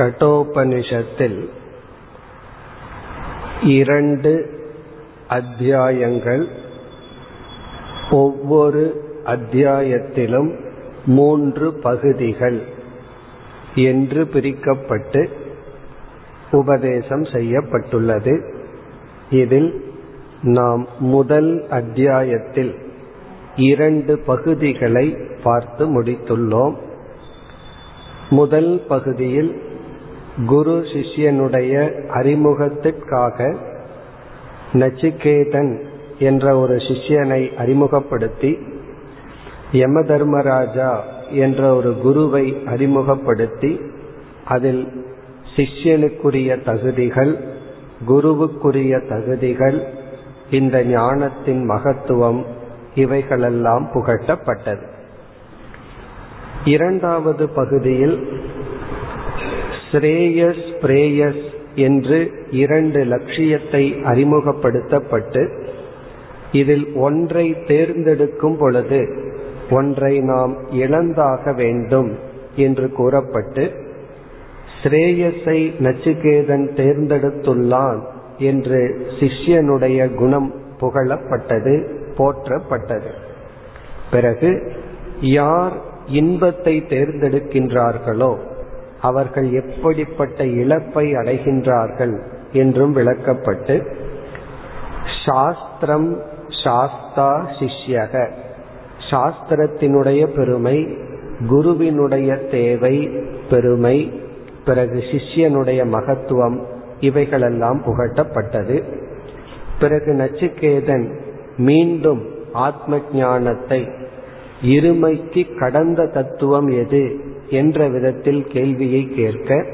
கட்டோபனிஷத்தில் 0.00 1.48
இரண்டு 3.62 4.50
அத்தியாயங்கள் 5.28 6.48
ஒவ்வொரு 8.10 9.04
அத்தியாயத்திலும் 9.24 10.58
மூன்று 11.06 11.72
பகுதிகள் 11.72 12.62
என்று 13.74 14.24
பிரிக்கப்பட்டு 14.24 15.28
உபதேசம் 16.50 17.24
செய்யப்பட்டுள்ளது. 17.24 18.54
இதில் 19.30 19.84
நாம் 20.42 20.86
முதல் 20.98 21.66
அத்தியாயத்தில் 21.70 22.74
இரண்டு 23.56 24.18
பகுதிகளை 24.18 25.16
பார்த்து 25.42 26.02
முடித்துள்ளோம். 26.02 26.74
முதல் 28.30 28.84
பகுதியில் 28.88 29.68
குரு 30.46 30.80
சிஷ்யனுடைய 30.92 32.02
அறிமுகத்திற்காக 32.08 33.56
நச்சிகேதன் 34.72 35.80
என்ற 36.18 36.58
ஒரு 36.58 36.76
சிஷ்யனை 36.76 37.56
அறிமுகப்படுத்தி 37.56 38.58
யம 39.72 40.02
தர்மராஜா 40.02 41.02
என்ற 41.30 41.74
ஒரு 41.74 41.98
குருவை 41.98 42.62
அறிமுகப்படுத்தி 42.66 43.80
அதில் 44.44 45.06
சிஷ்யனுக்குரிய 45.56 46.64
தகுதிகள் 46.64 47.38
குருவுக்குரிய 48.08 49.08
தகுதிகள் 49.08 49.82
இந்த 50.50 50.84
ஞானத்தின் 50.84 51.64
மகத்துவம் 51.64 52.44
இவைகளெல்லாம் 52.94 53.90
புகட்டப்பட்டது. 53.94 54.86
இரண்டாவது 56.64 57.48
பகுதியில் 57.48 58.42
ஸ்ரேயஸ் 59.92 60.64
பிரேயஸ் 60.80 61.42
என்று 61.74 62.32
இரண்டு 62.50 63.04
லட்சியத்தை 63.04 63.94
அறிமுகப்படுத்தப்பட்டு 64.04 65.42
இதில் 66.52 66.92
ஒன்றை 66.94 67.56
தேர்ந்தெடுக்கும் 67.66 68.56
பொழுது 68.56 69.00
ஒன்றை 69.70 70.20
நாம் 70.20 70.56
இழந்தாக 70.70 71.54
வேண்டும் 71.54 72.18
என்று 72.56 72.92
கூறப்பட்டு 72.92 73.72
ஸ்ரேயஸை 74.82 75.58
நச்சுகேதன் 75.78 76.66
தேர்ந்தெடுத்துள்ளான் 76.76 78.00
என்று 78.38 79.06
சிஷ்யனுடைய 79.20 80.14
குணம் 80.14 80.54
புகழப்பட்டது 80.80 81.74
போற்றப்பட்டது. 82.16 83.10
பிறகு 84.10 84.72
யார் 85.20 85.72
இன்பத்தை 86.06 86.84
தேர்ந்தெடுக்கின்றார்களோ 86.88 88.36
அவர்கள் 89.00 89.52
எப்படிப்பட்ட 89.52 90.46
இழப்பை 90.46 91.12
அடைகின்றார்கள் 91.12 92.22
என்றும் 92.52 92.96
விளக்கப்பட்டு 92.96 93.96
சாஸ்திரம் 95.26 96.22
சாஸ்தா 96.64 97.48
சிஷ்யக. 97.58 98.30
சாஸ்திரத்தினுடைய 99.10 100.26
பெருமை 100.26 100.96
குருவினுடைய 101.48 102.34
தேவை 102.34 103.08
பெருமை 103.50 104.20
பிறகு 104.64 104.98
சிஷ்யனுடைய 105.12 105.86
மகத்துவம் 105.86 106.66
இவைகளெல்லாம் 107.00 107.82
புகட்டப்பட்டது. 107.86 108.82
பிறகு 109.80 110.12
நச்சுக்கேதன் 110.12 111.18
மீண்டும் 111.56 112.24
ஆத்ம 112.52 113.00
ஞானத்தை 113.12 113.88
இருமைக்கு 114.62 115.58
கடந்த 115.58 116.06
தத்துவம் 116.06 116.66
எது 116.66 117.20
என்ற 117.50 117.88
விதத்தில் 117.88 118.46
கேள்வியை 118.46 119.08
கேட்க 119.08 119.64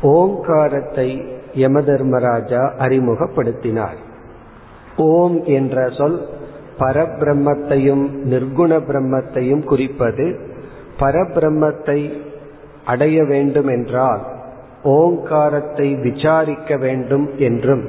ஓங்காரத்தை 0.00 1.08
யமதர்மராஜா 1.54 2.62
அறிமுகப்படுத்தினார். 2.78 3.98
ஓம் 4.96 5.44
என்ற 5.44 5.88
சொல் 5.88 6.20
பரபிரம்மத்தையும் 6.78 8.04
நிர்குண 8.24 8.72
பிரம்மத்தையும் 8.88 9.64
குறிப்பது 9.64 10.38
பரபிரம்மத்தை 10.98 12.12
அடைய 12.84 13.24
வேண்டும் 13.24 13.68
என்றால் 13.68 14.22
ஓங்காரத்தை 14.82 15.94
விசாரிக்க 15.94 16.76
வேண்டும் 16.76 17.30
என்றும் 17.38 17.84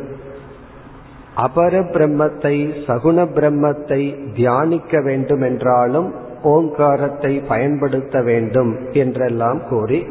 அபர 1.35 1.79
பிரம்மத்தை 1.79 2.55
சகுண 2.87 3.25
பிரம்மத்தை 3.37 4.33
தியானிக்க 4.35 5.01
வேண்டும் 5.01 5.41
என்றாலும் 5.41 6.13
ஓங்காரத்தை 6.43 7.41
பயன்படுத்த 7.47 8.21
வேண்டும் 8.21 8.77
என்றெல்லாம் 8.91 9.61
கூறி 9.69 10.05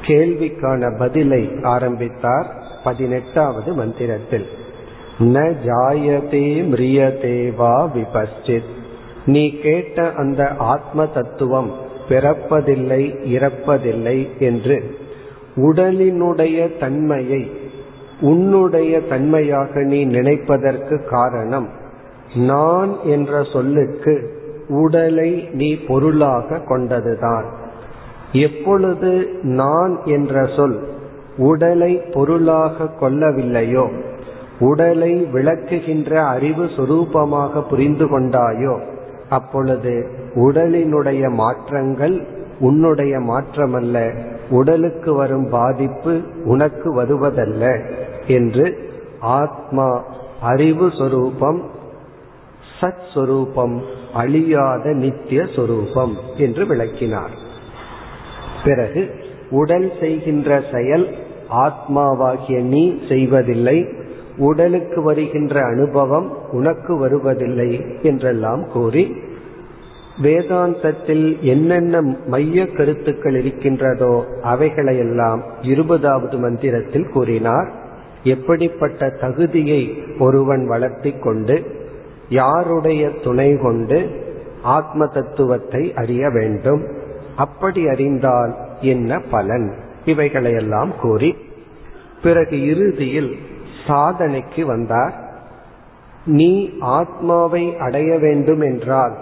கேள்விக்கான 0.00 0.98
பதிலை 0.98 1.50
ஆரம்பித்தார் 1.62 2.62
பதினெட்டாவது 2.84 3.72
மந்திரத்தில். 3.72 4.46
ந 5.18 5.54
ஜாயதே 5.66 6.62
மிரியதே 6.70 7.56
வா 7.56 7.90
விபஸ்டித் 7.94 8.70
நீ 9.26 9.58
கேட்ட 9.58 10.12
அந்த 10.16 10.48
ஆத்ம 10.48 11.06
தத்துவம் 11.06 11.72
பிறப்பதில்லை 12.08 13.16
இறப்பதில்லை 13.24 14.38
என்று 14.38 14.96
உடலினுடைய 15.56 16.78
தன்மையை 16.78 17.50
உன்னுடைய 18.20 19.00
தன்மையாக 19.00 19.80
நீ 19.80 20.06
நினைப்பதற்கு 20.06 21.04
காரணம் 21.04 21.68
நான் 22.34 22.96
என்ற 23.04 23.42
சொல்லுக்கு 23.42 24.33
உடலை 24.68 25.48
நீ 25.52 25.76
பொருளாக 25.76 26.56
கொண்டதுதான். 26.56 27.44
எப்பொழுது 28.32 29.28
நான் 29.42 29.98
என்ற 30.04 30.46
சொல் 30.56 30.82
உடலை 31.36 32.00
பொருளாக 32.12 32.88
கொள்ளவில்லையோ 33.00 33.88
உடலை 34.58 35.26
விளக்குகின்ற 35.32 36.14
அறிவு 36.14 36.64
சுரூபமாக 36.64 37.68
புரிந்து 37.68 38.04
கொண்டாயோ 38.04 38.80
அப்பொழுது 39.28 40.06
உடலினுடைய 40.34 41.30
மாற்றங்கள் 41.30 42.26
உன்னுடைய 42.60 43.18
மாற்றமல்ல 43.18 44.14
உடலுக்கு 44.50 45.14
வரும் 45.14 45.48
பாதிப்பு 45.48 46.20
உனக்கு 46.44 47.02
வருவதல்ல 47.02 47.80
என்று 48.26 48.78
ஆத்மா 49.20 50.04
அறிவு 50.40 50.90
சொரூபம் 50.98 51.62
சத் 52.80 53.04
சொரூபம் 53.14 53.82
அழியாத 54.14 54.92
நித்திய 54.92 55.46
சொரூபம் 55.56 56.16
என்று 56.36 56.66
விளக்கினார். 56.66 57.34
பிறகு 58.64 59.14
உடல் 59.50 59.92
செய்கின்ற 60.00 60.62
செயல் 60.72 61.14
ஆத்மாவாகிய 61.50 62.60
நீ 62.62 63.02
செய்வதில்லை 63.08 63.88
உடலுக்கு 64.38 65.02
வருகின்ற 65.02 65.60
அனுபவம் 65.64 66.52
உனக்கு 66.52 66.98
வருவதில்லை 66.98 67.84
என்றெல்லாம் 68.02 68.68
கூறி 68.68 69.14
வேதாந்தத்தில் 70.22 71.40
என்னென்ன 71.40 72.00
மைய 72.26 72.66
கருத்துக்கள் 72.66 73.34
இருக்கின்றதோ 73.34 74.24
அவைகளையெல்லாம் 74.42 75.40
இருபதாவது 75.62 76.38
மந்திரத்தில் 76.38 77.08
கூறினார். 77.08 77.72
எப்படிப்பட்ட 78.22 79.08
தகுதியை 79.08 80.02
ஒருவன் 80.18 80.66
வளர்த்தி 80.66 81.12
கொண்டு 81.12 81.82
யாருடைய 82.28 83.10
துணை 83.10 83.56
கொண்டு 83.56 84.22
ஆத்ம 84.62 85.06
தத்துவத்தை 85.06 85.92
அறிய 85.94 86.30
வேண்டும்? 86.30 86.86
அப்படி 87.36 87.88
அறிந்தால் 87.88 88.56
என்ன 88.80 89.18
பலன்? 89.18 89.74
இவைகளையெல்லாம் 90.04 90.92
கூறி 91.00 91.36
பிறகு 92.22 92.66
இறுதியில் 92.66 93.36
சாதனைக்கு 93.86 94.62
வந்தார். 94.62 95.14
நீ 96.24 96.78
ஆத்மாவை 96.80 97.76
அடைய 97.76 98.18
வேண்டும் 98.18 98.60
என்றால் 98.60 99.16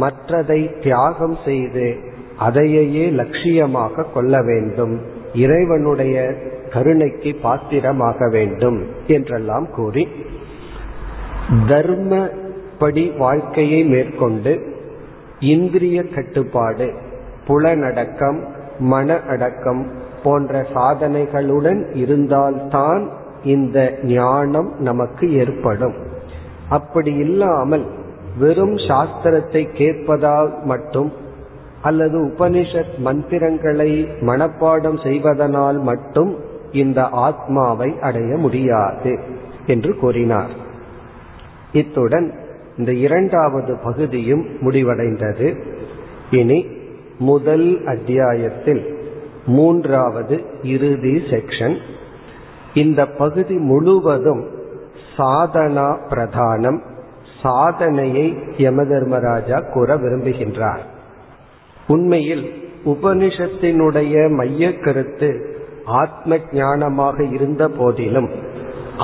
மற்றதை 0.00 0.82
தியாகம் 0.82 1.36
செய்து 1.44 1.96
அதையே 2.38 3.10
லட்சியமாக 3.10 4.12
கொள்ள 4.12 4.42
வேண்டும். 4.42 5.00
இறைவனுடைய 5.34 6.34
கருணைக்கு 6.70 7.36
பாத்திரமாக 7.42 8.28
வேண்டும் 8.28 8.82
என்றெல்லாம் 9.06 9.70
கூறி 9.70 10.08
தர்மப்படி 11.50 13.16
வாழ்க்கையை 13.16 13.84
மேற்கொண்டு 13.84 14.74
இந்திரிய 15.40 16.02
கட்டுப்பாடு 16.02 16.92
புலனடக்கம் 17.48 18.44
மன 18.78 19.20
அடக்கம் 19.20 19.86
போன்ற 20.22 20.66
சாதனைகளுடன் 20.74 21.96
இருந்தால்தான் 21.96 23.10
இந்த 23.44 23.98
ஞானம் 24.02 24.74
நமக்கு 24.78 25.32
ஏற்படும். 25.32 25.94
அப்படி 26.68 27.14
இல்லாமல் 27.14 27.86
வெறும் 28.38 28.76
சாஸ்திரத்தை 28.76 29.68
கேட்பதால் 29.76 30.62
மட்டும் 30.62 31.12
அல்லது 31.82 32.20
உபனிஷத் 32.20 32.98
மந்திரங்களை 32.98 34.04
மனப்பாடம் 34.20 35.02
செய்வதனால் 35.02 35.78
மட்டும் 35.78 36.36
இந்த 36.72 37.08
ஆத்மாவை 37.08 37.98
அடைய 38.00 38.36
முடியாது 38.36 39.18
என்று 39.66 39.96
கூறினார். 39.96 40.64
இத்துடன் 41.80 42.28
இந்த 42.78 42.92
இரண்டாவது 43.06 43.72
பகுதியும் 43.84 44.44
முடிவடைந்தது. 44.60 45.48
இனி 46.30 46.58
முதல் 47.20 47.68
அத்தியாயத்தில் 47.86 48.82
மூன்றாவது 49.46 50.36
இறுதி 50.74 51.14
செக்ஷன் 51.30 51.76
இந்த 52.74 53.00
பகுதி 53.20 53.56
முழுவதும் 53.70 54.42
சாதனா 55.16 55.88
பிரதானம் 56.10 56.80
சாதனையை 57.42 58.26
யமதர்மராஜா 58.58 59.58
கூற 59.72 59.88
விரும்புகின்றார். 59.96 60.84
உண்மையில் 61.88 62.44
உபனிஷத்தினுடைய 62.84 64.14
மைய 64.30 64.64
கருத்து 64.78 65.30
ஆத்ம 66.00 66.38
ஞானமாக 66.52 67.18
இருந்த 67.32 67.64
போதிலும் 67.78 68.28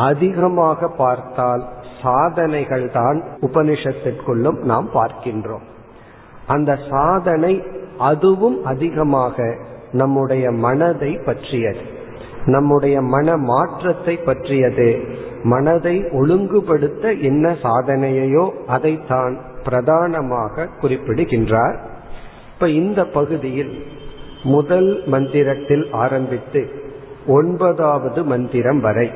அதிகமாக 0.08 0.88
பார்த்தால் 0.98 1.64
சாதனைகள் 2.02 2.90
தான் 2.90 3.22
உபனிஷத்திற்குள்ளும் 3.40 4.58
நாம் 4.62 4.88
பார்க்கின்றோம். 4.94 5.66
அந்த 6.46 6.78
சாதனை 6.90 7.62
அதுவும் 7.98 8.64
அதிகமாக 8.64 9.56
நம்முடைய 9.92 10.50
மனதை 10.50 11.12
பற்றியது. 11.24 11.82
நம்முடைய 12.46 13.02
மன 13.02 13.36
மாற்றத்தை 13.36 14.16
பற்றியது. 14.16 14.88
மனதை 15.42 15.96
ஒழுங்குபடுத்த 16.12 17.12
என்ன 17.12 17.56
சாதனையையோ 17.62 18.44
அதைத்தான் 18.66 19.34
பிரதானமாக 19.64 20.66
குறிப்பிடுகின்றார். 20.80 21.76
இப்ப 22.52 22.68
இந்த 22.68 23.04
பகுதியில் 23.04 23.84
முதல் 24.42 25.02
மந்திரத்தில் 25.06 25.84
ஆரம்பித்து 25.92 26.62
ஒன்பதாவது 27.26 28.24
மந்திரம் 28.24 28.80
வரை 28.80 29.08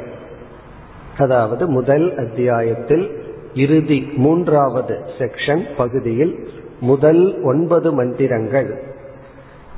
அதாவது 1.18 1.68
முதல் 1.68 2.16
அத்தியாயத்தில் 2.16 3.24
இறுதி 3.54 4.12
மூன்றாவது 4.16 5.00
செக்ஷன் 5.18 5.64
பகுதியில் 5.76 6.48
முதல் 6.80 7.42
ஒன்பது 7.42 7.92
மந்திரங்கள். 7.92 8.82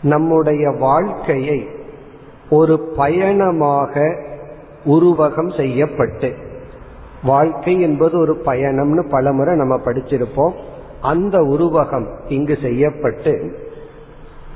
நம்முடைய 0.02 0.70
வாழ்க்கையை 0.70 1.66
ஒரு 2.50 2.80
பயணமாக 2.96 4.14
உருவகம் 4.84 5.56
செய்யப்பட்டு 5.56 6.34
வாழ்க்கை 7.22 7.80
என்பது 7.80 8.18
ஒரு 8.18 8.34
பயணம்னு 8.44 9.10
பலமுறை 9.10 9.56
நம்ம 9.56 9.76
படிச்சிருப்போம். 9.76 10.52
அந்த 11.00 11.38
உருவகம் 11.38 12.06
இங்கு 12.28 12.58
செய்யப்பட்டு 12.62 13.56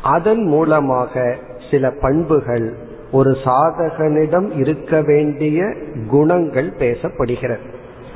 அதன் 0.02 0.44
மூலமாக 0.44 1.37
சில 1.70 1.90
பண்புகள் 2.00 2.76
ஒரு 3.12 3.31
சாதகனிடம் 3.31 4.59
இருக்க 4.59 5.03
வேண்டிய 5.03 5.75
குணங்கள் 6.09 6.70
பேசப்படுகிறது. 6.70 7.59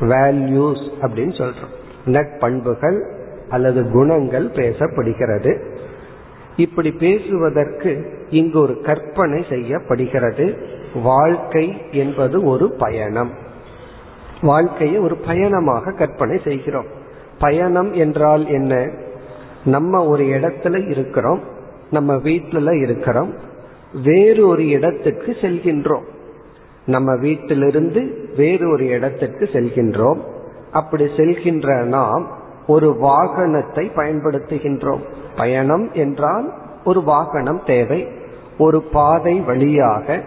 வேல்யூஸ் 0.00 0.90
அப்படின்னு 1.00 1.34
சொல்றோம். 1.36 1.74
நட்பண்புகள் 2.06 3.12
அல்லது 3.48 3.90
குணங்கள் 3.90 4.48
பேசப்படுகிறது. 4.48 5.64
இப்படி 6.56 6.92
பேசுவதற்கு 6.92 8.12
இங்கு 8.30 8.60
ஒரு 8.60 8.80
கற்பனை 8.80 9.44
செய்யப்படுகிறது. 9.48 10.56
வாழ்க்கை 11.02 11.76
என்பது 11.90 12.44
ஒரு 12.44 12.70
பயணம். 12.70 13.30
வாழ்க்கையை 14.42 14.98
ஒரு 14.98 15.16
பயணமாக 15.16 15.92
கற்பனை 15.92 16.40
செய்கிறோம். 16.44 16.86
பயணம் 17.38 17.92
என்றால் 17.92 18.48
என்ன? 18.48 18.90
நம்ம 19.64 20.06
ஒரு 20.06 20.24
இடத்துல 20.24 20.90
இருக்கிறோம். 20.90 21.40
நம்ம 21.90 22.14
வீட்டில 22.14 22.82
இருக்கிறோம். 22.82 23.45
வேறு 24.04 24.46
ஒரு 24.46 24.68
இடத்துக்கு 24.68 25.36
செல்கின்றோம். 25.40 26.04
நம்ம 26.86 27.16
வீட்டிலிருந்து 27.16 28.28
வேறு 28.36 28.70
ஒரு 28.70 28.86
இடத்திற்கு 28.86 29.48
செல்கின்றோம். 29.52 30.18
அப்படி 30.72 31.04
செல்கின்ற 31.04 31.84
நாம் 31.84 32.28
ஒரு 32.66 32.90
வாகனத்தை 32.90 33.90
பயன்படுத்துகின்றோம். 33.96 35.00
பயணம் 35.36 35.92
என்றால் 35.92 36.52
ஒரு 36.84 37.02
வாகனம் 37.02 37.62
தேவை. 37.66 38.08
ஒரு 38.58 38.82
பாதை 38.82 39.40
வழியாக 39.40 40.24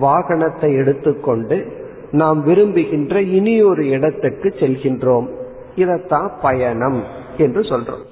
வாகனத்தை 0.00 0.76
எடுத்துக்கொண்டு 0.76 1.88
நாம் 2.10 2.42
விரும்புகின்ற 2.42 3.22
இனி 3.22 3.62
ஒரு 3.62 3.88
இடத்துக்கு 3.88 4.48
செல்கின்றோம். 4.48 5.28
இதத்தான் 5.76 6.30
பயணம் 6.42 7.02
என்று 7.36 7.60
சொல்றோம். 7.60 8.04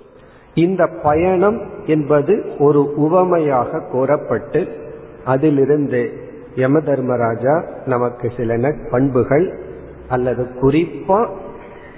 இந்த 0.54 0.86
பயணம் 1.02 1.62
என்பது 1.86 2.52
ஒரு 2.58 2.94
உவமையாக 2.94 3.80
கூறப்பட்டு 3.80 4.86
அதிலிருந்து 5.24 6.26
யம 6.54 6.80
தர்மராஜா 6.80 7.64
நமக்கு 7.86 8.32
சில 8.36 8.72
பண்புகள் 8.90 9.58
அல்லது 10.08 10.48
குறிப்பா 10.62 11.28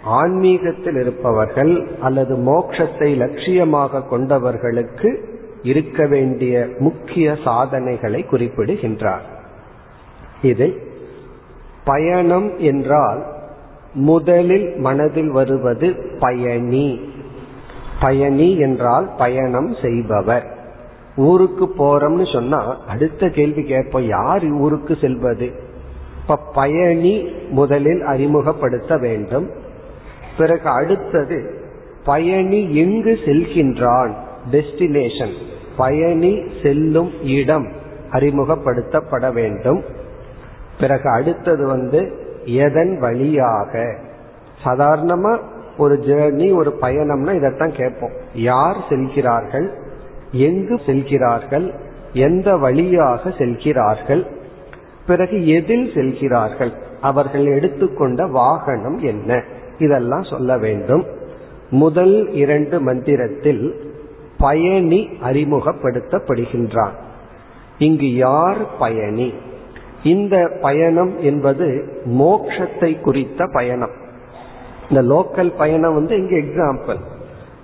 ஆன்மீகத்தில் 0.05 0.97
இருப்பவர்கள் 0.97 1.87
அல்லது 2.01 2.37
மோட்சத்தை 2.37 3.17
லட்சியமாக 3.19 4.03
கொண்டவர்களுக்கு 4.11 5.17
இருக்க 5.63 6.07
வேண்டிய 6.07 6.69
முக்கிய 6.79 7.37
சாதனைகளை 7.45 8.27
குறிப்பிடுகின்றார். 8.27 9.23
இதில் 10.43 10.83
பயணம் 11.85 12.59
என்றால் 12.59 13.27
முதலில் 13.93 14.77
மனதில் 14.77 15.31
வருவது 15.31 15.97
பயணி. 16.19 17.13
பயணி 18.01 18.59
என்றால் 18.59 19.11
பயணம் 19.19 19.75
செய்பவர். 19.83 20.59
ஊருக்கு 21.17 21.67
போறோம்னு 21.79 22.33
சொன்னா 22.33 22.79
அடுத்த 22.87 23.29
கேள்வி 23.29 23.63
கேட்போம் 23.63 24.07
யார் 24.07 24.51
ஊருக்கு 24.51 24.97
செல்வது? 25.01 25.51
இப்ப 26.21 26.39
பயணி 26.55 27.23
முதலில் 27.51 28.03
அறிமுகப்படுத்த 28.03 28.97
வேண்டும். 28.97 29.51
பிறகு 30.39 30.69
அடுத்தது 30.69 31.55
பயணி 32.05 32.77
எங்கு 32.77 33.19
செல்கின்றான்? 33.25 34.15
டெஸ்டினேஷன் 34.51 35.33
பயணி 35.77 36.43
செல்லும் 36.63 37.11
இடம் 37.23 37.73
அறிமுகப்படுத்தப்பட 38.11 39.33
வேண்டும். 39.33 39.85
பிறகு 40.81 41.11
அடுத்தது 41.11 41.67
வந்து 41.67 42.13
எதன் 42.45 42.99
வழியாக? 42.99 43.97
சாதாரணமா 44.65 45.39
ஒரு 45.79 45.95
ஜேர்னி 45.95 46.55
ஒரு 46.55 46.79
பயணம்னா 46.81 47.35
இதைத்தான் 47.35 47.73
கேட்போம். 47.73 48.13
யார் 48.35 48.77
செல்கிறார்கள்? 48.89 49.80
எங்கு 50.33 50.81
செல்கிறார்கள்? 50.87 51.75
எந்த 52.13 52.57
வழியாக 52.57 53.31
செல்கிறார்கள்? 53.31 54.27
பிறகு 55.07 55.49
எதில் 55.49 55.91
செல்கிறார்கள்? 55.95 56.73
அவர்கள் 57.01 57.47
எடுத்துக்கொண்ட 57.47 58.27
வாகனம் 58.27 58.99
என்ன? 58.99 59.43
இதெல்லாம் 59.79 60.23
சொல்ல 60.23 60.59
வேண்டும். 60.59 61.07
முதல் 61.71 62.33
இரண்டு 62.33 62.81
மந்திரத்தில் 62.81 63.93
பயணி 64.39 65.09
அறிமுகப்படுத்தப்படுகின்றான். 65.23 66.93
இங்கு 67.79 68.15
யார் 68.15 68.77
பயணி? 68.79 69.33
இந்த 70.03 70.59
பயணம் 70.61 71.21
என்பது 71.21 71.99
மோக்ஷத்தை 72.05 73.01
குறித்த 73.01 73.47
பயணம். 73.53 73.91
இந்த 74.91 75.03
லோக்கல் 75.03 75.57
பயணம் 75.57 75.95
வந்து 75.95 76.17
இங்கு 76.17 76.37
எக்ஸாம்பிள் 76.37 76.99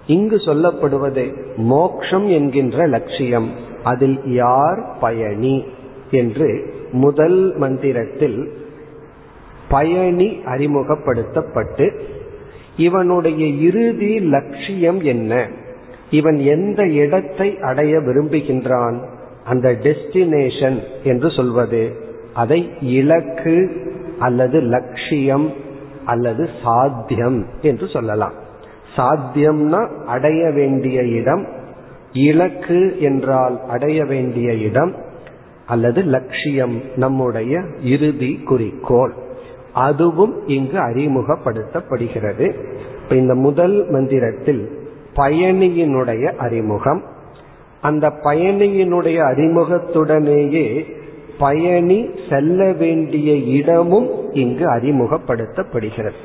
இங்கு 0.07 0.37
சொல்லப்படுவது 0.37 1.37
மோக்ஷம் 1.57 2.29
என்கின்ற 2.29 2.87
லட்சியம். 2.87 3.51
அதில் 3.83 4.21
யார் 4.25 4.97
பயணி? 5.01 5.65
என்று 6.11 6.75
முதல் 6.93 7.57
மந்திரத்தில் 7.57 8.53
பயணி 9.69 10.41
அறிமுகப்படுத்தப்பட்டு 10.45 12.01
இவனுடைய 12.77 13.47
இறுதி 13.47 14.21
லட்சியம் 14.21 15.01
என்ன? 15.01 15.49
இவன் 16.11 16.37
எந்த 16.37 16.87
இடத்தை 16.87 17.59
அடைய 17.61 17.99
விரும்புகின்றான்? 17.99 19.05
அந்த 19.45 19.73
டெஸ்டினேஷன் 19.73 20.83
என்று 21.05 21.31
சொல்வது. 21.31 21.97
அதை 22.35 22.71
இலக்கு 22.81 23.71
அல்லது 24.19 24.61
லட்சியம் 24.61 25.53
அல்லது 26.05 26.49
சாத்தியம் 26.63 27.47
என்று 27.63 27.89
சொல்லலாம். 27.89 28.45
சாத்தியம்னா 28.97 30.05
அடைய 30.05 30.51
வேண்டிய 30.51 31.03
இடம் 31.03 31.47
இலக்கு 32.13 33.01
என்றால் 33.01 33.61
அடைய 33.69 34.05
வேண்டிய 34.05 34.53
இடம் 34.53 34.95
அல்லது 35.67 36.03
லட்சியம் 36.03 36.81
நம்முடைய 36.97 37.63
இறுதி 37.83 38.41
குறிக்கோள். 38.45 39.13
அதுவும் 39.73 40.47
இங்கு 40.47 40.79
அறிமுகப்படுத்தப்படுகிறது. 40.79 42.53
இந்த 43.11 43.35
முதல் 43.35 43.91
மந்திரத்தில் 43.91 44.71
பயணியினுடைய 45.17 46.37
அறிமுகம். 46.37 47.03
அந்த 47.81 48.09
பயணியினுடைய 48.09 49.19
அறிமுகத்துடனேயே 49.23 50.95
பயணி 51.39 52.11
செல்ல 52.31 52.73
வேண்டிய 52.73 53.35
இடமும் 53.35 54.33
இங்கு 54.33 54.75
அறிமுகப்படுத்தப்படுகிறது. 54.75 56.19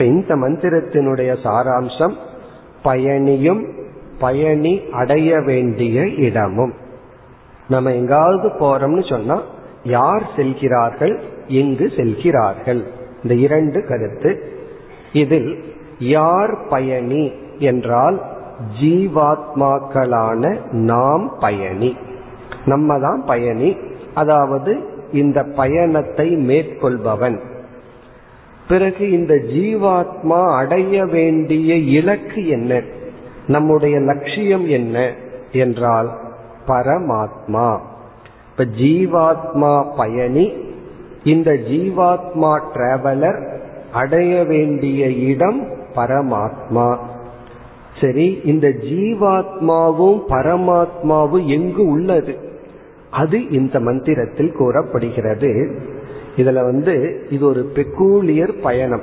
இப்ப 0.00 0.12
இந்த 0.12 0.36
மந்திரத்தினுடைய 0.36 1.36
சாராம்சம் 1.44 2.14
பயணியும் 2.84 3.72
பயணி 4.18 4.80
அடைய 4.92 5.40
வேண்டிய 5.40 6.08
இடமும். 6.08 6.72
நம்ம 7.68 7.92
எங்காவது 7.92 8.48
போறோம்னு 8.48 9.08
சொன்னா 9.08 9.42
யார் 9.84 10.30
செல்கிறார்கள் 10.36 11.20
எங்கு 11.46 11.92
செல்கிறார்கள்? 11.96 12.82
இந்த 13.22 13.34
இரண்டு 13.34 13.86
கருத்து. 13.86 14.52
இதில் 15.12 15.74
யார் 15.98 16.58
பயணி 16.68 17.32
என்றால் 17.58 18.22
ஜீவாத்மாக்களான 18.82 20.72
நாம் 20.72 21.32
பயணி. 21.40 21.96
நம்ம 22.64 22.98
தான் 22.98 23.22
பயணி. 23.26 23.76
அதாவது 24.14 24.80
இந்த 25.12 25.42
பயணத்தை 25.42 26.36
மேற்கொள்பவன். 26.36 27.40
பிறகு 28.70 29.10
இந்த 29.10 29.34
ஜீவாத்மா 29.34 30.56
அடைய 30.56 31.04
வேண்டிய 31.06 31.74
இலக்கு 31.74 32.48
என்ன? 32.48 32.82
நம்முடைய 33.46 33.98
லட்சியம் 33.98 34.68
என்ன 34.68 35.14
என்றால் 35.52 36.10
பரமாத்மா. 36.66 37.78
இப்ப 38.50 38.64
ஜீவாத்மா 38.78 39.96
பயணி 39.96 40.52
இந்த 41.24 41.52
ஜீவாத்மா 41.52 42.60
டிராவலர் 42.74 43.58
அடைய 43.92 44.44
வேண்டிய 44.44 45.10
இடம் 45.10 45.68
பரமாத்மா. 45.94 46.98
சரி 48.00 48.40
இந்த 48.44 48.68
ஜீவாத்மாவும் 48.68 50.22
பரமாத்மாவும் 50.28 51.44
எங்கு 51.44 51.86
உள்ளது? 51.86 52.38
அது 53.10 53.48
இந்த 53.48 53.80
மந்திரத்தில் 53.80 54.52
கூறப்படுகிறது. 54.52 55.78
இதுல 56.36 56.52
வந்து 56.52 57.26
இது 57.30 57.46
ஒரு 57.46 57.70
பெக்கூலியர் 57.74 58.60
பயணம். 58.62 59.02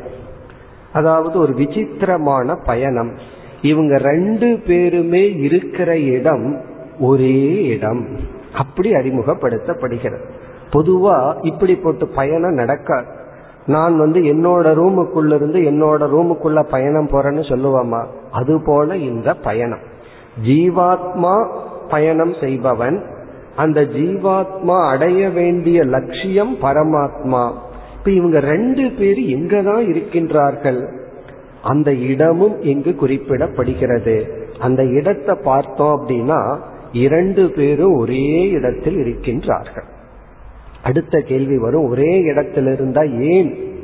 அதாவது 0.93 1.39
ஒரு 1.39 1.53
விசித்திரமான 1.53 2.55
பயணம். 2.55 3.11
இவங்க 3.61 3.97
ரெண்டு 3.97 4.59
பேருமே 4.67 5.33
இருக்கிற 5.33 5.99
இடம் 5.99 6.61
ஒரே 6.99 7.65
இடம். 7.65 8.07
அப்படி 8.53 8.91
அறிமுகப்படுத்தப்படுகிறது. 8.91 10.19
பொதுவா 10.71 11.45
இப்படி 11.45 11.75
போட்டு 11.75 12.07
பயணம் 12.07 12.53
நடக்காது. 12.53 13.05
நான் 13.65 13.97
வந்து 13.97 14.19
என்னோட 14.19 14.65
ரூமுக்குள்ள 14.65 15.35
இருந்து 15.35 15.59
என்னோட 15.59 16.01
ரூமுக்குள்ள 16.01 16.63
பயணம் 16.63 17.07
போறேன்னு 17.07 17.43
சொல்லுவாமா? 17.43 18.05
அது 18.31 18.61
போல 18.65 18.95
இந்த 18.95 19.33
பயணம். 19.33 19.79
ஜீவாத்மா 20.45 21.47
பயணம் 21.89 22.33
செய்பவன் 22.41 23.03
அந்த 23.57 23.81
ஜீவாத்மா 23.81 24.89
அடைய 24.89 25.29
வேண்டிய 25.29 25.83
லட்சியம் 25.83 26.57
பரமாத்மா. 26.61 27.51
இப்ப 27.97 28.11
இவங்க 28.11 28.39
ரெண்டு 28.39 28.89
பேர் 28.89 29.19
எங்கதான் 29.19 29.85
இருக்கின்றார்கள். 29.87 30.91
அந்த 31.61 31.93
இடமும் 31.93 32.61
இங்கு 32.61 32.95
குறிப்பிடப்படுகிறது. 33.01 34.29
அந்த 34.59 34.83
இடத்தை 34.83 35.35
பார்த்தோம் 35.43 36.01
அப்படின்னா 36.01 36.57
இரண்டு 36.91 37.51
பேரும் 37.51 37.93
ஒரே 37.93 38.49
இடத்தில் 38.49 38.95
இருக்கின்றார்கள். 38.95 39.87
அடுத்த 40.83 41.19
கேள்வி 41.19 41.57
வரும் 41.57 41.89
ஒரே 41.89 42.19
இடத்தில் 42.19 42.67
இருந்தா 42.67 43.01
ஏன் 43.01 43.75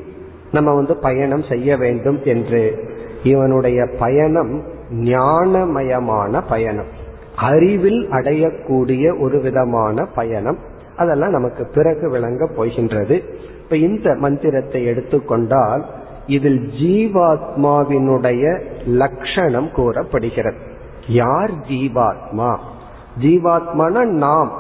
நம்ம 0.52 0.74
வந்து 0.74 0.98
பயணம் 0.98 1.44
செய்ய 1.50 1.78
வேண்டும் 1.78 2.20
என்று? 2.26 2.92
இவனுடைய 3.24 3.88
பயணம் 4.00 4.62
ஞானமயமான 4.92 6.42
பயணம். 6.50 7.02
அறிவில் 7.36 8.10
அடையக்கூடிய 8.12 9.20
ஒரு 9.20 9.40
விதமான 9.40 10.06
பயணம். 10.06 10.58
அதெல்லாம் 10.98 11.30
நமக்கு 11.30 11.68
பிறகு 11.74 12.10
விளங்க 12.10 12.48
போகின்றது. 12.56 13.24
இப்ப 13.64 13.78
இந்த 13.78 14.16
மந்திரத்தை 14.16 14.86
எடுத்துக்கொண்டால் 14.86 15.86
இதில் 16.28 16.70
ஜீவாத்மாவினுடைய 16.82 18.62
லட்சணம் 18.86 19.72
கூறப்படுகிறது. 19.72 20.58
யார் 21.08 21.52
ஜீவாத்மா? 21.52 22.58
ஜீவாத்மான 23.20 24.06
நாம். 24.06 24.52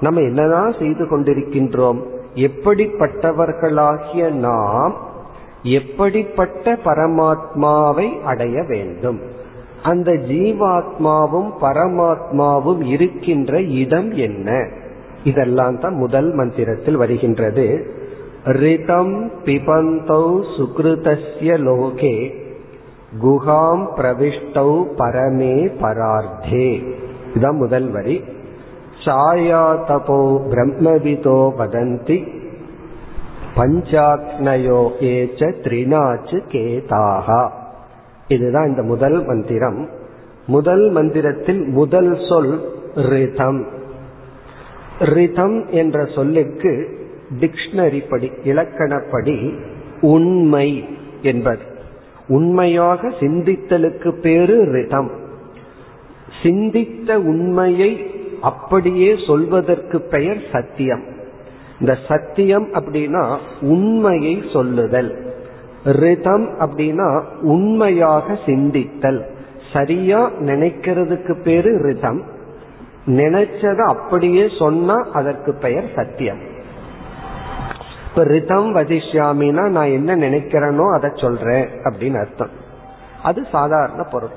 நம்ம 0.00 0.20
என்னதான் 0.20 0.74
செய்து 0.78 1.04
கொண்டிருக்கின்றோம்? 1.04 2.02
எப்படிப்பட்டவர்களாகிய 2.34 4.32
நாம் 4.32 4.96
எப்படிப்பட்ட 5.62 6.72
பரமாத்மாவை 6.72 8.22
அடைய 8.22 8.62
வேண்டும்? 8.62 9.20
அந்த 9.86 10.12
ஜீவாத்மாவும் 10.12 11.50
பரமாத்மாவும் 11.60 12.82
இருக்கின்ற 12.86 13.60
இடம் 13.60 14.10
என்ன? 14.12 14.68
இதெல்லாம் 15.24 15.78
தான் 15.80 15.94
முதல் 15.94 16.30
மந்திரத்தில் 16.32 16.96
வருகின்றது. 16.96 17.66
ரிதம் 18.44 19.30
பிபந்தௌ 19.44 20.26
சுகிருதஸ்ய 20.56 21.56
லோகே 21.68 22.14
குஹாம் 23.22 23.84
பிரவிஷ்டௌ 23.96 24.72
பரமே 24.98 25.56
பரார்த்தே. 25.82 26.68
இதுதான் 27.28 27.56
முதல் 27.56 27.88
வரி. 27.90 28.16
சாயா 29.04 29.66
தபோ 29.88 30.18
பிரம்மவிதோ 30.50 31.38
வதந்தி 31.58 32.18
பஞ்சாக்னயோ 33.56 34.80
ஏச்ச 35.10 35.40
த்ரிநாச்சு 35.64 36.38
கேதாகா. 36.52 37.42
இதுதான் 38.28 38.66
இந்த 38.66 38.82
முதல் 38.82 39.24
மந்திரம். 39.24 39.88
முதல் 40.46 40.90
மந்திரத்தில் 40.90 41.64
முதல் 41.64 42.18
சொல் 42.28 42.68
ரிதம். 42.94 43.66
ரிதம் 44.98 45.66
என்ற 45.70 46.04
சொல்லுக்கு 46.04 46.88
டிக்ஷனரி 47.40 48.02
படி 48.08 48.30
இலக்கணப்படி 48.44 49.58
உண்மை 50.00 50.84
என்பது. 51.22 51.62
உண்மையாக 52.28 53.08
சிந்தித்தலுக்கு 53.08 54.20
பேரு 54.20 54.64
ரிதம். 54.64 55.10
சிந்தித்த 56.42 57.18
உண்மையை 57.20 58.10
அப்படியே 58.40 59.14
சொல்வதற்கு 59.26 60.00
பெயர் 60.00 60.42
சத்தியம். 60.52 61.02
இந்த 61.80 61.96
சத்தியம் 62.08 62.68
அப்படின்னா 62.72 63.38
உண்மையை 63.60 64.42
சொல்லுதல். 64.52 65.25
ரிதம் 65.92 66.48
அப்படின்னா 66.60 67.22
உண்மையாக 67.40 68.38
சிந்தித்தல். 68.46 69.22
சரியா 69.72 70.30
நினைக்கிறதுக்கு 70.40 71.42
பேரு 71.42 71.78
ரிதம். 71.78 72.22
நினைச்சத 73.06 73.76
அப்படியே 73.76 74.48
சொன்னா 74.58 75.06
அதற்கு 75.12 75.54
பெயர் 75.54 75.84
சத்தியம். 75.94 76.38
இப்ப 78.08 78.24
ரிதம் 78.24 78.74
வதிஷ்யாமினா 78.74 79.68
நான் 79.68 79.90
என்ன 79.90 80.16
நினைக்கிறேனோ 80.16 80.94
அதை 80.94 81.10
சொல்றேன் 81.14 81.68
அப்படின்னு 81.84 82.18
அர்த்தம். 82.18 82.48
அது 83.22 83.46
சாதாரண 83.52 84.02
பொருள். 84.02 84.30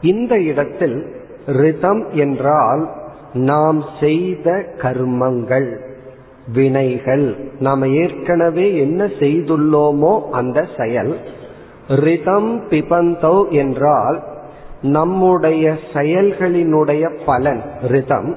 இந்த 0.00 0.40
இடத்தில் 0.40 1.14
ரிதம் 1.46 2.10
என்றால் 2.10 2.90
நாம் 3.32 3.84
செய்த 4.00 4.74
கர்மங்கள். 4.78 5.87
வினைகள். 6.52 7.36
நாம் 7.58 7.82
ஏற்கனவே 7.82 8.76
என்ன 8.76 9.04
செய்துள்ளோமோ 9.04 10.20
அந்த 10.30 10.66
செயல். 10.78 11.16
ரிதம் 11.88 12.62
பிபந்தௌ 12.68 13.50
என்றால் 13.50 14.22
நம்முடைய 14.82 15.74
செயல்களினுடைய 15.92 17.10
பலன் 17.26 17.62
ரிதம். 17.82 18.36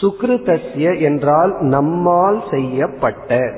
சுக்ருதஸ்ய 0.00 1.00
என்றால் 1.00 1.56
நம்மால் 1.60 2.42
செய்யப்பட்ட 2.50 3.52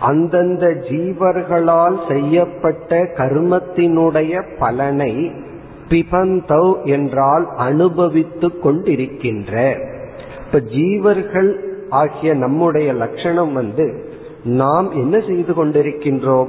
அந்தந்த 0.00 0.66
ஜீவர்களால் 0.66 1.96
செய்யப்பட்ட 2.08 3.02
கர்மத்தினுடைய 3.16 4.42
பலனை 4.58 5.30
பிபந்தௌ 5.88 6.84
என்றால் 6.84 7.48
அனுபவித்துக் 7.56 8.66
கொண்டிருக்கின்ற. 8.66 9.52
இப்ப 10.46 10.58
ஜீவர்கள் 10.58 11.69
ஆகிய 11.90 12.34
நம்முடைய 12.34 12.92
லட்சணம் 12.92 13.52
வந்து 13.52 14.08
நாம் 14.44 14.90
என்ன 14.90 15.20
செய்து 15.20 15.52
கொண்டிருக்கின்றோம்? 15.52 16.48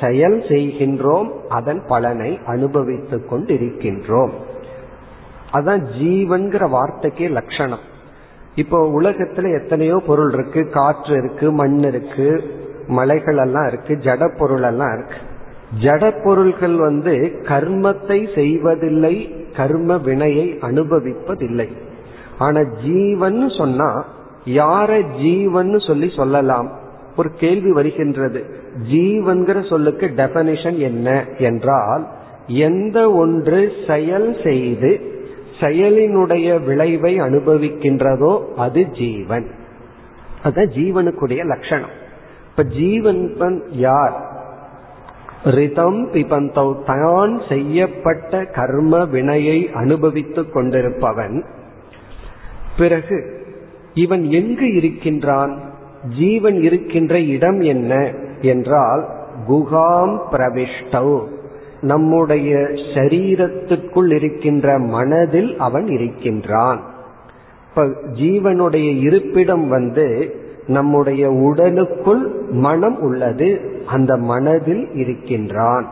செயல் 0.00 0.38
செய்கின்றோம் 0.40 1.28
அதன் 1.48 1.82
பலனை 1.86 2.38
அனுபவித்துக் 2.46 3.32
கொண்டிருக்கின்றோம். 3.32 4.30
அதான் 5.52 5.82
ஜீவன்கிற 6.00 6.64
வார்த்தைக்கே 6.68 7.30
லட்சணம். 7.30 7.84
இப்போ 8.54 9.00
உலகத்துல 9.00 9.62
எத்தனையோ 9.62 10.02
பொருள் 10.06 10.32
இருக்கு. 10.32 10.68
காற்று 10.68 11.14
இருக்கு 11.16 11.52
மண் 11.52 11.82
இருக்கு 11.82 12.42
மலைகள் 12.86 13.36
எல்லாம் 13.36 13.66
இருக்கு 13.66 13.94
ஜட 13.94 14.38
பொருள் 14.38 14.62
எல்லாம் 14.62 14.92
இருக்கு. 14.92 15.18
ஜட 15.80 16.24
பொருள்கள் 16.24 16.76
வந்து 16.76 17.40
கர்மத்தை 17.42 18.34
செய்வதில்லை 18.34 19.46
கர்ம 19.56 19.98
வினையை 19.98 20.58
அனுபவிப்பதில்லை. 20.60 21.68
ஆனா 22.38 22.60
ஜீவன் 22.84 23.48
சொன்னா 23.48 24.04
யார 24.46 25.18
ஜீவன் 25.20 25.78
சொல்லி 25.78 26.12
சொல்லலாம்? 26.16 26.72
ஒரு 27.16 27.30
கேள்வி 27.30 27.72
வருகின்றது. 27.72 28.44
ஜீவன்கிற 28.92 29.68
சொல்லுக்கு 29.68 30.06
டெபனிஷன் 30.16 30.78
என்ன 30.78 31.24
என்றால் 31.38 32.06
எந்த 32.46 33.12
ஒன்று 33.12 33.72
செயல் 33.86 34.36
செய்து 34.44 35.14
செயலினுடைய 35.60 36.64
விளைவை 36.64 37.20
அனுபவிக்கின்றதோ 37.20 38.54
அது 38.54 38.86
ஜீவன். 38.86 39.46
அதுதான் 40.42 40.74
ஜீவனுக்குடைய 40.74 41.44
லட்சணம். 41.44 41.90
இப்ப 42.50 42.64
ஜீவன் 42.64 43.62
யார்? 43.70 44.34
ரிதம் 45.44 46.12
பிபந்தௌ 46.12 46.84
தான் 46.84 47.40
செய்யப்பட்ட 47.48 48.44
கர்ம 48.44 49.04
வினையை 49.04 49.70
அனுபவித்துக் 49.72 50.52
கொண்டிருப்பவன். 50.52 51.44
பிறகு 52.78 53.35
இவன் 53.96 54.24
எங்கு 54.24 54.74
இருக்கின்றான்? 54.74 55.60
ஜீவன் 56.18 56.62
இருக்கின்ற 56.62 57.20
இடம் 57.20 57.60
என்ன? 57.60 58.12
என்றால் 58.40 59.08
குகாம் 59.48 60.18
பிரவிஷ்டவ் 60.32 61.26
நம்முடைய 61.80 62.56
சரீரத்துக்குள் 62.94 64.14
இருக்கின்ற 64.14 64.78
மனதில் 64.78 65.58
அவன் 65.58 65.86
இருக்கின்றான். 65.86 66.80
இப்ப 67.68 67.84
ஜீவனுடைய 68.14 69.00
இருப்பிடம் 69.00 69.68
வந்து 69.68 70.34
நம்முடைய 70.66 71.30
உடலுக்குள் 71.30 72.34
மனம் 72.50 73.00
உள்ளது. 73.00 73.80
அந்த 73.86 74.16
மனதில் 74.16 74.88
இருக்கின்றான். 74.92 75.86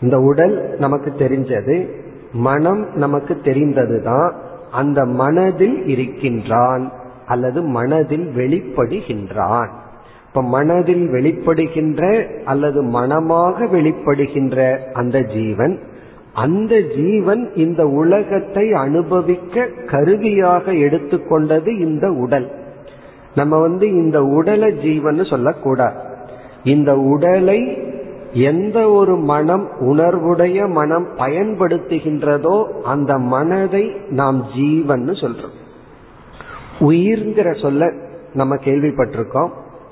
இந்த 0.00 0.20
உடல் 0.20 0.76
நமக்கு 0.78 1.10
தெரிஞ்சது. 1.10 1.88
மனம் 2.32 2.86
நமக்கு 2.94 3.40
தெரிந்ததுதான். 3.44 4.32
அந்த 4.72 5.04
மனதில் 5.04 5.86
இருக்கின்றான் 5.86 6.92
அல்லது 7.26 7.62
மனதில் 7.62 8.26
வெளிப்படுகின்றான். 8.36 9.68
இப்ப 10.28 10.42
மனதில் 10.42 11.06
வெளிப்படுகின்ற 11.08 12.02
அல்லது 12.44 12.82
மனமாக 12.82 13.64
வெளிப்படுகின்ற 13.64 14.76
அந்த 14.92 15.20
ஜீவன் 15.20 15.78
அந்த 16.34 16.80
ஜீவன் 16.96 17.54
இந்த 17.54 17.88
உலகத்தை 17.88 18.72
அனுபவிக்க 18.72 19.66
கருவியாக 19.86 20.72
எடுத்துக்கொண்டது 20.72 21.80
இந்த 21.80 22.12
உடல். 22.12 22.50
நம்ம 23.34 23.58
வந்து 23.58 23.88
இந்த 23.88 24.24
உடலை 24.24 24.70
ஜீவன் 24.72 25.24
சொல்லக்கூடாது. 25.24 26.00
இந்த 26.64 26.98
உடலை 26.98 27.60
எந்த 28.32 28.90
ஒரு 28.90 29.16
மனம் 29.16 29.68
உணர்வுடைய 29.80 30.68
மனம் 30.68 31.06
பயன்படுத்துகின்றதோ 31.16 32.62
அந்த 32.82 33.18
மனதை 33.18 33.90
நாம் 34.08 34.44
ஜீவன் 34.54 35.04
சொல்றோம். 35.04 35.56
உயிர்ங்கிற 36.80 37.60
சொல்ல 37.62 37.92
நம்ம 38.34 38.54
கேள்விப்பட்டிருக்கோம். 38.54 39.48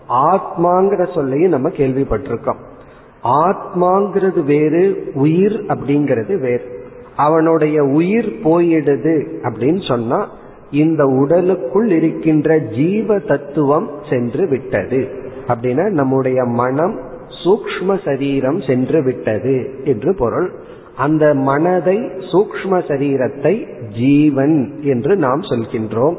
ஆத்மாங்கிற 0.09 1.15
சொல்லையும் 1.15 1.51
நம்ம 1.51 1.69
கேள்விப்பட்டிருக்கோம். 1.69 2.57
ஆத்மாங்கிறது 3.25 4.45
வேறு 4.45 5.11
உயிர் 5.15 5.65
அப்படிங்கிறது 5.65 6.41
வேறு. 6.41 6.85
அவனுடைய 7.17 7.85
உயிர் 7.85 8.27
போயிடுது 8.27 9.25
அப்படின்னு 9.43 9.89
சொன்னா 9.89 10.29
இந்த 10.71 11.07
உடலுக்குள் 11.07 11.91
இருக்கின்ற 11.91 12.59
ஜீவ 12.59 13.19
தத்துவம் 13.19 13.91
சென்று 14.11 14.49
விட்டது. 14.49 15.09
அப்படின்னா 15.49 15.91
நம்முடைய 15.91 16.45
மனம் 16.45 17.09
சூக்ம 17.45 18.05
சரீரம் 18.05 18.61
சென்று 18.61 19.03
விட்டது 19.03 19.83
என்று 19.85 20.15
பொருள். 20.15 20.49
அந்த 20.97 21.35
மனதை 21.35 21.99
சூக்ம 22.33 22.73
சரீரத்தை 22.87 23.55
ஜீவன் 23.89 24.81
என்று 24.83 25.17
நாம் 25.17 25.41
சொல்கின்றோம். 25.41 26.17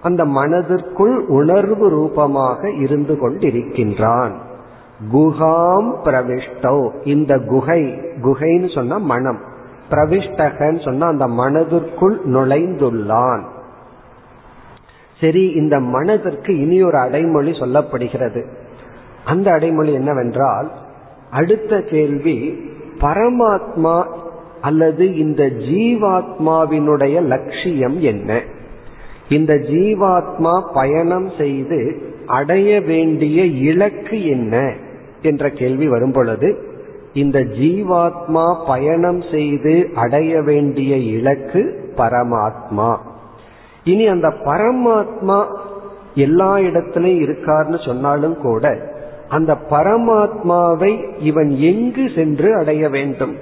அந்த 0.00 0.24
மனதிற்குள் 0.24 1.26
உணர்வு 1.26 1.88
ரூபமாக 1.88 2.70
இருந்து 2.70 3.14
கொண்டிருக்கின்றான். 3.14 4.32
குகாம் 5.12 5.90
பிரவிஷ்டோ 6.04 6.90
இந்த 7.04 7.38
குகை 7.38 7.82
குகைன்னு 8.22 8.74
சொன்னா 8.74 8.98
மனம். 8.98 9.40
பிரவிஷ்டகன்னு 9.90 10.84
சொன்னா 10.84 11.06
அந்த 11.06 11.26
மனதிற்குள் 11.26 12.20
நுழைந்துள்ளான். 12.24 13.44
சரி 15.20 15.48
இந்த 15.48 15.80
மனதிற்கு 15.80 16.58
இனி 16.58 16.82
ஒரு 16.82 16.98
அடைமொழி 16.98 17.50
சொல்லப்படுகிறது. 17.50 18.42
அந்த 19.24 19.50
அடைமொழி 19.50 19.92
என்னவென்றால் 19.92 20.70
அடுத்த 21.30 21.80
கேள்வி 21.80 22.58
பரமாத்மா 22.98 24.04
அல்லது 24.60 25.16
இந்த 25.16 25.42
ஜீவாத்மாவினுடைய 25.42 27.22
லட்சியம் 27.22 28.00
என்ன? 28.00 28.42
இந்த 29.28 29.54
ஜீவாத்மா 29.54 30.62
பயணம் 30.74 31.30
செய்து 31.38 32.02
அடைய 32.26 32.80
வேண்டிய 32.80 33.44
இலக்கு 33.44 34.24
என்ன? 34.24 34.72
என்ற 35.22 35.50
கேள்வி 35.50 35.88
வரும் 35.88 36.12
பொழுது 36.12 36.58
இந்த 37.12 37.40
ஜீவாத்மா 37.40 38.66
பயணம் 38.66 39.22
செய்து 39.30 39.90
அடைய 39.94 40.42
வேண்டிய 40.42 40.96
இலக்கு 40.96 41.92
பரமாத்மா. 41.96 42.96
இனி 43.84 44.06
அந்த 44.06 44.28
பரமாத்மா 44.28 45.44
எல்லா 46.14 46.56
இடத்திலையும் 46.56 47.22
இருக்கார்னு 47.22 47.86
சொன்னாலும் 47.86 48.36
கூட 48.36 48.96
அந்த 49.28 49.56
பரமாத்மாவை 49.70 51.04
இவன் 51.18 51.50
எங்கு 51.56 52.10
சென்று 52.14 52.56
அடைய 52.56 52.88
வேண்டும்? 52.88 53.34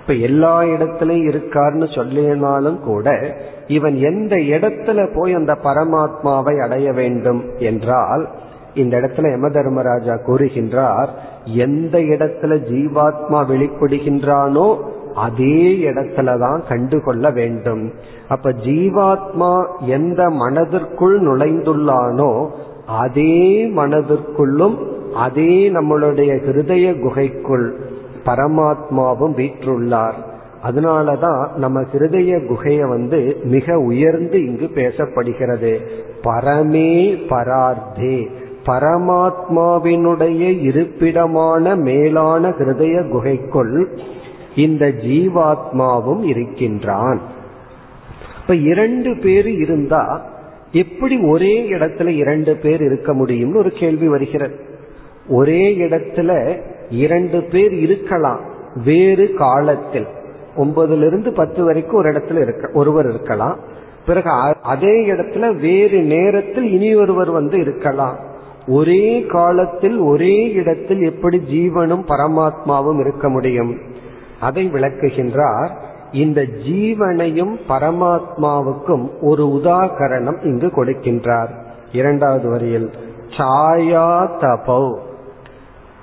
இப்ப 0.00 0.12
எல்லா 0.12 0.62
இடத்திலையும் 0.62 1.28
இருக்கார்னு 1.28 1.86
சொல்லினாலும் 1.94 2.80
கூட 2.80 3.36
இவன் 3.66 3.96
எந்த 3.96 4.36
இடத்துல 4.36 5.08
போய் 5.14 5.34
அந்த 5.34 5.52
பரமாத்மாவை 5.52 6.62
அடைய 6.62 6.92
வேண்டும் 6.92 7.44
என்றால் 7.58 8.28
இந்த 8.74 9.00
இடத்துல 9.00 9.30
யம 9.30 9.50
தர்மராஜா 9.50 10.14
கூறுகின்றார் 10.26 11.08
எந்த 11.44 11.98
இடத்துல 11.98 12.58
ஜீவாத்மா 12.72 13.44
வெளிப்படுகின்றானோ 13.50 14.76
அதே 15.14 15.78
இடத்துலதான் 15.82 16.60
கண்டுகொள்ள 16.68 17.30
வேண்டும். 17.30 17.92
அப்ப 18.28 18.50
ஜீவாத்மா 18.50 19.66
எந்த 19.80 20.30
மனதிற்குள் 20.30 21.22
நுழைந்துள்ளானோ 21.22 22.48
அதே 22.86 23.66
மனதிற்குள்ளும் 23.76 24.94
அதே 25.14 25.70
நம்மளுடைய 25.70 26.40
ஹிருதய 26.46 27.00
குகைக்குள் 27.00 27.80
பரமாத்மாவும் 28.26 29.34
வீற்றுள்ளார். 29.36 30.14
அதனாலதான் 30.62 31.54
நம்ம 31.54 31.82
ஹிருதய 31.82 32.46
குகைய 32.46 32.88
வந்து 32.88 33.36
மிக 33.44 33.78
உயர்ந்து 33.78 34.46
இங்கு 34.46 34.70
பேசப்படுகிறது. 34.74 35.78
பரமே 36.22 37.16
பரார்த்தே. 37.28 38.26
பரமாத்மாவினுடைய 38.66 40.62
இருப்பிடமான 40.62 41.76
மேலான 41.76 42.48
ஹிருதய 42.48 43.08
குகைக்குள் 43.08 43.98
இந்த 44.56 44.86
ஜீவாத்மாவும் 44.86 46.22
இருக்கின்றான். 46.22 47.20
இப்ப 48.40 48.54
இரண்டு 48.54 49.18
பேர் 49.22 49.48
இருந்தா 49.48 50.24
எப்படி 50.72 51.18
ஒரே 51.18 51.70
இடத்துல 51.70 52.06
இரண்டு 52.06 52.56
பேர் 52.56 52.82
இருக்க 52.82 53.14
முடியும்னு 53.14 53.56
ஒரு 53.56 53.70
கேள்வி 53.70 54.08
வருகிறது. 54.08 54.74
ஒரே 55.28 55.76
இடத்துல 55.76 56.60
இரண்டு 56.90 57.42
பேர் 57.42 57.72
இருக்கலாம். 57.72 58.40
வேறு 58.84 59.34
காலத்தில். 59.34 60.06
ஒன்பதுல 60.56 61.06
இருந்து 61.06 61.32
பத்து 61.32 61.64
வரைக்கும் 61.64 61.94
ஒரு 61.94 62.10
இடத்துல 62.10 62.40
இருக்க 62.40 62.70
ஒருவர் 62.74 63.08
இருக்கலாம். 63.08 63.58
பிறகு 64.06 64.30
அதே 64.62 65.10
இடத்துல 65.10 65.56
வேறு 65.56 66.02
நேரத்தில் 66.02 66.72
இனி 66.72 66.94
ஒருவர் 66.94 67.30
வந்து 67.30 67.60
இருக்கலாம். 67.60 68.16
ஒரே 68.68 69.26
காலத்தில் 69.26 69.98
ஒரே 69.98 70.52
இடத்தில் 70.52 71.02
எப்படி 71.02 71.38
ஜீவனும் 71.38 72.04
பரமாத்மாவும் 72.08 73.00
இருக்க 73.00 73.28
முடியும்? 73.28 73.78
அதை 74.40 74.70
விளக்குகின்றார் 74.72 75.70
இந்த 76.12 76.42
ஜீவனையும் 76.42 77.58
பரமாத்மாவுக்கும் 77.68 79.08
ஒரு 79.20 79.46
உதாகரணம் 79.46 80.44
இங்கு 80.44 80.66
கொடுக்கின்றார். 80.66 81.48
இரண்டாவது 81.92 82.50
வரியில் 82.50 82.90
சாயா 83.36 84.28
தபோ. 84.40 84.98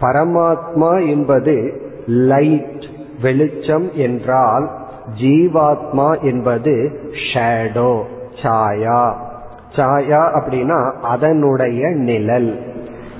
பரமாத்மா 0.01 1.07
என்பது 1.07 1.81
லைட் 2.07 2.85
வெளிச்சம் 3.21 3.89
என்றால் 3.93 4.69
ஜீவாத்மா 5.21 6.21
என்பது 6.21 6.99
ஷேடோ 7.33 8.01
சாயா. 8.41 9.13
சாயா 9.75 10.21
அப்படின்னா 10.39 10.91
அதனுடைய 10.91 11.89
நிழல். 11.89 12.59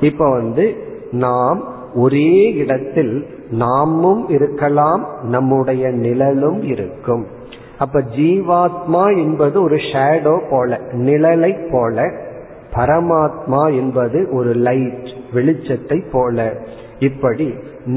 இப்ப 0.02 0.32
வந்து 0.32 0.76
நாம் 1.12 1.64
ஒரே 1.96 2.54
இடத்தில் 2.54 3.28
நாமும் 3.52 4.30
இருக்கலாம் 4.30 5.08
நம்முடைய 5.24 5.90
நிழலும் 5.90 6.64
இருக்கும். 6.64 7.28
அப்ப 7.78 8.02
ஜீவாத்மா 8.02 9.18
என்பது 9.18 9.64
ஒரு 9.64 9.76
ஷேடோ 9.76 10.42
போல 10.50 10.80
நிழலை 10.92 11.72
போல 11.72 12.12
பரமாத்மா 12.76 13.64
என்பது 13.82 14.20
ஒரு 14.38 14.52
லைட் 14.68 15.10
வெளிச்சத்தை 15.36 15.98
போல. 16.12 16.38
இப்படி 17.08 17.48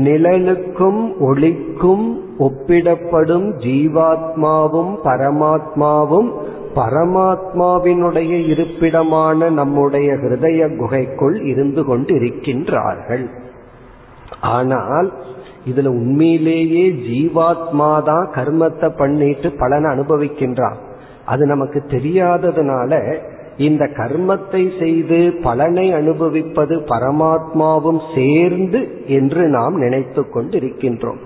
நிழலுக்கும் 0.05 1.03
ஒளிக்கும் 1.29 2.07
ஒப்பிடப்படும் 2.47 3.49
ஜீவாத்மாவும் 3.65 4.93
பரமாத்மாவும் 5.07 6.31
பரமாத்மாவினுடைய 6.79 8.33
இருப்பிடமான 8.53 9.49
நம்முடைய 9.51 10.09
ஹிருதய 10.23 10.63
குகைக்குள் 10.81 11.37
இருந்து 11.53 11.83
கொண்டிருக்கின்றார்கள். 11.83 13.27
ஆனால் 14.57 15.09
இதுல 15.71 15.93
உண்மையிலேயே 16.01 16.85
ஜீவாத்மா 17.07 17.93
தான் 18.09 18.27
கர்மத்தை 18.35 18.91
பண்ணிட்டு 18.99 19.49
பலனை 19.53 19.89
அனுபவிக்கின்றான். 19.95 20.79
அது 21.25 21.43
நமக்கு 21.47 21.79
தெரியாததுனால 21.95 22.93
இந்த 23.57 23.85
கர்மத்தை 23.85 24.79
செய்து 24.79 25.33
பலனை 25.43 25.93
அனுபவிப்பது 25.93 26.77
பரமாத்மாவும் 26.77 28.01
சேர்ந்து 28.15 29.05
என்று 29.07 29.49
நாம் 29.49 29.75
நினைத்து 29.75 30.23
கொண்டிருக்கின்றோம். 30.23 31.19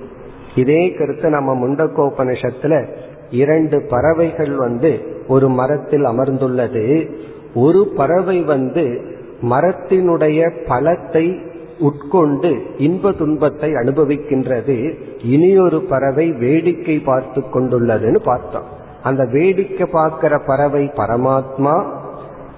இதே 0.55 0.91
கருத்து 0.91 1.31
நம்ம 1.31 1.69
முண்டக்கோபனிஷத்துல 1.69 2.87
இரண்டு 3.31 3.87
பறவைகள் 3.91 4.55
வந்து 4.57 5.23
ஒரு 5.29 5.49
மரத்தில் 5.49 6.05
அமர்ந்துள்ளது. 6.05 7.11
ஒரு 7.55 7.93
பறவை 7.97 8.41
வந்து 8.41 9.01
மரத்தினுடைய 9.43 10.51
பழத்தை 10.67 11.41
உட்கொண்டு 11.79 12.63
இன்ப 12.79 13.13
துன்பத்தை 13.13 13.71
அனுபவிக்கின்றது. 13.71 14.95
இனியொரு 15.23 15.81
பறவை 15.81 16.33
வேடிக்கை 16.33 16.99
பார்த்து 16.99 17.41
கொண்டுள்ளதுன்னு 17.41 18.17
பார்த்தோம். 18.17 18.65
அந்த 19.03 19.25
வேடிக்கை 19.25 19.87
பார்க்கிற 19.87 20.39
பறவை 20.39 20.91
பரமாத்மா 20.97 21.99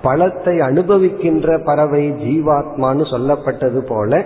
பழத்தை 0.02 0.58
அனுபவிக்கின்ற 0.58 1.64
பறவை 1.64 2.10
ஜீவாத்மான்னு 2.10 3.04
சொல்லப்பட்டது 3.10 3.80
போல 3.86 4.24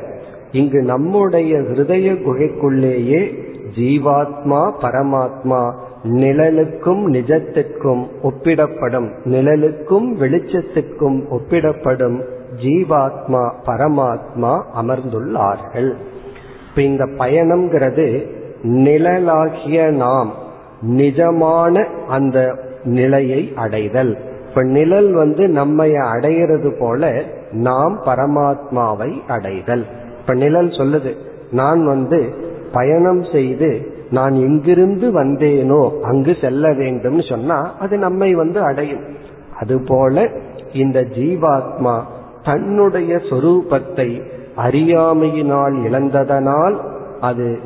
இங்கு 0.53 0.83
நம்முடைய 0.83 1.57
ஹிருதய 1.57 2.13
குகைக்குள்ளேயே 2.27 3.45
ஜீவாத்மா 3.77 4.73
பரமாத்மா 4.81 5.73
நிழலுக்கும் 6.05 7.03
நிஜத்திற்கும் 7.13 8.07
ஒப்பிடப்படும் 8.23 9.09
நிழலுக்கும் 9.25 10.09
வெளிச்சத்திற்கும் 10.21 11.19
ஒப்பிடப்படும் 11.31 12.21
ஜீவாத்மா 12.63 13.51
பரமாத்மா 13.67 14.63
அமர்ந்துள்ளார்கள். 14.83 15.91
இப்ப 16.69 16.83
இந்த 16.83 17.05
பயணம்ங்கிறது 17.05 18.27
நிழலாகிய 18.63 19.91
நாம் 19.91 20.33
நிஜமான 20.97 21.87
அந்த 22.09 22.55
நிலையை 22.85 23.53
அடைதல். 23.57 24.26
இப்ப 24.57 24.69
நிழல் 24.69 25.13
வந்து 25.13 25.49
நம்மை 25.49 25.93
அடையிறது 25.93 26.79
போல 26.79 27.23
நாம் 27.53 28.01
பரமாத்மாவை 28.05 29.27
அடைதல். 29.29 29.87
இப்ப 30.21 30.35
நிழல் 30.35 30.69
சொல்லுது 30.69 31.17
நான் 31.51 31.87
வந்து 31.87 32.35
பயணம் 32.73 33.25
செய்து 33.25 33.93
நான் 34.11 34.33
எங்கிருந்து 34.33 35.25
வந்தேனோ 35.25 36.01
அங்கு 36.01 36.37
செல்ல 36.41 36.73
வேண்டும் 36.73 37.21
சொன்னா 37.21 37.75
அது 37.79 37.99
நம்மை 37.99 38.35
வந்து 38.35 38.61
அடையும். 38.61 39.01
அதுபோல 39.61 40.29
இந்த 40.73 41.01
ஜீவாத்மா 41.01 42.01
தன்னுடைய 42.43 43.17
சொரூபத்தை 43.17 44.23
அறியாமையினால் 44.57 45.75
இழந்ததனால் 45.75 46.79
அது 47.21 47.59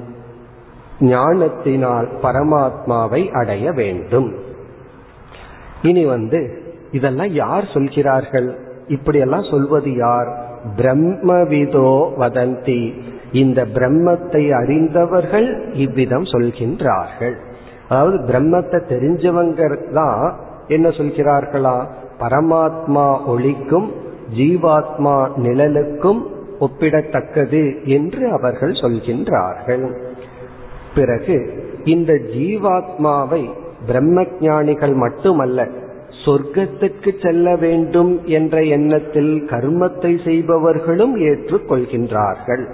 ஞானத்தினால் 1.01 2.09
பரமாத்மாவை 2.23 3.31
அடைய 3.31 3.73
வேண்டும். 3.73 4.35
இனி 5.83 6.05
வந்து 6.05 6.60
இதெல்லாம் 6.93 7.33
யார் 7.33 7.65
சொல்கிறார்கள்? 7.65 8.49
இப்படியெல்லாம் 8.89 9.43
சொல்வது 9.43 9.95
யார்? 9.95 10.31
பிரம்மவிதோ 10.77 11.91
வதந்தி. 12.19 12.83
இந்த 13.33 13.61
பிரம்மத்தை 13.65 14.43
அறிந்தவர்கள் 14.53 15.73
இவ்விதம் 15.73 16.25
சொல்கின்றார்கள். 16.25 17.37
அதாவது 17.89 18.19
பிரம்மத்தை 18.19 18.81
தெரிஞ்சவங்க 18.89 19.79
தான் 19.93 20.35
என்ன 20.69 20.89
சொல்கிறார்களா? 20.89 21.77
பரமாத்மா 22.19 23.07
ஒளிக்கும் 23.27 23.89
ஜீவாத்மா 24.35 25.17
நிழலுக்கும் 25.37 26.21
ஒப்பிடத்தக்கது 26.61 27.63
என்று 27.85 28.31
அவர்கள் 28.31 28.73
சொல்கின்றார்கள். 28.73 29.87
பிறகு 30.95 31.37
இந்த 31.85 32.13
ஜீவாத்மாவை 32.13 33.43
பிரம்ம 33.87 34.25
ஞானிகள் 34.41 34.95
மட்டுமல்ல 34.95 35.69
சொர்க்கத்துக்கு 36.25 37.11
செல்ல 37.23 37.57
வேண்டும் 37.57 38.25
என்ற 38.25 38.63
எண்ணத்தில் 38.63 39.45
கர்மத்தை 39.51 40.25
செய்பவர்களும் 40.25 41.15
ஏற்றுக்கொள்கின்றார்கள். 41.21 42.65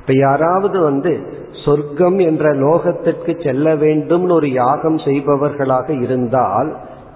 இப்ப 0.00 0.12
யாராவது 0.12 0.80
வந்து 0.80 1.42
சொர்க்கம் 1.64 2.18
என்ற 2.18 2.50
லோகத்திற்கு 2.54 3.44
செல்ல 3.44 3.74
வேண்டும் 3.74 4.30
ஒரு 4.30 4.50
யாகம் 4.52 4.96
செய்பவர்களாக 4.96 6.02
இருந்தால் 6.02 6.70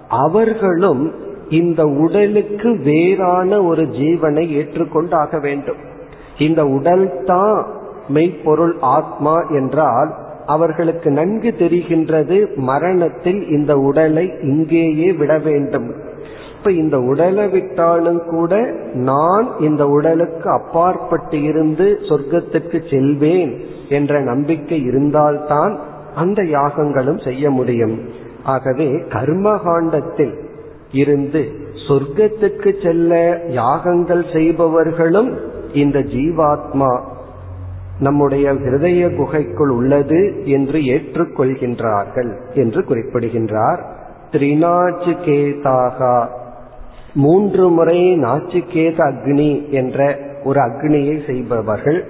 அவர்களும் 0.07 1.13
இந்த 1.49 1.83
உடலுக்கு 1.85 2.69
வேறான 2.83 3.61
ஒரு 3.63 3.83
ஜீவனை 3.83 4.45
ஏற்றுக்கொண்டாக 4.59 5.41
வேண்டும். 5.41 5.77
இந்த 6.37 6.65
உடல் 6.65 7.23
தான் 7.25 7.65
மெய்ப்பொருள் 8.07 8.75
ஆத்மா 8.79 9.35
என்றால் 9.49 10.11
அவர்களுக்கு 10.49 11.09
நன்கு 11.11 11.49
தெரிகின்றது 11.59 12.37
மரணத்தில் 12.69 13.41
இந்த 13.49 13.73
உடலை 13.89 14.25
இங்கேயே 14.41 15.09
விட 15.11 15.33
வேண்டும். 15.47 15.89
இப்ப 16.57 16.71
இந்த 16.71 16.97
உடலை 17.11 17.45
விட்டாலும் 17.47 18.21
கூட 18.29 18.53
நான் 18.93 19.47
இந்த 19.59 19.83
உடலுக்கு 19.87 20.47
அப்பாற்பட்டு 20.49 21.37
இருந்து 21.41 21.87
சொர்க்கத்திற்கு 22.09 22.79
செல்வேன் 22.91 23.53
என்ற 23.89 24.21
நம்பிக்கை 24.21 24.79
இருந்தால்தான் 24.83 25.75
அந்த 26.15 26.41
யாகங்களும் 26.57 27.21
செய்ய 27.23 27.51
முடியும். 27.59 27.95
ஆகவே 28.43 28.89
கர்மகாண்டத்தில் 29.15 30.35
இருந்து 30.91 31.41
சொர்க்கத்துக்கு 31.87 32.71
செல்ல 32.83 33.13
யாகங்கள் 33.51 34.25
செய்பவர்களும் 34.33 35.31
இந்த 35.73 35.99
ஜீவாத்மா 36.13 36.91
நம்முடைய 37.99 38.53
ஹிருதய 38.53 39.15
குகைக்குள் 39.15 39.69
உள்ளது 39.69 40.41
என்று 40.45 40.79
ஏற்றுக்கொள்கின்றார்கள் 40.79 42.31
என்று 42.53 42.83
குறிப்பிடுகின்றார். 42.83 43.85
திரிநாச்சிகேதாகா. 44.31 46.27
மூன்று 47.13 47.69
முறை 47.69 48.23
நாச்சிகேத 48.23 48.97
அக்னி 48.97 49.69
என்ற 49.69 50.17
ஒரு 50.43 50.59
அக்னியை 50.61 51.25
செய்பவர்கள். 51.25 52.05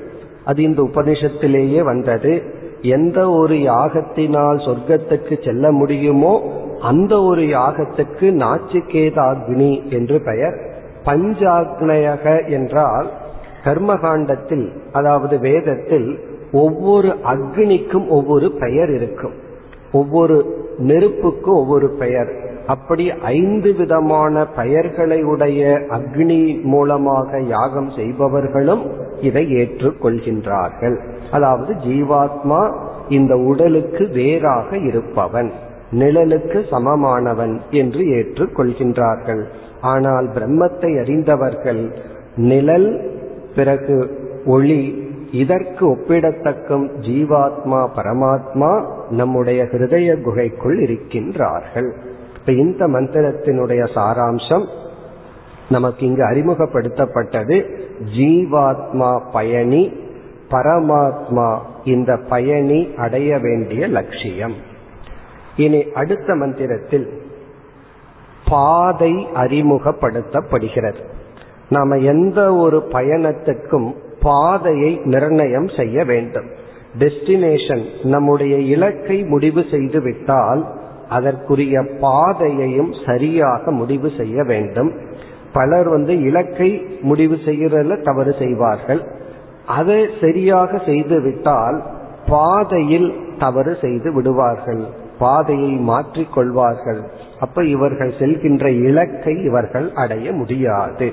அது 0.45 0.63
இந்த 0.63 0.89
உபனிஷத்திலேயே 0.93 1.83
வந்தது. 1.83 2.41
எந்த 2.81 3.29
ஒரு 3.29 3.55
யாகத்தினால் 3.55 4.59
சொர்க்கத்துக்கு 4.65 5.45
செல்ல 5.45 5.71
முடியுமோ 5.71 6.51
அந்த 6.81 7.21
ஒரு 7.21 7.41
யாகத்துக்கு 7.41 8.27
நாச்சிகேதாக்னி 8.43 9.89
என்று 9.89 10.21
பெயர். 10.21 10.57
பஞ்சாக்னயக 11.05 12.49
என்றால் 12.49 13.11
கர்மகாண்டத்தில் 13.63 14.67
அதாவது 14.91 15.39
வேதத்தில் 15.39 16.09
ஒவ்வொரு 16.51 17.15
அக்னிக்கும் 17.23 18.07
ஒவ்வொரு 18.07 18.51
பெயர் 18.51 18.91
இருக்கும். 18.93 19.33
ஒவ்வொரு 19.91 20.37
நெருப்புக்கும் 20.79 21.59
ஒவ்வொரு 21.61 21.89
பெயர். 21.89 22.31
அப்படி 22.67 23.11
ஐந்து 23.11 23.75
விதமான 23.75 24.45
பெயர்களை 24.45 25.23
உடைய 25.23 25.61
அக்னி 25.89 26.63
மூலமாக 26.63 27.39
யாகம் 27.41 27.89
செய்பவர்களும் 27.89 28.83
இதை 29.21 29.43
ஏற்றுக்கொள்கின்றார்கள். 29.51 30.97
அதாவது 31.31 31.73
ஜீவாத்மா 31.73 32.61
இந்த 33.09 33.35
உடலுக்கு 33.37 34.07
வேறாக 34.07 34.77
இருப்பவன் 34.77 35.51
நிழலுக்கு 35.91 36.59
சமமானவன் 36.71 37.61
என்று 37.71 38.01
ஏற்றுக்கொள்கின்றார்கள். 38.17 39.43
ஆனால் 39.81 40.27
பிரம்மத்தை 40.35 40.91
அறிந்தவர்கள் 40.99 41.83
நிழல் 42.35 43.17
பிறகு 43.55 44.27
ஒளி 44.45 45.07
இதற்கு 45.31 45.87
ஒப்பிடத்தக்கும் 45.87 46.89
ஜீவாத்மா 47.01 47.89
பரமாத்மா 47.95 48.85
நம்முடைய 49.09 49.63
ஹிருதய 49.63 50.21
குகைக்குள் 50.21 50.79
இருக்கின்றார்கள். 50.79 51.91
இப்ப 52.39 52.51
இந்த 52.51 52.87
மந்திரத்தினுடைய 52.87 53.87
சாராம்சம் 53.95 54.65
நமக்கு 55.69 56.05
இங்கு 56.05 56.23
அறிமுகப்படுத்தப்பட்டது. 56.23 57.65
ஜீவாத்மா 58.17 59.21
பயணி 59.31 59.93
பரமாத்மா 60.51 61.59
இந்த 61.83 62.17
பயணி 62.17 62.93
அடைய 62.97 63.37
வேண்டிய 63.37 63.87
லட்சியம். 63.87 64.53
இனி 65.55 65.85
அடுத்த 65.93 66.35
மந்திரத்தில் 66.35 67.21
பாதை 68.49 69.27
அறிமுகப்படுத்தப்படுகிறது. 69.35 71.17
நாம 71.69 71.95
எந்த 71.95 72.55
ஒரு 72.55 72.87
பயணத்துக்கும் 72.91 73.93
பாதையை 74.21 75.01
நிர்ணயம் 75.03 75.69
செய்ய 75.77 76.03
வேண்டும். 76.03 76.45
டெஸ்டினேஷன் 76.99 77.83
நம்முடைய 78.03 78.57
இலக்கை 78.57 79.23
முடிவு 79.23 79.63
செய்து 79.71 80.01
விட்டால் 80.01 80.67
அதற்குரிய 81.09 81.85
பாதையையும் 81.99 82.93
சரியாக 83.05 83.71
முடிவு 83.71 84.11
செய்ய 84.17 84.43
வேண்டும். 84.43 84.91
பலர் 85.53 85.89
வந்து 85.89 86.21
இலக்கை 86.21 86.85
முடிவு 87.01 87.35
செய்யறதுல 87.45 88.03
தவறு 88.03 88.35
செய்வார்கள். 88.39 89.01
அதை 89.65 90.05
சரியாக 90.21 90.77
செய்து 90.77 91.21
விட்டால் 91.21 91.83
பாதையில் 92.29 93.15
தவறு 93.39 93.77
செய்து 93.81 94.13
விடுவார்கள். 94.13 94.83
பாதையை 95.19 95.71
மாற்றிக் 95.71 96.33
கொள்வார்கள். 96.33 97.01
அப்ப 97.39 97.63
இவர்கள் 97.63 98.13
செல்கின்ற 98.19 98.65
இலக்கை 98.65 99.43
இவர்கள் 99.43 99.91
அடைய 99.93 100.31
முடியாது. 100.31 101.11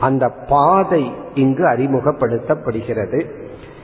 அந்த 0.00 0.28
பாதை 0.28 1.12
இங்கு 1.34 1.64
அறிமுகப்படுத்தப்படுகிறது. 1.64 3.24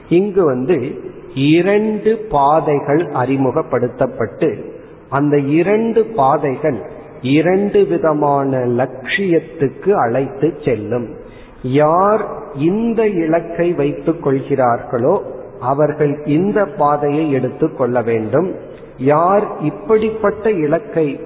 இங்கு 0.09 0.45
வந்து 0.45 1.01
இரண்டு 1.35 2.27
பாதைகள் 2.29 3.07
அறிமுகப்படுத்தப்பட்டு 3.13 4.75
அந்த 5.09 5.37
இரண்டு 5.37 6.05
பாதைகள் 6.05 6.91
இரண்டு 7.21 7.85
விதமான 7.85 8.57
லட்சியத்துக்கு 8.57 9.91
அழைத்து 9.91 10.53
செல்லும். 10.65 11.15
யார் 11.63 12.25
இந்த 12.55 13.07
இலக்கை 13.07 13.73
வைத்துக் 13.73 14.23
கொள்கிறார்களோ 14.23 15.21
அவர்கள் 15.59 16.25
இந்த 16.25 16.65
பாதையை 16.65 17.31
எடுத்துக் 17.31 17.77
கொள்ள 17.77 18.01
வேண்டும். 18.01 18.55
யார் 18.97 19.59
இப்படிப்பட்ட 19.59 20.51
இலக்கை 20.51 21.19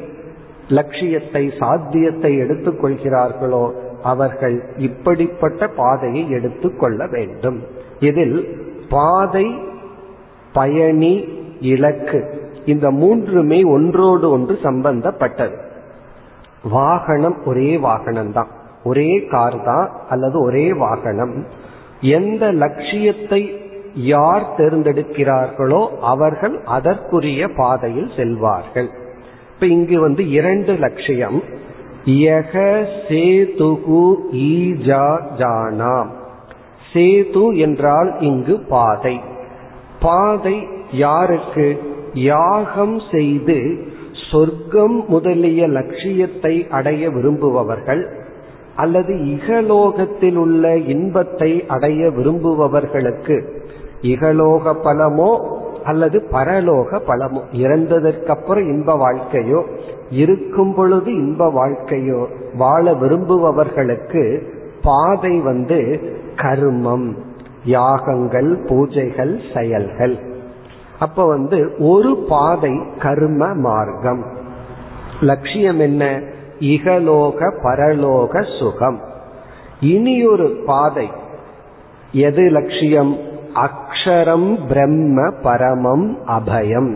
லட்சியத்தை 0.67 1.51
சாத்தியத்தை 1.59 2.37
எடுத்துக் 2.37 2.81
கொள்கிறார்களோ 2.81 3.85
அவர்கள் 4.03 4.63
இப்படிப்பட்ட 4.77 5.67
பாதையை 5.67 6.29
எடுத்துக்கொள்ள 6.29 7.07
வேண்டும். 7.07 7.63
இதில் 7.99 8.57
பாதை 8.89 9.55
பயணி 10.53 11.27
இலக்கு 11.59 12.45
இந்த 12.65 12.91
மூன்றுமே 12.91 13.63
ஒன்றோடு 13.63 14.29
ஒன்று 14.29 14.59
சம்பந்தப்பட்டது. 14.63 15.57
வாகனம் 16.71 17.37
ஒரே 17.45 17.77
வாகனம் 17.77 18.31
தான் 18.31 18.47
ஒரே 18.83 19.27
கார் 19.29 19.63
தான் 19.63 19.89
அல்லது 20.09 20.41
ஒரே 20.41 20.73
வாகனம். 20.73 21.45
எந்த 22.01 22.51
லட்சியத்தை 22.51 23.59
யார் 23.93 24.45
தேர்ந்தெடுக்கிறார்களோ 24.57 25.87
அவர்கள் 26.01 26.61
அதற்குரிய 26.63 27.47
பாதையில் 27.47 28.11
செல்வார்கள். 28.15 28.89
இப்ப 29.53 29.65
இங்கு 29.65 29.99
வந்து 29.99 30.29
இரண்டு 30.29 30.73
லட்சியம். 30.73 31.43
யக 32.07 32.85
சேதுகு 33.07 34.15
ஈஜா 34.33 35.19
ஜானாம் 35.37 36.07
சேது 36.93 37.57
என்றால் 37.57 38.15
இங்கு 38.19 38.59
பாதை. 38.59 39.19
பாதை 39.99 40.67
யாருக்கு? 40.91 41.79
யாகம் 42.13 43.01
செய்து 43.11 43.85
சொர்க்கம் 44.31 45.05
முதலிய 45.07 45.67
லட்சியத்தை 45.67 46.67
அடைய 46.69 47.09
விரும்புபவர்கள் 47.09 48.07
அல்லது 48.75 49.13
இகலோகத்தில் 49.13 50.35
உள்ள 50.35 50.77
இன்பத்தை 50.77 51.63
அடைய 51.67 52.09
விரும்புபவர்களுக்கு 52.09 53.47
இகலோக 54.01 54.75
பலமோ 54.83 55.31
அல்லது 55.87 56.23
பரலோக 56.31 56.99
பலமோ 57.07 57.41
இறந்ததற்கப்புறம் 57.53 58.67
இன்ப 58.67 58.95
வாழ்க்கையோ 58.95 59.63
இருக்கும் 60.09 60.73
பொழுது 60.73 61.13
இன்ப 61.13 61.49
வாழ்க்கையோ 61.49 62.27
வாழ 62.53 62.93
விரும்புபவர்களுக்கு 62.93 64.41
பாதை 64.83 65.39
வந்து 65.39 65.79
கர்மம் 66.35 67.07
யாகங்கள் 67.63 68.57
பூஜைகள் 68.69 69.33
செயல்கள். 69.53 70.19
அப்ப 70.99 71.25
வந்து 71.25 71.75
ஒரு 71.79 72.25
பாதை 72.29 72.81
கர்ம 72.99 73.53
மார்க்கம். 73.53 74.25
லட்சியம் 75.21 75.79
என்ன? 75.79 76.21
இகலோக 76.59 77.51
பரலோக 77.63 78.59
சுகம். 78.59 78.99
இனியொரு 79.79 80.63
பாதை. 80.65 81.11
எது 82.11 82.41
லட்சியம்? 82.49 83.17
அக்ஷரம் 83.65 84.49
பிரம்ம 84.67 85.29
பரமம் 85.43 86.07
அபயம். 86.27 86.91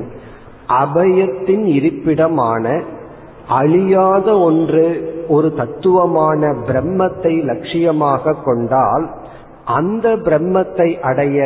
அபயத்தின் 0.84 1.65
இருப்பிடமான 1.78 2.65
அழியாத 3.47 4.38
ஒன்று 4.39 4.86
ஒரு 5.28 5.54
தத்துவமான 5.54 6.52
பிரம்மத்தை 6.67 7.34
லட்சியமாக 7.45 8.36
கொண்டால் 8.45 9.06
அந்த 9.65 10.08
பிரம்மத்தை 10.15 10.89
அடைய 11.02 11.38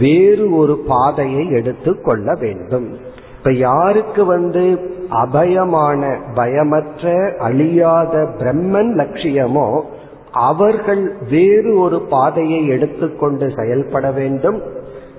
வேறு 0.00 0.46
ஒரு 0.54 0.74
பாதையை 0.88 1.44
எடுத்து 1.50 1.92
கொள்ள 2.00 2.34
வேண்டும். 2.34 2.88
இப்ப 3.36 3.52
யாருக்கு 3.52 4.24
வந்து 4.24 4.64
அபயமான 5.22 6.02
பயமற்ற 6.34 7.12
அழியாத 7.38 8.14
பிரம்மன் 8.38 8.92
லட்சியமோ 9.00 9.68
அவர்கள் 10.32 11.16
வேறு 11.30 11.78
ஒரு 11.78 12.00
பாதையை 12.00 12.66
எடுத்துக்கொண்டு 12.66 13.52
செயல்பட 13.56 14.10
வேண்டும். 14.10 14.62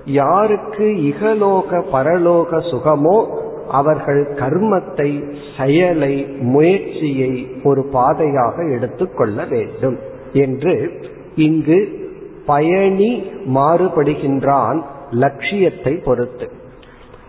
யாருக்கு 0.04 0.84
இகலோக 0.84 1.82
பரலோக 1.92 2.70
சுகமோ 2.70 3.28
அவர்கள் 3.68 4.22
கர்மத்தை 4.34 5.24
செயலை 5.56 6.26
முயற்சியை 6.40 7.46
ஒரு 7.62 7.84
பாதையாக 7.84 8.56
எடுத்துக்கொள்ள 8.70 9.44
வேண்டும். 9.44 9.98
என்று 10.32 10.74
இங்கு 11.34 11.88
பயணி 12.46 13.22
மாறுபடுகின்றான் 13.54 14.82
லட்சியத்தை 15.10 15.94
பொறுத்து. 16.04 16.48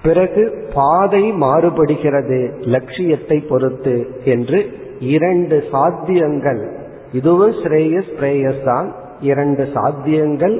பிறகு 0.04 0.70
பாதை 0.74 1.32
மாறுபடுகிறது 1.32 2.40
லட்சியத்தை 2.66 3.38
பொறுத்து 3.50 4.08
என்று 4.24 4.60
இரண்டு 5.00 5.64
சாத்தியங்கள் 5.72 6.84
இதுவும் 7.20 7.56
ஸ்ரேயஸ் 7.62 8.12
பிரேயஸ் 8.20 8.64
தான் 8.64 8.88
இரண்டு 9.32 9.64
சாத்தியங்கள் 9.76 10.56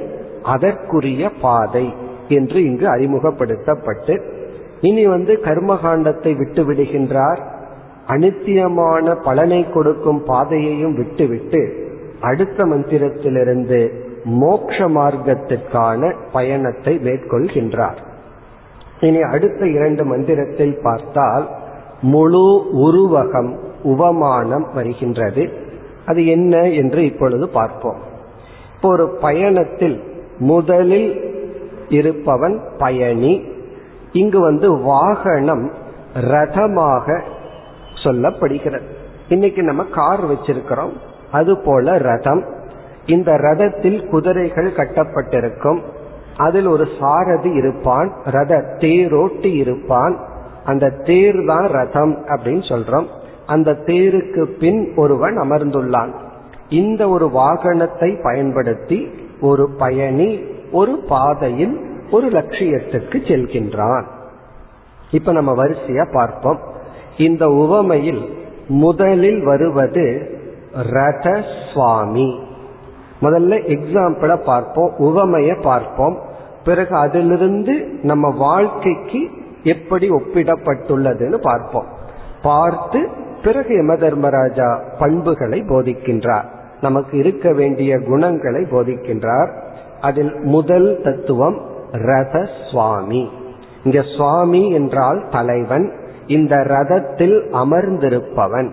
அதற்குரிய 0.54 1.30
பாதை 1.44 1.86
என்று 2.38 2.58
இங்கு 2.68 2.86
அறிமுகப்படுத்தப்பட்டு 2.94 4.14
இனி 4.88 5.04
வந்து 5.06 5.32
கர்மகாண்டத்தை 5.44 6.32
விட்டு 6.40 6.62
விடுகின்றார். 6.68 7.40
அனித்தியமான 8.14 9.14
பலனை 9.24 9.60
கொடுக்கும் 9.74 10.20
பாதையையும் 10.26 10.96
விட்டுவிட்டு 11.00 11.60
அடுத்த 12.20 12.58
மந்திரத்திலிருந்து 12.64 13.80
மோக்ஷ 14.42 14.76
மார்க்கத்திற்கான 14.96 16.10
பயணத்தை 16.32 16.94
மேற்கொள்கின்றார். 17.06 17.98
இனி 19.00 19.20
அடுத்த 19.34 19.62
இரண்டு 19.76 20.02
மந்திரத்தில் 20.04 20.76
பார்த்தால் 20.82 21.46
முழு 22.12 22.46
உருவகம் 22.86 23.50
உபமானம் 23.92 24.66
வருகின்றது. 24.74 25.44
அது 26.06 26.26
என்ன 26.26 26.56
என்று 26.80 27.04
இப்பொழுது 27.04 27.48
பார்ப்போம். 27.48 28.00
இப்போ 28.74 28.88
ஒரு 28.88 29.06
பயணத்தில் 29.20 29.96
முதலில் 30.38 31.10
இருப்பவன் 31.88 32.56
பயணி 32.78 33.32
இங்கு 34.12 34.40
வந்து 34.40 34.68
வாகனம் 34.82 35.72
ரதமாக 36.14 37.22
சொல்லப்படுகிறது. 38.04 38.86
இன்னைக்கு 39.28 39.62
நம்ம 39.62 39.84
கார் 39.84 40.24
வச்சிருக்கிறோம் 40.24 40.94
அது 41.30 41.52
போல 41.58 41.98
ரதம். 41.98 42.42
இந்த 43.06 43.32
ரதத்தில் 43.32 43.98
குதிரைகள் 44.08 44.70
கட்டப்பட்டிருக்கும். 44.72 45.80
அதில் 46.36 46.66
ஒரு 46.66 46.86
சாரதி 47.00 47.50
இருப்பான் 47.50 48.08
ரத 48.24 48.54
தேரோட்டி 48.78 49.52
இருப்பான். 49.54 50.16
அந்த 50.64 50.90
தேர் 50.90 51.40
தான் 51.46 51.66
ரதம் 51.68 52.14
அப்படின்னு 52.26 52.64
சொல்றோம். 52.72 53.06
அந்த 53.46 53.70
தேருக்கு 53.86 54.42
பின் 54.60 54.92
ஒருவன் 54.96 55.36
அமர்ந்துள்ளான். 55.38 56.12
இந்த 56.68 57.08
ஒரு 57.08 57.26
வாகனத்தை 57.34 58.22
பயன்படுத்தி 58.22 58.98
ஒரு 59.40 59.64
பயணி 59.78 60.30
ஒரு 60.72 60.94
பாதையில் 61.08 61.74
ஒரு 62.10 62.28
லட்சியத்துக்கு 62.28 63.18
செல்கின்றான். 63.28 64.06
இப்ப 65.10 65.32
நம்ம 65.32 65.64
வரிசையா 65.64 66.06
பார்ப்போம். 66.12 66.58
இந்த 67.16 67.44
உவமையில் 67.48 68.22
முதலில் 68.68 69.42
வருவது 69.44 70.06
ரத 70.92 71.42
சுவாமி 71.72 72.28
முதல்ல 73.22 73.54
எக்ஸாம்பிள 73.74 74.32
பார்ப்போம் 74.44 74.94
உவமைய 74.98 75.62
பார்ப்போம். 75.62 76.16
பிறகு 76.64 76.94
அதிலிருந்து 76.96 77.74
நம்ம 78.02 78.28
வாழ்க்கைக்கு 78.36 79.20
எப்படி 79.62 80.06
ஒப்பிடப்பட்டுள்ளதுன்னு 80.10 81.38
பார்ப்போம். 81.42 81.86
பார்த்து 82.42 83.00
பிறகு 83.46 83.76
யம 83.76 83.96
தர்மராஜா 83.96 84.82
பண்புகளை 84.98 85.60
போதிக்கின்றார். 85.60 86.44
நமக்கு 86.80 87.18
இருக்க 87.18 87.52
வேண்டிய 87.52 87.98
குணங்களை 87.98 88.62
போதிக்கின்றார். 88.62 89.50
அதில் 90.00 90.34
முதல் 90.40 91.00
தத்துவம் 91.04 91.60
ரத 91.92 92.48
சுவாமி. 92.70 93.30
இங்க 93.84 94.02
சுவாமி 94.16 94.70
என்றால் 94.70 95.24
தலைவன். 95.30 95.92
இந்த 96.26 96.56
ரதத்தில் 96.56 97.48
அமர்ந்திருப்பவன். 97.52 98.72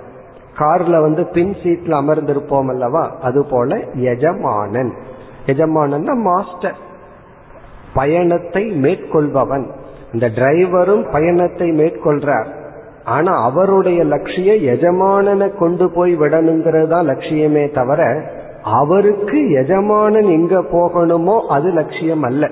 கார்ல 0.57 1.01
வந்து 1.01 1.27
பின் 1.27 1.53
சீட்ல 1.63 1.91
அமர்ந்திருப்போம் 1.91 2.69
அல்லவா? 2.69 3.17
அது 3.21 3.45
போல 3.45 3.79
எஜமானன் 3.93 4.93
எஜமானன் 5.45 6.21
மாஸ்டர். 6.21 6.75
பயணத்தை 7.93 8.81
மேற்கொள்பவன். 8.81 9.69
இந்த 10.13 10.29
டிரைவரும் 10.29 11.11
பயணத்தை 11.11 11.69
மேற்கொள்றார். 11.69 12.62
ஆனா 13.05 13.43
அவருடைய 13.43 14.03
லட்சியம் 14.03 14.57
எஜமானனை 14.57 15.57
கொண்டு 15.57 15.89
போய் 15.91 16.15
விடணுங்கிறது 16.15 16.87
தான் 16.87 17.07
லட்சியமே 17.07 17.71
தவிர 17.71 18.31
அவருக்கு 18.61 19.51
எஜமானன் 19.51 20.23
எங்க 20.23 20.59
போகணுமோ 20.59 21.39
அது 21.47 21.71
லட்சியம் 21.71 22.23
அல்ல. 22.23 22.49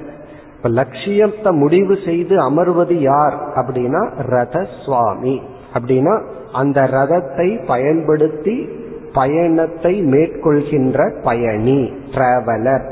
இப்ப 0.55 0.69
லட்சியத்தை 0.69 1.51
முடிவு 1.51 1.97
செய்து 2.05 2.35
அமர்வது 2.39 2.93
யார்? 2.93 3.35
அப்படின்னா 3.55 4.09
ரத 4.27 4.67
சுவாமி 4.85 5.41
அப்படின்னா 5.73 6.21
அந்த 6.51 6.81
ரதத்தை 6.81 7.65
பயன்படுத்தி 7.65 8.69
பயணத்தை 9.13 10.01
மேற்கொள்கின்ற 10.01 11.21
பயணி 11.23 11.91
டிராவலர் 12.11 12.85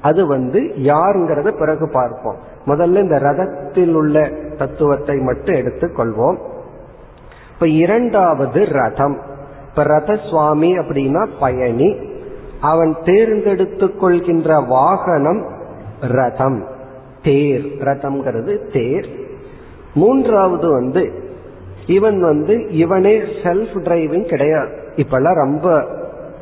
அது 0.00 0.26
வந்து 0.26 0.62
யாருங்கிறத 0.62 1.50
பிறகு 1.58 1.88
பார்ப்போம். 1.88 2.36
முதல்ல 2.66 3.02
இந்த 3.02 3.18
ரதத்தில் 3.18 3.94
உள்ள 3.94 4.30
தத்துவத்தை 4.58 5.18
மட்டும் 5.18 5.54
எடுத்துக்கொள்வோம். 5.54 6.38
இப்ப 7.54 7.68
இரண்டாவது 7.68 8.64
ரதம். 8.64 9.20
இப்ப 9.68 9.82
ரத 9.82 10.16
சுவாமி 10.16 10.78
அப்படின்னா 10.78 11.28
பயணி. 11.40 11.96
அவன் 12.60 12.96
தேர்ந்தெடுத்து 13.04 13.96
கொள்கின்ற 13.96 14.60
வாகனம் 14.60 15.46
ரதம். 16.00 16.64
தேர். 17.22 17.64
ரதம்ங்கிறது 17.78 18.72
தேர். 18.72 19.08
மூன்றாவது 19.94 20.72
வந்து 20.72 21.12
இவன் 21.86 22.20
வந்து 22.20 22.68
இவனே 22.70 23.18
செல்ஃப் 23.18 23.74
டிரைவிங் 23.74 24.28
கிடையாது. 24.28 24.68
இப்பெல்லாம் 24.96 25.34
ரொம்ப 25.34 25.86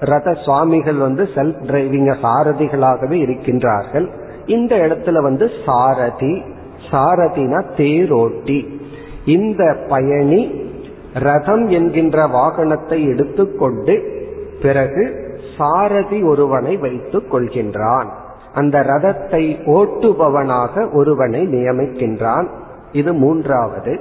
ரத 0.00 0.32
சுவாமிகள் 0.32 0.96
வந்து 0.96 1.28
செல்ஃப் 1.34 1.62
டிரைவிங் 1.66 2.16
சாரதிகளாகவே 2.22 3.26
இருக்கின்றார்கள். 3.26 4.08
இந்த 4.46 4.76
இடத்துல 4.76 5.22
வந்து 5.22 5.50
சாரதி. 5.66 6.42
சாரதினா 6.90 7.64
தேரோட்டி. 7.76 8.80
இந்த 9.24 9.76
பயணி 9.88 10.70
ரதம் 11.14 11.68
என்கின்ற 11.68 12.26
வாகனத்தை 12.26 13.08
எடுத்துக்கொண்டு 13.08 14.20
பிறகு 14.62 15.30
சாரதி 15.58 16.22
ஒருவனை 16.22 16.76
வைத்துக் 16.76 17.34
கொள்கின்றான். 17.34 18.06
அந்த 18.54 18.80
ரதத்தை 18.80 19.56
ஓட்டுபவனாக 19.66 20.92
ஒருவனை 20.92 21.46
நியமிக்கின்றான். 21.46 22.46
இது 22.92 23.14
மூன்றாவது. 23.14 24.00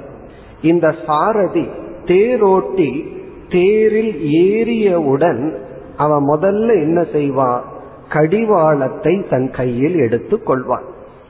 இந்த 0.62 0.94
சாரதி 1.06 1.68
தேரோட்டி 2.04 3.20
தேரில் 3.48 4.14
ஏறியவுடன் 4.44 5.54
அவன் 5.96 6.22
முதல்ல 6.28 6.68
என்ன 6.68 7.04
செய்வான் 7.12 7.62
கடிவாளத்தை 8.08 9.24
தன் 9.30 9.50
கையில் 9.50 9.96
எடுத்துக் 9.96 10.50
கொள்வான். 10.50 10.82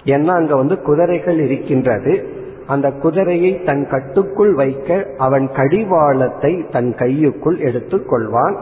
ஏன்னா 0.05 0.27
அங்க 0.27 0.57
வந்து 0.57 0.83
குதிரைகள் 0.83 1.39
இருக்கின்றது. 1.39 2.41
அந்த 2.67 2.91
குதிரையை 2.91 3.63
தன் 3.63 3.89
கட்டுக்குள் 3.91 4.55
வைக்க 4.55 5.07
அவன் 5.19 5.51
கடிவாளத்தை 5.53 6.67
தன் 6.73 6.95
கையுக்குள் 6.99 7.59
எடுத்துக் 7.59 8.13
கொள்வான். 8.13 8.57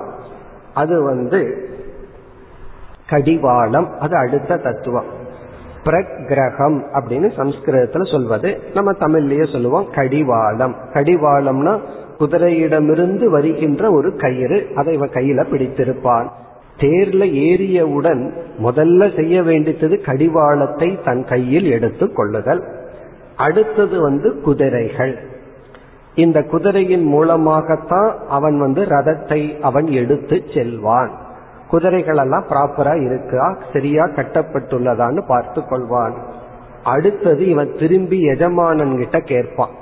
அது 0.75 1.03
வந்து 1.03 1.69
கடிவாளம் 3.09 3.99
அது 3.99 4.17
அடுத்த 4.17 4.57
தத்துவம். 4.57 5.19
பிரகிரகம் 5.85 6.83
அப்படின்னு 6.93 7.31
சம்ஸ்கிருதத்துல 7.37 8.11
சொல்வது. 8.11 8.59
நம்ம 8.75 8.93
தமிழ்லயே 8.93 9.53
சொல்லுவோம் 9.53 9.87
கடிவாளம். 9.95 10.77
கடிவாளம்னா 10.93 11.79
குதிரையிடமிருந்து 12.19 13.25
வருகின்ற 13.25 13.91
ஒரு 13.91 14.17
கயிறு 14.17 14.67
அதை 14.75 14.95
இவன் 14.95 15.09
கையில 15.09 15.45
பிடித்திருப்பான். 15.53 16.27
தேர்ல 16.79 17.33
ஏறியவுடன் 17.33 18.33
முதல்ல 18.63 19.17
செய்ய 19.17 19.43
வேண்டியது 19.43 20.01
கடிவாளத்தை 20.01 20.99
தன் 21.05 21.25
கையில் 21.25 21.71
எடுத்துக் 21.71 22.17
கொள்ளுதல். 22.17 22.80
அடுத்தது 23.41 23.97
வந்து 24.03 24.29
குதிரைகள். 24.41 25.15
இந்த 26.15 26.39
குதிரையின் 26.43 27.05
மூலமாகத்தான் 27.05 28.11
அவன் 28.29 28.57
வந்து 28.59 28.83
ரதத்தை 28.85 29.41
அவன் 29.61 29.89
எடுத்து 30.01 30.37
செல்வான். 30.55 31.13
குதிரைகள் 31.69 32.17
எல்லாம் 32.17 32.47
ப்ராப்பரா 32.51 32.95
இருக்கா 33.05 33.47
சரியா 33.73 34.05
கட்டப்பட்டுள்ளதான்னு 34.05 35.23
பார்த்து 35.27 35.61
கொள்வான். 35.61 36.17
அடுத்தது 36.85 37.43
இவன் 37.49 37.73
திரும்பி 37.79 38.19
எஜமானன் 38.21 38.95
கிட்ட 38.99 39.19
கேட்பான். 39.21 39.75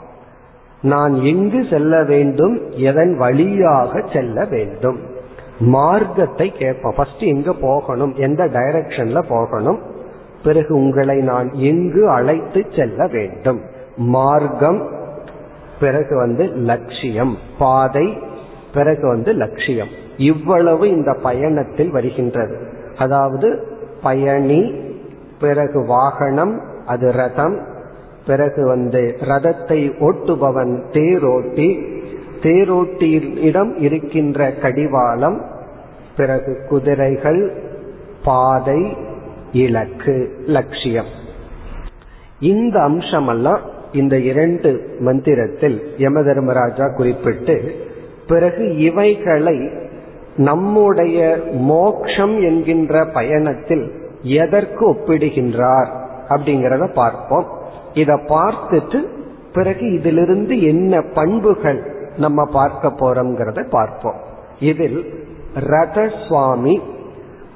நான் 0.83 1.15
எங்கு 1.15 1.61
செல்ல 1.71 2.03
வேண்டும் 2.05 2.57
எதன் 2.71 3.17
வழியாக 3.17 4.03
செல்ல 4.13 4.45
வேண்டும்? 4.45 4.99
மார்க்கத்தை 5.59 6.49
கேட்பான். 6.59 6.95
ஃபர்ஸ்ட் 6.97 7.25
எங்க 7.35 7.53
போகணும் 7.53 8.13
எந்த 8.17 8.43
டைரக்ஷன்ல 8.47 9.21
போகணும்? 9.29 9.81
பிறகு 10.45 10.75
உங்களை 10.75 11.21
நான் 11.21 11.51
எங்கு 11.53 12.09
அழைத்து 12.09 12.65
செல்ல 12.77 13.07
வேண்டும்? 13.07 13.61
மார்க்கம் 13.97 14.89
பிறகு 15.81 16.17
வந்து 16.17 16.45
லட்சியம். 16.45 17.37
பாதை 17.59 18.19
பிறகு 18.75 19.09
வந்து 19.09 19.33
லட்சியம். 19.33 19.89
இவ்வளவு 20.17 20.89
இந்த 20.89 21.17
பயணத்தில் 21.23 21.91
வருகின்றது. 21.91 22.57
அதாவது 22.99 23.67
பயணி 24.03 24.75
பிறகு 25.41 25.87
வாகனம் 25.87 26.61
அது 26.87 27.13
ரதம் 27.13 27.67
பிறகு 28.27 28.67
வந்து 28.67 29.17
ரதத்தை 29.21 29.91
ஓட்டுபவன் 30.01 30.81
தேரோட்டி. 30.93 31.97
தேரோட்டியிடம் 32.41 33.77
இருக்கின்ற 33.79 34.51
கடிவாளம் 34.51 35.43
பிறகு 36.17 36.67
குதிரைகள் 36.69 37.53
பாதை 38.25 38.97
இலக்கு 39.53 40.43
லட்சியம். 40.47 41.07
இந்த 42.41 42.81
அம்சமெல்லாம் 42.81 43.59
இந்த 43.93 44.19
இரண்டு 44.19 44.97
மந்திரத்தில் 44.99 45.95
யம 45.97 46.23
தர்மராஜா 46.23 46.89
குறிப்பிட்டு 46.89 47.75
பிறகு 48.27 48.77
இவைகளை 48.77 49.71
நம்முடைய 50.37 51.37
மோக்ஷம் 51.53 52.41
என்கின்ற 52.41 53.05
பயணத்தில் 53.05 53.93
எதற்கு 54.23 54.91
ஒப்பிடுகின்றார் 54.91 55.89
அப்படிங்கிறத 56.29 56.93
பார்ப்போம். 56.93 57.47
இதை 57.95 58.15
பார்த்துட்டு 58.15 59.05
பிறகு 59.53 59.93
இதிலிருந்து 59.93 60.63
என்ன 60.63 61.01
பண்புகள் 61.01 61.81
நம்ம 62.17 62.45
பார்க்க 62.45 62.89
போறோம்ங்கிறத 62.89 63.69
பார்ப்போம். 63.69 64.15
இதில் 64.61 65.27
ரதசுவாமி 65.55 66.81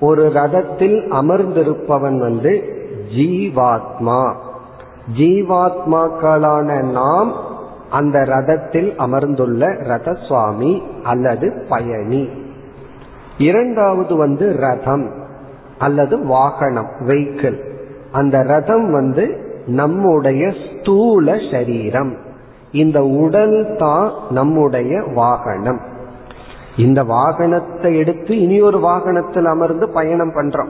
ஒரு 0.03 0.25
ரதத்தில் 0.35 0.99
அமர்ந்திருப்பவன் 1.21 2.19
வந்து 2.19 2.53
ஜீவாத்மா. 3.17 4.35
ஜீவாத்மாக்களான 5.19 6.69
நாம் 6.91 7.33
அந்த 7.91 8.19
ரதத்தில் 8.19 8.91
அமர்ந்துள்ள 8.99 9.85
ரத 9.85 10.15
சுவாமி 10.29 10.83
அல்லது 11.03 11.67
பயணி. 11.69 12.29
இரண்டாவது 13.39 14.17
வந்து 14.17 14.57
ரதம் 14.57 15.07
அல்லது 15.79 16.27
வாகனம் 16.27 16.91
வெஹிக்கிள் 17.07 17.59
அந்த 18.13 18.43
ரதம் 18.43 18.93
வந்து 18.93 19.25
நம்முடைய 19.67 20.53
ஸ்தூல 20.67 21.37
சரீரம். 21.51 22.17
இந்த 22.73 22.99
உடல் 23.03 23.77
தான் 23.79 24.11
நம்முடைய 24.31 25.03
வாகனம். 25.15 25.81
இந்த 26.77 27.05
வாகனத்தை 27.05 27.97
எடுத்து 27.97 28.41
இனி 28.41 28.61
ஒரு 28.61 28.79
வாகனத்தில் 28.79 29.45
அமர்ந்து 29.45 29.89
பயணம் 29.89 30.35
பண்றோம். 30.35 30.69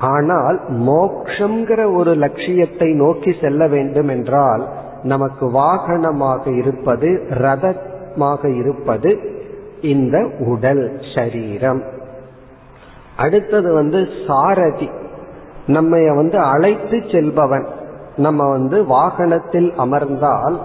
ஆனால் 0.00 0.60
மோக்ஷங்கிற 0.70 1.94
ஒரு 1.94 2.14
லட்சியத்தை 2.14 2.92
நோக்கி 2.92 3.34
செல்ல 3.40 3.68
வேண்டும் 3.68 4.08
என்றால் 4.08 4.68
நமக்கு 5.02 5.46
வாகனமாக 5.46 6.58
இருப்பது 6.58 7.26
ரதமாக 7.28 8.50
இருப்பது 8.50 9.18
இந்த 9.80 10.28
உடல் 10.38 11.00
சரீரம். 11.14 11.82
அடுத்தது 13.16 13.72
வந்து 13.72 14.08
சாரதி. 14.26 14.88
நம்ம 15.66 16.14
வந்து 16.14 16.38
அழைத்து 16.38 17.02
செல்பவன். 17.12 17.66
நம்ம 18.16 18.50
வந்து 18.50 18.84
வாகனத்தில் 18.84 19.72
அமர்ந்தால் 19.72 20.60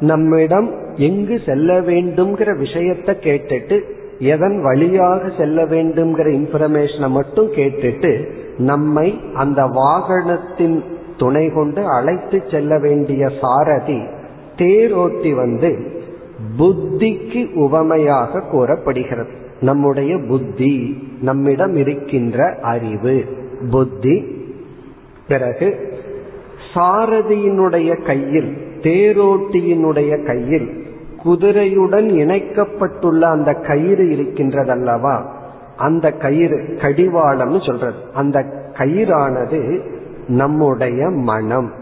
நம்மிடம் 0.00 0.70
எங்கு 0.94 1.40
செல்ல 1.46 1.80
வேண்டும்ங்கிற 1.80 2.58
விஷயத்தை 2.58 3.16
கேட்டுட்டு 3.20 3.98
எதன் 4.20 4.62
வழியாக 4.62 5.30
செல்ல 5.38 5.64
வேண்டும்ங்கிற 5.64 6.26
இன்ஃபர்மேஷனை 6.28 7.08
மட்டும் 7.08 7.52
கேட்டுட்டு 7.52 8.30
நம்மை 8.58 9.20
அந்த 9.34 9.62
வாகனத்தின் 9.62 10.82
துணை 11.16 11.50
கொண்டு 11.50 11.86
அழைத்து 11.86 12.42
செல்ல 12.50 12.78
வேண்டிய 12.78 13.30
சாரதி 13.40 14.00
தேரோட்டி 14.56 15.34
வந்து 15.34 15.78
புத்திக்கு 16.58 17.54
உவமையாக 17.54 18.40
கூறப்படுகிறது. 18.40 19.30
நம்முடைய 19.60 20.18
புத்தி 20.28 21.02
நம்மிடம் 21.20 21.76
இருக்கின்ற 21.76 22.58
அறிவு 22.62 23.24
புத்தி. 23.70 24.38
பிறகு 25.28 25.98
சாரதியினுடைய 26.74 28.04
கையில் 28.04 28.56
தேரோட்டியினுடைய 28.80 30.24
கையில் 30.24 30.79
குதிரையுடன் 31.24 32.06
இணைக்கப்பட்டுள்ள 32.06 33.20
அந்த 33.20 33.52
கயிறு 33.52 34.04
இருக்கின்றதல்லவா? 34.04 35.22
அந்த 35.76 36.12
கயிறு 36.12 36.56
கடிவாளம்னு 36.56 37.66
சொல்றது. 37.66 37.98
அந்த 38.14 38.44
கயிறானது 38.72 39.80
நம்முடைய 40.28 41.08
மனம். 41.08 41.72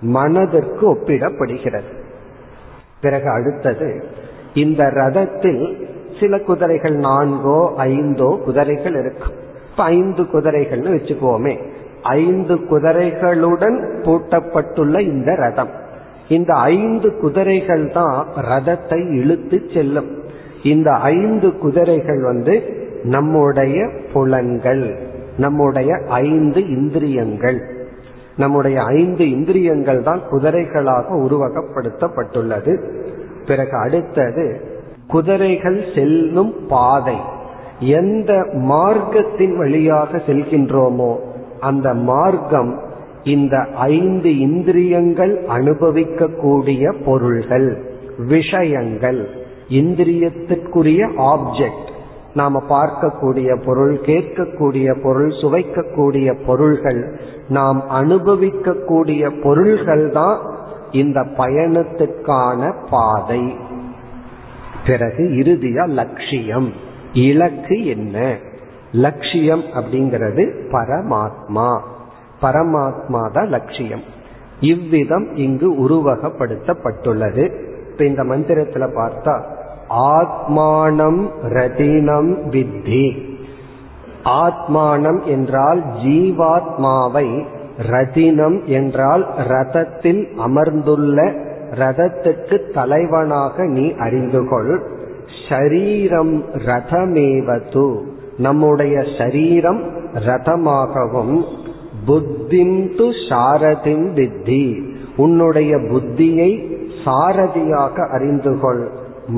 மனதிற்கு 0.00 0.92
ஒப்பிடப்படுகிறது. 0.92 2.00
பிறகு 3.00 3.30
அடுத்தது 3.30 4.04
இந்த 4.54 4.84
ரதத்தில் 4.84 5.86
சில 6.20 6.38
குதிரைகள் 6.38 6.96
நான்கோ 6.96 7.74
ஐந்தோ 7.76 8.40
குதிரைகள் 8.44 8.94
இருக்கும். 8.94 9.32
இப்ப 9.70 9.84
ஐந்து 9.84 10.22
குதிரைகள்னு 10.22 10.96
வச்சுக்குவோமே 10.96 11.62
ஐந்து 12.02 12.54
குதிரைகளுடன் 12.54 13.78
பூட்டப்பட்டுள்ள 14.02 15.00
இந்த 15.00 15.34
ரதம். 15.34 15.80
இந்த 16.28 16.54
ஐந்து 16.54 17.18
குதிரைகள் 17.18 17.90
தான் 17.90 18.26
ரதத்தை 18.36 19.12
இழுத்து 19.12 19.62
செல்லும். 19.74 20.10
இந்த 20.62 20.90
ஐந்து 20.90 21.58
குதிரைகள் 21.58 22.22
வந்து 22.22 22.62
நம்முடைய 23.02 23.88
புலன்கள் 24.12 24.98
நம்முடைய 25.36 25.98
ஐந்து 26.08 26.68
இந்திரியங்கள். 26.68 27.62
நம்முடைய 28.36 28.82
ஐந்து 28.82 29.30
இந்திரியங்கள் 29.30 30.02
தான் 30.02 30.20
குதிரைகளாக 30.32 31.04
உருவகப்படுத்தப்பட்டுள்ளது. 31.10 32.82
பிறகு 33.46 33.76
அடுத்தது 33.76 34.60
குதிரைகள் 35.08 35.84
செல்லும் 35.94 36.54
பாதை. 36.68 37.16
எந்த 37.78 38.46
மார்க்கத்தின் 38.52 39.56
வழியாக 39.56 40.16
செல்கின்றோமோ 40.16 41.16
அந்த 41.60 41.94
மார்க்கம் 41.94 42.78
இந்த 43.24 43.66
ஐந்து 43.76 44.38
இந்திரியங்கள் 44.38 45.44
அனுபவிக்கக்கூடிய 45.46 46.94
பொருள்கள் 47.04 47.82
விஷயங்கள். 48.18 49.28
இந்திரியத்திற்குரிய 49.68 51.08
ஆப்ஜெக்ட் 51.18 51.90
நாம 52.34 52.62
பார்க்கக்கூடிய 52.68 53.62
பொருள் 53.66 54.00
கேட்கக்கூடிய 54.06 55.00
பொருள் 55.02 55.28
சுவைக்கக்கூடிய 55.28 56.34
பொருள்கள். 56.46 57.20
நாம் 57.48 57.84
அனுபவிக்கக்கூடிய 57.90 59.42
பொருள்கள் 59.42 60.10
தான் 60.10 60.38
இந்த 60.92 61.20
பயணத்துக்கான 61.20 62.74
பாதை. 62.90 63.54
பிறகு 64.86 65.24
இறுதியா 65.24 65.88
லட்சியம். 65.88 66.72
இலக்கு 67.12 67.86
என்ன? 67.86 68.38
லட்சியம் 68.92 69.62
அப்படிங்கிறது 69.62 70.52
பரமாத்மா. 70.72 71.80
பரமாத்மா 72.42 73.22
தான் 73.32 73.48
லட்சியம். 73.48 74.04
இவ்விதம் 74.60 75.26
இங்கு 75.36 75.68
உருவகப்படுத்தப்பட்டுள்ளது. 75.84 77.44
இப்ப 77.90 78.04
இந்த 78.04 78.22
மந்திரத்துல 78.22 78.84
பார்த்தா 78.98 79.34
ஆத்மானம் 80.18 81.22
ரதினம் 81.48 82.30
வித்தி. 82.50 83.06
ஆத்மானம் 84.24 85.20
என்றால் 85.24 85.80
ஜீவாத்மாவை 86.04 87.28
ரதினம் 87.90 88.64
என்றால் 88.64 89.26
ரதத்தில் 89.48 90.22
அமர்ந்துள்ள 90.46 91.18
ரதத்துக்கு 91.74 92.56
தலைவனாக 92.72 93.64
நீ 93.66 93.94
அறிந்து 93.96 94.48
கொள் 94.48 94.72
ஷரீரம் 95.48 96.34
ரதமேவது 96.66 97.86
நம்முடைய 98.38 99.04
சரீரம் 99.18 99.82
ரதமாகவும் 100.26 101.36
புத்திம் 102.06 102.76
து 102.98 103.06
சாரதிம் 103.28 104.06
வித்தி. 104.14 104.82
உன்னுடைய 105.16 105.76
புத்தியை 105.76 106.50
சாரதியாக 107.04 108.08
அறிந்து 108.10 108.58
கொள் 108.58 108.90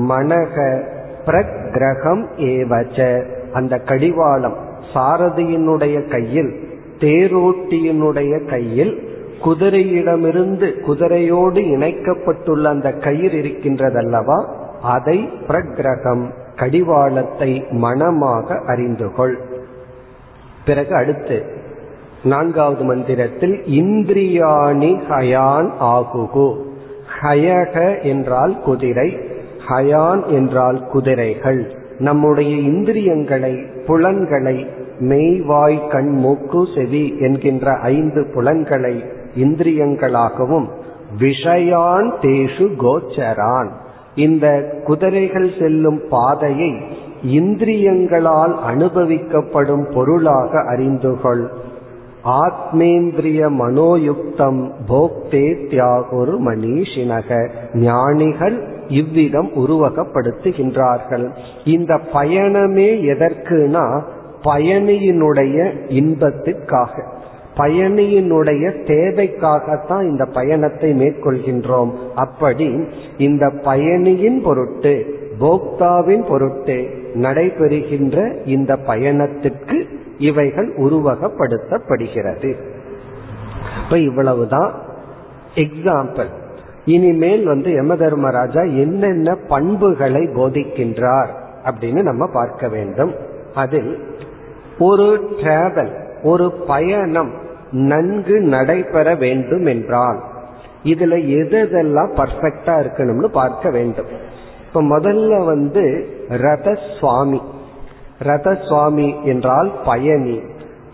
மனக 0.09 0.83
பிரகிரகம் 1.25 2.23
ஏவச்ச. 2.37 3.23
அந்த 3.53 3.77
கடிவாளம் 3.77 4.55
சாரதியினுடைய 4.93 6.09
கையில் 6.09 6.51
தேரோட்டியினுடைய 6.99 8.45
கையில் 8.45 9.07
குதிரையிடமிருந்து 9.45 10.67
குதிரையோடு 10.87 11.61
இணைக்கப்பட்டுள்ள 11.75 12.63
அந்த 12.63 12.91
கயிறு 12.91 13.41
இருக்கின்றதல்லவா? 13.41 14.45
அதை 14.81 15.29
பிரகிரகம் 15.47 16.23
கடிவாளத்தை 16.55 17.65
மனமாக 17.71 18.61
அறிந்து 18.67 19.11
கொள் 19.11 19.37
பிறகு 20.65 20.95
அடுத்து 20.95 21.63
நான்காவது 22.25 22.83
மந்திரத்தில் 22.83 23.63
இந்திரியாணி 23.65 24.91
ஹயான் 25.09 25.69
ஆகுகு. 25.79 26.47
ஹயக 27.21 28.03
என்றால் 28.03 28.61
குதிரை 28.61 29.17
ஹயான் 29.69 30.25
என்றால் 30.25 30.85
குதிரைகள். 30.87 31.61
நம்முடைய 31.99 32.55
இந்திரியங்களை 32.55 33.55
புலன்களை 33.85 34.67
மெய்வாய் 34.99 35.87
கண் 35.87 36.09
மூக்கு 36.09 36.67
செவி 36.75 37.15
என்கின்ற 37.19 37.71
ஐந்து 37.71 38.31
புலன்களை 38.33 39.03
இந்திரியங்களாகவும் 39.35 40.67
விஷயான் 41.19 42.11
தேஷு 42.21 42.67
கோச்சரான். 42.79 43.69
இந்த 44.15 44.47
குதிரைகள் 44.85 45.49
செல்லும் 45.59 46.01
பாதையை 46.09 46.73
இந்திரியங்களால் 47.25 48.55
அனுபவிக்கப்படும் 48.71 49.93
பொருளாக 49.93 50.59
அறிந்துகொள். 50.59 51.47
ஆத்மேந்திரிய 52.25 53.49
மனோயுக்தம் 53.49 54.71
போக்தே 54.89 55.47
தியாகுர் 55.69 56.35
மணிஷினக 56.45 57.49
ஞானிகள் 57.73 58.63
இவ்விதம் 58.87 59.49
உருவகப்படுத்துகின்றார்கள். 59.55 61.31
இந்த 61.65 61.99
பயணமே 62.13 62.89
எதற்குனா 63.13 64.01
பயணியினுடைய 64.43 65.75
இன்பத்திற்காக. 65.87 67.03
பயணியினுடைய 67.57 68.83
தேவைக்காகத்தான் 68.83 70.09
இந்த 70.09 70.25
பயணத்தை 70.25 70.93
மேற்கொள்கின்றோம். 70.93 71.91
அப்படி 72.15 72.83
இந்த 73.17 73.51
பயணியின் 73.63 74.41
பொருட்டு 74.41 75.23
போக்தாவின் 75.39 76.27
பொருட்டு 76.27 76.89
நடைபெறுகின்ற 77.13 78.45
இந்த 78.45 78.75
பயணத்திற்கு 78.75 79.87
இவைகள் 80.17 80.75
உருவகப்படுத்தப்படுகிறது. 80.77 82.55
இப்ப 83.83 83.97
இவ்வளவுதான் 83.97 84.73
எக்ஸாம்பிள் 85.55 86.27
இனிமேல் 86.85 87.45
வந்து 87.45 87.71
யம 87.71 87.95
தர்மராஜா 87.95 88.61
என்னென்ன 88.63 89.35
பண்புகளை 89.35 90.21
போதிக்கின்றார் 90.21 91.27
அப்படின்னு 91.65 92.01
நம்ம 92.01 92.29
பார்க்க 92.33 92.67
வேண்டும். 92.67 93.13
அதில் 93.53 94.03
ஒரு 94.79 95.29
டிராவல் 95.37 95.91
ஒரு 96.23 96.51
பயணம் 96.51 97.33
நன்கு 97.71 98.39
நடைபெற 98.39 99.15
வேண்டும் 99.15 99.65
என்றால் 99.65 100.23
இதுல 100.83 101.15
எதெல்லாம் 101.39 102.11
பர்ஃபெக்டா 102.15 102.75
இருக்கணும்னு 102.81 103.25
பார்க்க 103.25 103.69
வேண்டும். 103.69 104.05
இப்ப 104.67 104.83
முதல்ல 104.83 105.45
வந்து 105.45 106.09
ரத 106.27 106.77
சுவாமி 106.99 107.41
ரத 108.19 108.57
சுவாமி 108.61 109.15
என்றால் 109.23 109.71
பயணி. 109.85 110.41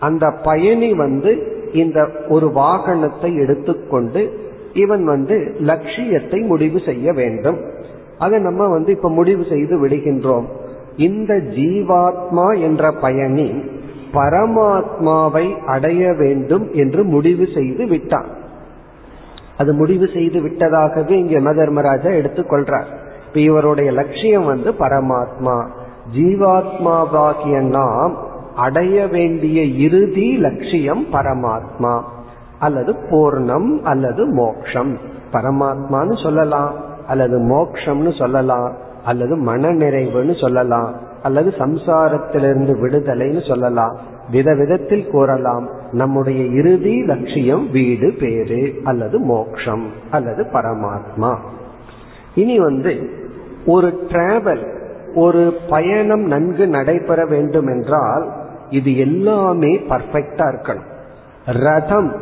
அந்த 0.00 0.30
பயணி 0.42 0.92
வந்து 0.92 1.60
இந்த 1.72 2.08
ஒரு 2.28 2.48
வாகனத்தை 2.48 3.34
எடுத்துக்கொண்டு 3.34 4.50
இவன் 4.72 5.04
வந்து 5.04 5.54
லட்சியத்தை 5.58 6.40
முடிவு 6.40 6.80
செய்ய 6.84 7.12
வேண்டும். 7.12 7.60
அதை 8.18 8.38
நம்ம 8.38 8.68
வந்து 8.68 8.92
இப்ப 8.92 9.10
முடிவு 9.10 9.44
செய்து 9.48 9.86
விடுகின்றோம். 9.86 10.44
இந்த 10.96 11.34
ஜீவாத்மா 11.34 12.60
என்ற 12.60 12.92
பயணி 12.92 13.62
பரமாத்மாவை 14.12 15.58
அடைய 15.64 16.12
வேண்டும் 16.12 16.70
என்று 16.72 17.04
முடிவு 17.04 17.48
செய்து 17.54 17.86
விட்டான். 17.86 18.26
அது 19.56 19.72
முடிவு 19.72 20.08
செய்து 20.14 20.40
விட்டதாகவே 20.40 21.10
இங்க 21.10 21.38
யமதர்மராஜா 21.38 22.10
எடுத்துக்கொள்றார். 22.12 22.84
இப்ப 23.26 23.40
இவருடைய 23.40 23.92
லட்சியம் 23.92 24.44
வந்து 24.44 24.72
பரமாத்மா. 24.72 25.68
ஜீவாத்மாவாகிய 26.16 27.60
நாம் 27.60 28.16
அடைய 28.56 29.06
வேண்டிய 29.06 29.62
இறுதி 29.62 30.36
லட்சியம் 30.36 31.06
பரமாத்மா 31.12 32.02
அல்லது 32.58 32.92
பூர்ணம் 32.92 33.82
அல்லது 33.82 34.26
மோக்ஷம். 34.26 34.98
பரமாத்மான்னு 35.32 36.22
சொல்லலாம் 36.22 36.72
அல்லது 37.06 37.38
மோக்ஷம்னு 37.38 38.18
சொல்லலாம் 38.18 38.72
அல்லது 39.04 39.36
மன 39.36 39.68
நிறைவுன்னு 39.68 40.40
சொல்லலாம் 40.40 40.94
அல்லது 41.22 41.54
சம்சாரத்திலிருந்து 41.58 42.74
விடுதலைன்னு 42.80 43.48
சொல்லலாம். 43.48 43.96
விதவிதத்தில் 44.30 45.10
கூறலாம். 45.10 45.68
நம்முடைய 45.92 46.44
இறுதி 46.44 47.04
லட்சியம் 47.04 47.70
வீடு 47.70 48.14
பேரு 48.20 48.74
அல்லது 48.84 49.18
மோக்ஷம் 49.18 49.90
அல்லது 50.10 50.46
பரமாத்மா. 50.52 51.36
இனி 52.34 52.58
வந்து 52.58 53.10
ஒரு 53.66 54.06
டிராவல் 54.08 54.80
ஒரு 55.14 55.58
பயணம் 55.68 56.20
நன்கு 56.20 56.66
நடைபெற 56.66 57.24
வேண்டும் 57.24 57.66
என்றால் 57.66 58.32
இது 58.70 58.96
எல்லாமே 58.96 59.76
பர்ஃபெக்டா 59.76 60.54
இருக்கணும். 60.54 60.90
ரதம் 61.46 62.12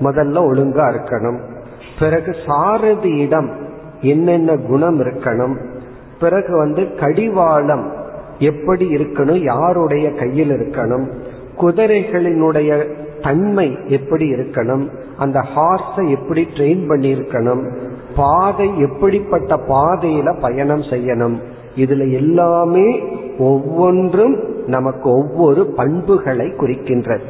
முதல்ல 0.00 0.38
ஒழுங்கா 0.38 0.96
இருக்கணும். 0.96 1.40
பிறகு 1.98 2.36
சாரதியிடம் 2.46 3.48
என்னென்ன 4.00 4.56
குணம் 4.56 5.00
இருக்கணும். 5.00 5.56
பிறகு 6.20 6.56
வந்து 6.56 6.94
கடிவாளம் 6.94 7.92
எப்படி 8.38 8.94
இருக்கணும் 8.94 9.42
யாருடைய 9.42 10.12
கையில் 10.12 10.50
இருக்கணும். 10.50 11.10
குதிரைகளினுடைய 11.60 12.94
தன்மை 13.22 13.78
எப்படி 13.86 14.32
இருக்கணும். 14.32 14.88
அந்த 15.16 15.44
ஹார்ஸை 15.56 16.08
எப்படி 16.08 16.48
ட்ரெயின் 16.54 16.88
பண்ணியிருக்கணும். 16.88 17.76
பாதை 18.16 18.78
எப்படிப்பட்ட 18.78 19.56
பாதையில 19.56 20.40
பயணம் 20.40 20.82
செய்யணும். 20.82 21.40
இதுல 21.76 22.12
எல்லாமே 22.12 23.02
ஒவ்வொன்றும் 23.38 24.66
நமக்கு 24.66 25.10
ஒவ்வொரு 25.10 25.66
பண்புகளை 25.66 26.46
குறிக்கின்றது. 26.46 27.24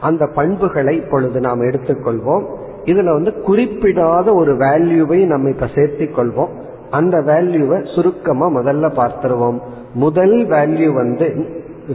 அந்த 0.00 0.26
பண்புகளை 0.34 0.96
இப்பொழுது 0.96 1.40
நாம் 1.40 1.62
எடுத்துக்கொள்வோம். 1.62 2.44
இதுல 2.84 3.04
வந்து 3.04 3.30
குறிப்பிடாத 3.30 4.34
ஒரு 4.34 4.54
வேல்யூவை 4.54 5.26
நம்ம 5.26 5.50
இப்ப 5.50 5.66
சேர்த்திக் 5.66 6.16
கொள்வோம் 6.16 6.48
அந்த 6.90 7.18
வேல்யூவை 7.18 7.94
சுருக்கமா 7.94 8.46
முதல்ல 8.48 8.90
பார்த்துருவோம். 8.96 9.60
முதல் 9.94 10.46
வேல்யூ 10.46 10.94
வந்து 10.94 11.46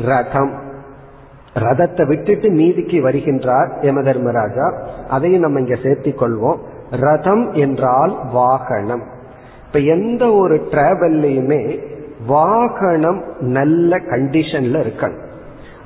ரதம். 0.06 0.52
ரதத்தை 1.54 2.08
விட்டுட்டு 2.08 2.50
நீதிக்கு 2.50 2.98
வருகின்றார் 3.10 3.86
யம 3.86 4.02
தர்மராஜா 4.02 4.74
அதையும் 5.10 5.42
நம்ம 5.42 5.60
இங்க 5.60 5.74
சேர்த்திக் 5.74 6.20
கொள்வோம் 6.20 6.58
ரதம் 6.92 7.54
என்றால் 7.54 8.18
வாகனம். 8.34 9.18
இப்ப 9.70 9.80
எந்த 9.80 10.24
ஒரு 10.34 10.55
டிராவல்லையுமே 10.72 11.80
வாகனம் 12.28 13.24
நல்ல 13.39 13.97
கண்டிஷன்ல 13.97 14.80
இருக்கணும். 14.84 15.26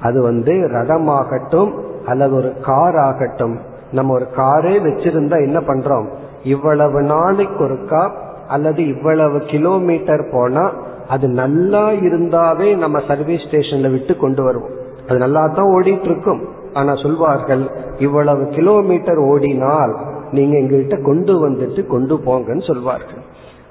அது 0.02 0.22
வந்து 0.22 0.54
ரதமாகட்டும் 0.74 1.72
அல்லது 2.06 2.34
ஒரு 2.36 2.52
கார் 2.62 2.98
ஆகட்டும். 2.98 3.56
நம்ம 3.92 4.14
ஒரு 4.14 4.28
காரே 4.36 4.76
வச்சிருந்தா 4.86 5.38
என்ன 5.48 5.60
பண்றோம்? 5.60 6.08
இவ்வளவு 6.44 7.02
நாளைக்கு 7.02 7.60
ஒருக்கா 7.66 8.04
அல்லது 8.48 8.88
இவ்வளவு 8.88 9.40
கிலோமீட்டர் 9.40 10.24
போனா 10.32 10.74
அது 11.08 11.28
நல்லா 11.42 11.90
இருந்தாவே 11.90 12.78
நம்ம 12.78 13.02
சர்வீஸ் 13.08 13.46
ஸ்டேஷன்ல 13.48 13.92
விட்டு 13.92 14.16
கொண்டு 14.18 14.44
வருவோம். 14.44 14.74
அது 15.10 15.18
நல்லா 15.18 15.48
தான் 15.48 15.72
ஓடிட்டு 15.76 16.10
இருக்கும் 16.12 16.42
ஆனா 16.74 16.96
சொல்வார்கள் 16.96 17.66
இவ்வளவு 17.98 18.46
கிலோமீட்டர் 18.48 19.18
ஓடினால் 19.18 19.96
நீங்க 20.32 20.58
எங்ககிட்ட 20.58 21.02
கொண்டு 21.02 21.50
வந்துட்டு 21.50 21.88
கொண்டு 21.88 22.16
போங்கன்னு 22.26 22.68
சொல்வார்கள். 22.68 23.23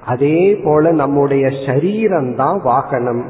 அதே 0.05 0.55
போல 0.63 0.91
நம்முடைய 0.91 1.49
சரீரம் 1.65 2.35
தான் 2.35 2.61
வாகனம். 2.61 3.23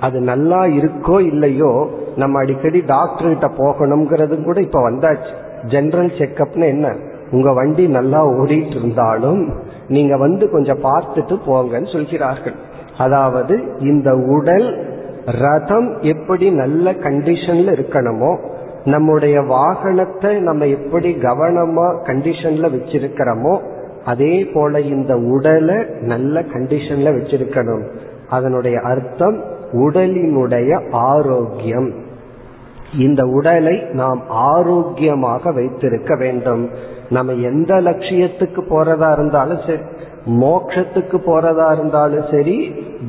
அது 0.00 0.20
நல்லா 0.20 0.64
இருக்கோ 0.64 1.20
இல்லையோ 1.20 1.88
நம்ம 2.16 2.38
அடிக்கடி 2.38 2.80
டாக்டர் 2.80 3.28
கிட்ட 3.28 3.46
போகணுங்கிறது 3.46 4.42
கூட 4.42 4.60
இப்ப 4.60 4.90
வந்தாச்சு. 4.90 5.32
ஜெனரல் 5.62 6.12
செக்அப்னு 6.18 6.66
என்ன? 6.66 6.96
உங்க 7.30 7.52
வண்டி 7.52 7.88
நல்லா 7.88 8.26
ஓடிட்டு 8.26 8.76
இருந்தாலும் 8.76 9.52
நீங்க 9.88 10.16
வந்து 10.16 10.50
கொஞ்சம் 10.50 10.82
பார்த்துட்டு 10.82 11.36
போங்கன்னு 11.46 11.92
சொல்கிறார்கள். 11.92 12.54
அதாவது 12.98 13.78
இந்த 13.78 14.16
உடல் 14.16 14.94
ரதம் 15.24 16.00
எப்படி 16.00 16.50
நல்ல 16.50 16.92
கண்டிஷன்ல 16.92 17.72
இருக்கணுமோ 17.72 18.38
நம்முடைய 18.84 19.40
வாகனத்தை 19.40 20.38
நம்ம 20.38 20.66
எப்படி 20.66 21.10
கவனமா 21.10 21.86
கண்டிஷன்ல 22.04 22.68
வச்சிருக்கிறோமோ 22.70 23.60
அதே 24.06 24.34
போல 24.54 24.80
இந்த 24.80 25.16
உடலை 25.16 25.78
நல்ல 26.00 26.40
கண்டிஷன்ல 26.40 27.12
வச்சிருக்கணும். 27.16 27.84
அதனுடைய 28.28 28.80
அர்த்தம் 28.80 29.38
உடலினுடைய 29.72 30.70
ஆரோக்கியம். 30.90 31.90
இந்த 32.98 33.22
உடலை 33.24 33.76
நாம் 33.92 34.20
ஆரோக்கியமாக 34.28 35.52
வைத்திருக்க 35.52 36.16
வேண்டும். 36.16 36.70
நம்ம 37.10 37.32
எந்த 37.32 37.74
லட்சியத்துக்கு 37.74 38.62
போறதா 38.70 39.12
இருந்தாலும் 39.12 39.60
சரி 39.66 39.82
மோட்சத்துக்கு 40.40 41.18
போறதா 41.26 41.72
இருந்தாலும் 41.72 42.24
சரி 42.30 42.58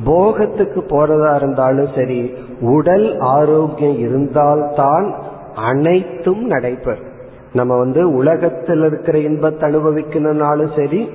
போகத்துக்கு 0.06 0.80
போறதா 0.90 1.34
இருந்தாலும் 1.34 1.90
சரி 1.94 2.20
உடல் 2.60 3.18
ஆரோக்கியம் 3.18 3.98
இருந்தால்தான் 3.98 5.06
அனைத்தும் 5.54 6.44
நடைபெறும். 6.46 7.07
நம்ம 7.52 7.76
வந்து 7.76 8.14
உலகத்தில் 8.14 8.84
இருக்கிற 8.84 9.18
இன்பத்தை 9.18 9.70
அனுபவிக்கணும்னாலும் 9.70 10.76
சரி 10.76 11.10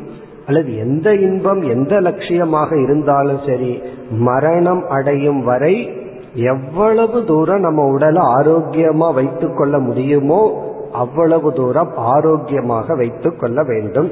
அல்லது 0.47 0.77
எந்த 0.77 1.15
இன்பம் 1.15 1.61
எந்த 1.61 2.01
லட்சியமாக 2.01 2.83
இருந்தாலும் 2.83 3.39
சரி 3.45 3.81
மரணம் 4.11 4.87
அடையும் 4.87 5.43
வரை 5.43 6.01
எவ்வளவு 6.35 7.25
தூரம் 7.25 7.59
நம்ம 7.59 7.85
உடலை 7.85 8.21
ஆரோக்கியமா 8.21 9.13
வைத்துக் 9.13 9.57
கொள்ள 9.57 9.79
முடியுமோ 9.79 10.71
அவ்வளவு 10.91 11.53
தூரம் 11.53 11.91
ஆரோக்கியமாக 11.95 12.95
வைத்துக் 12.95 13.39
கொள்ள 13.39 13.63
வேண்டும். 13.63 14.11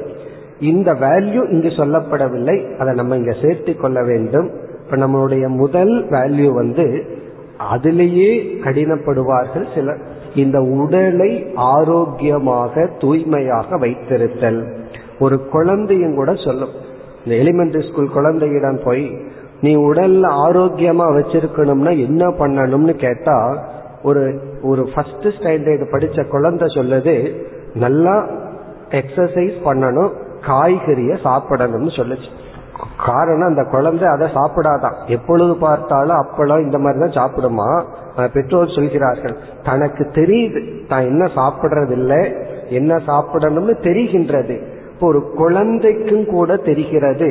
இந்த 0.60 0.94
வேல்யூ 0.94 1.50
இங்கு 1.50 1.68
சொல்லப்படவில்லை. 1.68 2.76
அதை 2.78 2.94
நம்ம 2.94 3.16
இங்க 3.16 3.34
சேர்த்து 3.42 3.76
கொள்ள 3.76 4.02
வேண்டும். 4.02 4.50
இப்ப 4.84 4.96
நம்மளுடைய 4.96 5.48
முதல் 5.48 6.08
வேல்யூ 6.08 6.52
வந்து 6.52 7.04
அதிலேயே 7.58 8.58
கடினப்படுவார்கள் 8.64 9.74
சிலர். 9.74 10.11
இந்த 10.34 10.60
உடலை 10.60 11.46
ஆரோக்கியமாக 11.54 12.88
தூய்மையாக 12.98 13.78
வைத்திருத்தல். 13.78 14.84
ஒரு 15.18 15.48
குழந்தையும் 15.48 16.14
கூட 16.14 16.34
சொல்லும். 16.34 16.68
இந்த 17.24 17.42
எலிமெண்டரி 17.42 17.92
ஸ்கூல் 17.92 18.10
குழந்தையிடம் 18.10 18.80
போய் 18.84 19.16
நீ 19.60 19.76
உடல்ல 19.76 20.26
ஆரோக்கியமா 20.46 21.06
வச்சிருக்கணும்னா 21.16 21.98
என்ன 21.98 22.28
பண்ணணும்னு 22.28 22.94
கேட்டா 22.94 23.64
ஒரு 24.02 24.40
ஒரு 24.62 24.88
ஃபர்ஸ்ட் 24.94 25.26
ஸ்டாண்டர்ட் 25.26 25.84
படிச்ச 25.92 26.28
குழந்தை 26.28 26.68
சொல்லுது 26.74 27.36
நல்லா 27.74 28.26
எக்ஸசைஸ் 28.90 29.54
பண்ணணும் 29.64 30.12
காய்கறியை 30.46 31.16
சாப்பிடணும்னு 31.24 31.92
சொல்லுச்சு. 31.96 32.28
காரணம் 33.06 33.50
அந்த 33.50 33.62
குழந்தை 33.74 34.06
அதை 34.14 34.26
சாப்பிடாதான். 34.36 34.96
எப்பொழுது 35.16 35.54
பார்த்தாலும் 35.64 36.20
அப்பளம் 36.22 36.64
இந்த 36.66 36.78
மாதிரி 36.84 37.00
தான் 37.02 37.18
சாப்பிடுமா 37.20 37.68
பெற்றோர் 38.34 38.74
சொல்கிறார்கள் 38.76 39.34
தனக்கு 39.68 40.04
தெரியுது 40.18 40.60
தான் 40.90 41.08
என்ன 41.10 41.24
சாப்பிட்றதில்லை 41.38 42.20
என்ன 42.78 43.00
சாப்பிடணும்னு 43.10 43.74
தெரிகின்றது. 43.88 44.56
இப்போ 44.92 45.06
ஒரு 45.12 45.22
குழந்தைக்கும் 45.40 46.26
கூட 46.34 46.56
தெரிகிறது 46.68 47.30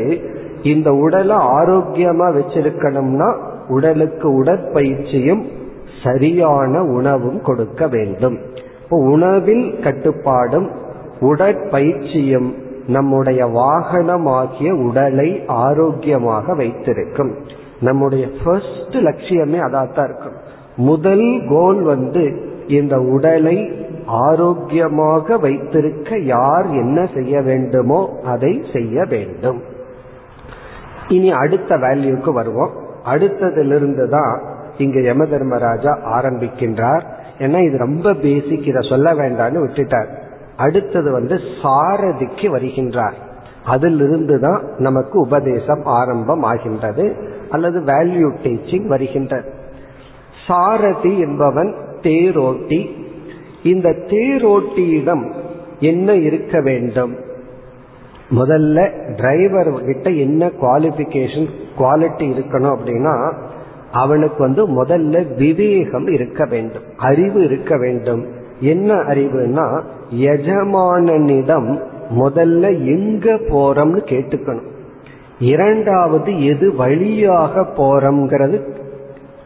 இந்த 0.71 0.89
உடலை 1.05 1.37
ஆரோக்கியமா 1.57 2.27
வச்சிருக்கணும்னா 2.37 3.29
உடலுக்கு 3.75 4.27
உடற்பயிற்சியும் 4.39 5.43
சரியான 6.03 6.81
உணவும் 6.97 7.39
கொடுக்க 7.47 7.81
வேண்டும். 7.95 8.37
இப்போ 8.83 8.97
உணவில் 9.13 9.65
கட்டுப்பாடும் 9.85 10.67
உடற்பயிற்சியும் 11.29 12.49
நம்முடைய 12.87 13.45
வாகனமாகிய 13.45 14.71
உடலை 14.71 15.43
ஆரோக்கியமாக 15.47 16.53
வைத்திருக்கும். 16.53 17.35
நம்முடைய 17.79 18.27
ஃபர்ஸ்ட் 18.43 18.93
லட்சியமே 18.93 19.59
அதாத்தான் 19.59 20.03
இருக்கும். 20.03 20.33
முதல் 20.75 21.43
கோல் 21.49 21.81
வந்து 21.81 22.49
இந்த 22.67 23.01
உடலை 23.01 23.89
ஆரோக்கியமாக 24.05 25.37
வைத்திருக்க 25.37 26.19
யார் 26.19 26.65
என்ன 26.65 27.07
செய்ய 27.13 27.41
வேண்டுமோ 27.41 28.19
அதை 28.25 28.63
செய்ய 28.73 29.05
வேண்டும். 29.09 29.61
இனி 31.07 31.31
அடுத்த 31.31 31.77
வேல்யூக்கு 31.77 32.33
வருவோம். 32.33 32.71
அடுத்ததிலிருந்து 33.05 34.07
தான் 34.07 34.41
இங்க 34.77 34.99
யம 34.99 35.25
தர்மராஜா 35.25 35.97
ஆரம்பிக்கின்றார். 36.19 37.01
ஏன்னா 37.37 37.65
இது 37.65 37.77
ரொம்ப 37.77 38.13
பேசிக் 38.13 38.67
இதை 38.67 38.89
சொல்ல 38.89 39.13
வேண்டாம்னு 39.13 39.65
விட்டுட்டார். 39.65 40.20
அடுத்தது 40.61 41.11
வந்து 41.11 41.35
சாரதிக்கு 41.63 42.47
வருகின்றார். 42.55 43.17
அதிலிருந்து 43.65 44.39
தான் 44.39 44.61
நமக்கு 44.77 45.19
உபதேசம் 45.19 45.83
ஆரம்பம் 45.83 46.43
ஆகின்றது 46.43 47.05
அல்லது 47.49 47.79
வேல்யூ 47.79 48.29
டீச்சிங் 48.43 48.85
வருகின்றது. 48.85 49.49
சாரதி 50.47 51.13
என்பவன் 51.19 51.75
தேரோட்டி. 52.01 52.79
இந்த 53.63 53.89
தேரோட்டியிடம் 53.89 55.23
என்ன 55.79 56.15
இருக்க 56.15 56.61
வேண்டும்? 56.61 57.13
முதல்ல 58.31 58.77
டிரைவர் 59.15 59.71
கிட்ட 59.85 60.09
என்ன 60.09 60.51
குவாலிபிகேஷன் 60.61 61.49
குவாலிட்டி 61.77 62.25
இருக்கணும் 62.31 62.73
அப்படின்னா 62.75 63.15
அவனுக்கு 63.91 64.39
வந்து 64.39 64.63
முதல்ல 64.83 65.15
விவேகம் 65.37 66.07
இருக்க 66.07 66.45
வேண்டும் 66.45 66.87
அறிவு 66.97 67.43
இருக்க 67.43 67.77
வேண்டும். 67.77 68.23
என்ன 68.59 68.93
அறிவுனா 68.93 69.67
எஜமானனிடம் 70.15 71.81
முதல்ல 72.17 72.85
எங்க 72.85 73.33
போறோம்னு 73.33 74.01
கேட்டுக்கணும். 74.05 74.69
இரண்டாவது 75.39 76.45
எது 76.45 76.75
வழியாக 76.75 77.61
போறோம்ங்கிறது 77.61 78.61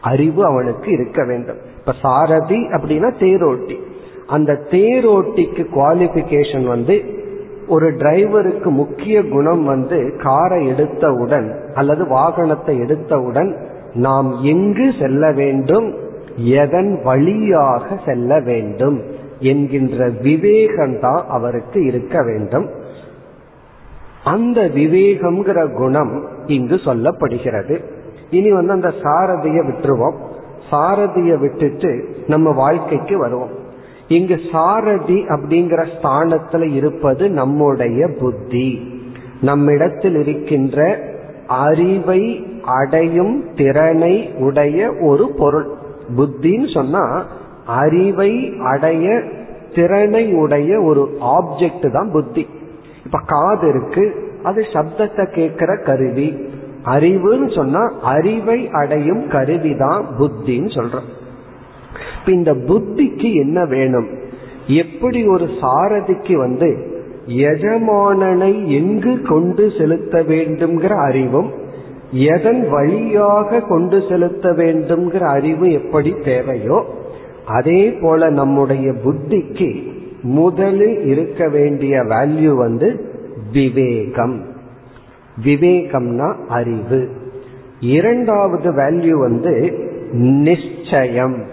அறிவு 0.00 0.44
அவனுக்கு 0.44 0.90
இருக்க 0.90 1.24
வேண்டும். 1.24 1.56
இப்ப 1.78 1.92
சாரதி 2.02 2.56
அப்படின்னா 2.56 3.10
தேரோட்டி. 3.18 3.76
அந்த 4.26 4.60
தேரோட்டிக்கு 4.70 5.66
குவாலிபிகேஷன் 5.74 6.66
வந்து 6.66 7.24
ஒரு 7.68 7.92
டிரைவருக்கு 7.92 8.64
முக்கிய 8.64 9.22
குணம் 9.22 9.64
வந்து 9.64 10.16
காரை 10.22 10.66
எடுத்தவுடன் 10.66 11.74
அல்லது 11.74 12.04
வாகனத்தை 12.04 12.80
எடுத்தவுடன் 12.80 13.56
நாம் 13.94 14.36
எங்கு 14.42 14.92
செல்ல 15.00 15.32
வேண்டும்? 15.32 15.94
எதன் 16.36 17.00
வழியாக 17.04 17.98
செல்ல 18.06 18.40
வேண்டும்? 18.40 19.02
என்கின்ற 19.38 20.08
விவேகம்தான் 20.08 21.22
அவருக்கு 21.28 21.84
இருக்க 21.84 22.22
வேண்டும். 22.22 22.70
அந்த 24.24 24.60
விவேகம்ங்கிற 24.60 25.72
குணம் 25.72 26.28
இங்கு 26.46 26.74
சொல்லப்படுகிறது. 26.74 27.80
இனி 28.30 28.52
வந்து 28.52 28.72
அந்த 28.72 28.92
சாரதியை 29.02 29.66
விட்டுருவோம். 29.66 30.14
சாரதியை 30.70 31.38
விட்டுட்டு 31.38 32.16
நம்ம 32.26 32.50
வாழ்க்கைக்கு 32.50 33.18
வருவோம். 33.18 33.50
இங்கு 34.08 34.40
சாரதி 34.52 35.14
அப்படிங்கிற 35.14 35.86
ஸ்தானத்துல 36.02 36.74
இருப்பது 36.74 37.30
நம்முடைய 37.30 38.08
புத்தி. 38.18 38.94
நம்மிடத்தில் 39.40 40.16
இருக்கின்ற 40.16 41.00
அறிவை 41.46 42.46
அடையும் 42.62 43.54
திறனை 43.54 44.32
உடைய 44.38 44.94
ஒரு 45.00 45.30
பொருள். 45.36 45.68
புத்தின்னு 46.16 46.72
சொன்னா 46.72 47.26
அறிவை 47.66 48.52
அடைய 48.58 49.22
திறனை 49.74 50.34
உடைய 50.34 50.80
ஒரு 50.80 51.18
ஆப்ஜெக்ட் 51.20 51.90
தான் 51.90 52.10
புத்தி. 52.10 52.46
இப்ப 53.04 53.18
காது 53.26 53.68
இருக்கு 53.68 54.14
அது 54.42 54.66
சப்தத்தை 54.72 55.34
கேட்கிற 55.34 55.76
கருவி. 55.76 56.36
அறிவுன்னு 56.84 57.54
சொன்னா 57.54 57.92
அறிவை 58.02 58.68
அடையும் 58.72 59.28
கருவி 59.28 59.76
தான் 59.76 60.06
புத்தின்னு 60.18 60.70
சொல்றோம். 60.74 61.08
இப்ப 62.20 62.32
இந்த 62.32 62.54
புத்திக்கு 62.54 63.34
என்ன 63.34 63.64
வேணும்? 63.64 64.06
எப்படி 64.66 65.26
ஒரு 65.26 65.48
சாரதிக்கு 65.60 66.36
வந்து 66.36 66.94
எஜமானனை 67.26 68.66
எங்கு 68.66 69.22
கொண்டு 69.22 69.72
செலுத்த 69.78 70.22
வேண்டும்ங்கிற 70.22 71.06
அறிவும் 71.06 71.52
எதன் 72.10 72.68
வழியாக 72.68 73.60
கொண்டு 73.60 74.02
செலுத்த 74.08 74.50
வேண்டும்ங்கிற 74.50 75.18
அறிவு 75.18 75.72
எப்படி 75.72 76.14
தேவையோ 76.24 76.84
அதே 77.46 77.90
போல 77.90 78.30
நம்முடைய 78.30 78.92
புத்திக்கு 78.92 79.82
முதலில் 80.22 81.04
இருக்க 81.04 81.48
வேண்டிய 81.48 82.02
வேல்யூ 82.02 82.56
வந்து 82.56 83.14
விவேகம். 83.52 84.40
விவேகம்னா 85.44 86.34
அறிவு. 86.48 87.08
இரண்டாவது 87.80 88.72
வேல்யூ 88.72 89.10
வந்து 89.10 89.74
நிச்சயம் 90.12 91.44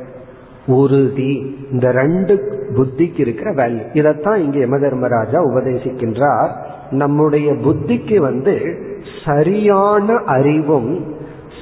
உறுதி. 0.65 1.55
இந்த 1.71 1.91
ரெண்டு 1.91 2.59
புத்திக்கு 2.75 3.19
இருக்கிற 3.19 3.53
வேல்யூ 3.53 3.95
இதைத்தான் 3.95 4.41
இங்கே 4.41 4.59
யம 4.59 4.79
தர்மராஜா 4.79 5.43
உபதேசிக்கின்றார். 5.43 6.49
நம்முடைய 6.91 7.51
புத்திக்கு 7.51 8.17
வந்து 8.17 8.77
சரியான 9.25 10.13
அறிவும் 10.13 11.15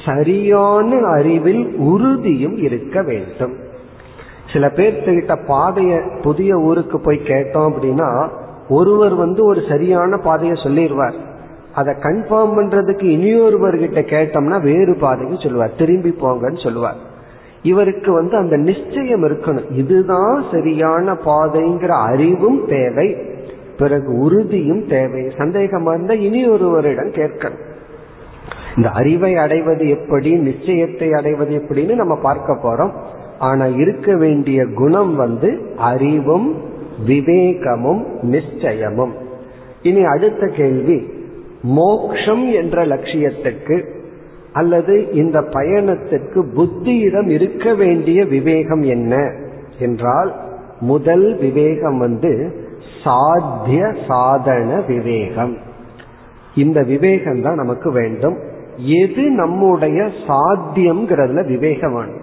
சரியான 0.05 0.97
அறிவில் 0.97 1.75
உறுதியும் 1.75 2.57
இருக்க 2.57 3.01
வேண்டும். 3.01 3.69
சில 4.53 4.67
பேர்த்துக்கிட்ட 4.67 5.37
பாதைய 5.47 6.21
புதிய 6.21 6.57
ஊருக்கு 6.57 6.99
போய் 6.99 7.21
கேட்டோம் 7.23 7.71
அப்படின்னா 7.71 8.27
ஒருவர் 8.69 9.13
வந்து 9.13 9.45
ஒரு 9.45 9.61
சரியான 9.69 10.17
பாதையை 10.17 10.55
சொல்லிடுவார். 10.63 11.13
அதை 11.73 11.93
கன்ஃபார்ம் 11.93 12.55
பண்றதுக்கு 12.57 13.03
இனியொருவர்கிட்ட 13.03 14.01
கேட்டோம்னா 14.01 14.61
வேறு 14.61 14.97
பாதைக்கு 14.99 15.37
சொல்லுவார். 15.39 15.75
திரும்பி 15.77 16.15
போங்கன்னு 16.21 16.63
சொல்லுவார். 16.63 16.95
இவருக்கு 17.61 18.11
வந்து 18.11 18.37
அந்த 18.37 18.57
நிச்சயம் 18.57 19.23
இருக்கணும். 19.23 19.71
இதுதான் 19.71 20.43
சரியான 20.51 21.13
பாதைங்கிற 21.13 21.87
அறிவும் 21.87 22.65
தேவை. 22.67 23.15
பிறகு 23.77 24.13
உறுதியும் 24.13 24.87
தேவை. 24.87 25.21
சந்தேகமா 25.21 25.93
இருந்தா 25.93 26.13
இனி 26.13 26.49
ஒருவரிடம் 26.49 27.11
கேட்கணும். 27.11 27.69
இந்த 28.75 28.89
அறிவை 28.89 29.35
அடைவது 29.35 29.89
எப்படி 29.89 30.35
நிச்சயத்தை 30.35 31.11
அடைவது 31.11 31.57
எப்படின்னு 31.57 31.95
நம்ம 31.95 32.15
பார்க்க 32.15 32.53
போறோம். 32.53 32.91
ஆனா 33.41 33.65
இருக்க 33.65 34.17
வேண்டிய 34.17 34.65
குணம் 34.65 35.15
வந்து 35.15 35.73
அறிவும் 35.77 36.55
விவேகமும் 37.07 38.05
நிச்சயமும். 38.21 39.13
இனி 39.81 40.03
அடுத்த 40.03 40.47
கேள்வி 40.47 41.03
மோக்ஷம் 41.61 42.51
என்ற 42.51 42.85
லட்சியத்துக்கு 42.85 43.85
அல்லது 44.53 45.11
இந்த 45.11 45.41
பயணத்திற்கு 45.41 46.45
புத்தியிடம் 46.55 47.29
இருக்க 47.29 47.75
வேண்டிய 47.75 48.25
விவேகம் 48.25 48.81
என்ன? 48.81 49.33
என்றால் 49.79 50.35
முதல் 50.79 51.37
விவேகம் 51.37 51.97
வந்து 51.97 52.55
சாத்திய 53.03 53.93
சாதன 54.07 54.81
விவேகம். 54.87 55.57
இந்த 56.55 56.83
விவேகம் 56.83 57.41
தான் 57.41 57.55
நமக்கு 57.55 57.91
வேண்டும். 57.91 58.37
எது 58.77 59.29
நம்முடைய 59.29 60.09
சாத்தியம்ங்கிறதுல 60.27 61.47
விவேகம் 61.47 62.20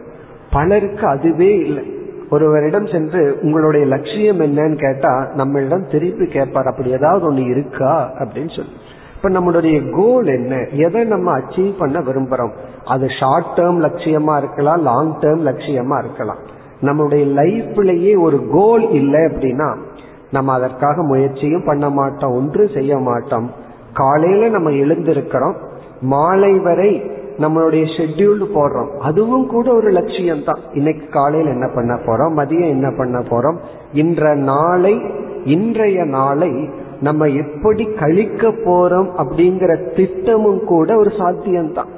பலருக்கு 0.53 1.07
அதுவே 1.07 1.59
இல்லை. 1.59 1.97
ஒருவரிடம் 2.31 2.87
சென்று 2.87 3.39
உங்களுடைய 3.43 3.87
லட்சியம் 3.87 4.41
என்னன்னு 4.41 4.79
கேட்டா 4.79 5.31
நம்மளிடம் 5.37 5.91
திருப்பி 5.91 6.27
கேட்பார். 6.27 6.67
அப்படி 6.67 6.91
ஏதாவது 6.91 7.27
ஒன்று 7.27 7.45
இருக்கா? 7.45 8.13
அப்படின்னு 8.19 8.57
சொல்லி. 8.57 8.73
இப்ப 9.17 9.29
நம்மளுடைய 9.31 9.91
கோல் 9.91 10.27
என்ன? 10.27 10.57
எதை 10.57 11.05
நம்ம 11.05 11.39
அச்சீவ் 11.39 11.79
பண்ண 11.79 11.99
விரும்புறோம்? 11.99 12.53
அது 12.85 13.07
ஷார்ட் 13.21 13.59
டேர்ம் 13.59 13.85
லட்சியமா 13.85 14.37
இருக்கலாம் 14.37 14.81
லாங் 14.81 15.21
டேர்ம் 15.21 15.47
லட்சியமா 15.47 15.99
இருக்கலாம். 15.99 16.39
நம்மளுடைய 16.81 17.41
லைஃப்லயே 17.41 18.21
ஒரு 18.21 18.47
கோல் 18.51 18.91
இல்லை 18.91 19.21
அப்படின்னா 19.21 19.77
நம்ம 20.31 20.53
அதற்காக 20.53 21.03
முயற்சியும் 21.03 21.65
பண்ண 21.65 21.91
மாட்டோம் 21.91 22.33
ஒன்று 22.33 22.71
செய்ய 22.75 22.99
மாட்டோம். 22.99 23.51
காலையில 23.93 24.49
நம்ம 24.49 24.71
எழுந்திருக்கிறோம். 24.71 25.55
மாலை 26.01 26.59
வரை 26.59 27.11
நம்மளுடைய 27.39 27.85
ஷெட்யூல்டு 27.97 28.47
போடுறோம். 28.55 28.91
அதுவும் 28.99 29.47
கூட 29.47 29.75
ஒரு 29.75 29.91
லட்சியம் 29.91 30.45
தான் 30.45 30.61
இன்னைக்கு 30.73 31.07
காலையில் 31.09 31.51
என்ன 31.51 31.71
பண்ண 31.75 31.95
போறோம்? 31.95 32.33
மதியம் 32.37 32.69
என்ன 32.69 32.93
பண்ண 32.97 33.19
போறோம்? 33.19 33.57
இன்ற 33.93 34.35
நாளை 34.35 35.01
இன்றைய 35.45 36.05
நாளை 36.05 36.69
நம்ம 37.01 37.27
எப்படி 37.27 37.85
கழிக்க 37.85 38.49
போறோம் 38.49 39.11
அப்படிங்கிற 39.19 39.95
திட்டமும் 39.97 40.65
கூட 40.65 40.97
ஒரு 40.97 41.11
சாத்தியம்தான். 41.11 41.89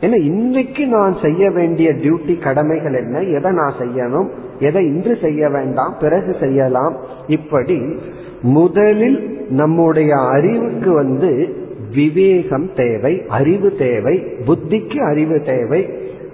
ஏன்னா 0.00 0.24
இன்னைக்கு 0.24 0.86
நான் 0.86 1.16
செய்ய 1.22 1.50
வேண்டிய 1.50 1.92
டியூட்டி 1.92 2.42
கடமைகள் 2.42 2.94
என்ன? 2.94 3.20
எதை 3.20 3.50
நான் 3.50 3.72
செய்யணும்? 3.78 4.28
எதை 4.58 4.86
இன்று 4.86 5.16
செய்ய 5.22 5.48
வேண்டாம்? 5.48 5.94
பிறகு 6.00 6.36
செய்யலாம். 6.40 6.96
இப்படி 7.26 7.98
முதலில் 8.42 9.46
நம்முடைய 9.48 10.16
அறிவுக்கு 10.16 10.92
வந்து 10.92 11.54
விவேகம் 11.94 12.70
தேவை 12.74 13.22
அறிவு 13.28 13.74
தேவை 13.74 14.18
புத்திக்கு 14.46 14.98
அறிவு 15.10 15.40
தேவை. 15.40 15.88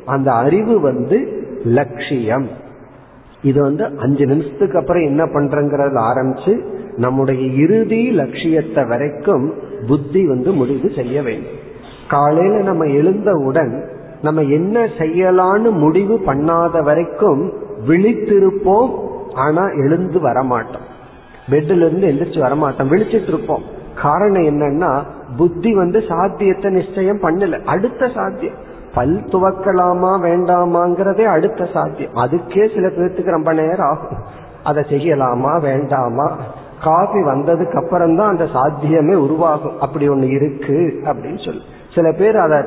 அந்த 0.04 0.32
அறிவு 0.32 0.80
வந்து 0.80 1.44
லட்சியம். 1.64 2.48
இது 3.42 3.62
வந்து 3.62 3.84
அஞ்சு 3.84 4.26
நிமிஷத்துக்கு 4.26 4.78
அப்புறம் 4.78 5.02
என்ன 5.02 5.24
பண்றங்கிறத 5.24 5.96
ஆரம்பிச்சு 6.10 6.60
நம்முடைய 6.96 7.40
இறுதி 7.62 8.10
லட்சியத்தை 8.10 8.84
வரைக்கும் 8.84 9.54
புத்தி 9.86 10.26
வந்து 10.26 10.50
முடிவு 10.52 10.90
செய்ய 10.96 11.22
வேண்டும். 11.22 11.64
காலையில 12.08 12.62
நம்ம 12.62 12.84
எழுந்தவுடன் 12.84 13.88
நம்ம 14.22 14.42
என்ன 14.42 14.84
செய்யலான்னு 14.98 15.70
முடிவு 15.70 16.20
பண்ணாத 16.26 16.82
வரைக்கும் 16.82 17.52
விழித்திருப்போம் 17.88 18.90
ஆனா 19.34 19.68
எழுந்து 19.68 20.18
வரமாட்டோம். 20.18 20.86
பெட்ல 21.50 21.76
இருந்து 21.76 22.06
எந்திரிச்சு 22.08 22.38
வரமாட்டோம் 22.44 22.90
விழிச்சிட்டு 22.90 23.28
இருப்போம். 23.28 23.74
காரணம் 24.02 24.42
என்னன்னா 24.42 25.02
புத்தி 25.36 25.74
வந்து 25.74 26.02
சாத்தியத்தை 26.08 26.70
நிச்சயம் 26.70 27.22
பண்ணல. 27.22 27.64
அடுத்த 27.64 28.08
சாத்தியம். 28.08 28.54
பல் 28.94 29.22
துவக்கலாமா 29.24 30.20
வேண்டாமாங்கிறதே 30.20 31.24
அடுத்த 31.24 31.68
சாத்தியம். 31.72 32.14
அதுக்கே 32.14 32.74
சில 32.74 32.86
பேர்த்துக்கு 32.86 33.30
ரொம்ப 33.30 33.52
நேரம் 33.52 33.88
ஆகும். 33.88 34.18
அதை 34.62 34.84
செய்யலாமா 34.88 35.60
வேண்டாமா? 35.60 36.36
காஃபி 36.82 37.18
வந்ததுக்கு 37.18 37.84
அப்புறம் 37.84 38.16
தான் 38.16 38.28
அந்த 38.28 38.46
சாத்தியமே 38.52 39.14
உருவாகும். 39.14 39.80
அப்படி 39.80 40.08
ஒண்ணு 40.08 40.30
இருக்கு 40.30 41.00
அப்படின்னு 41.04 41.44
சொல்லி. 41.44 41.62
சில 41.94 42.12
பேர் 42.12 42.36
அதை 42.36 42.58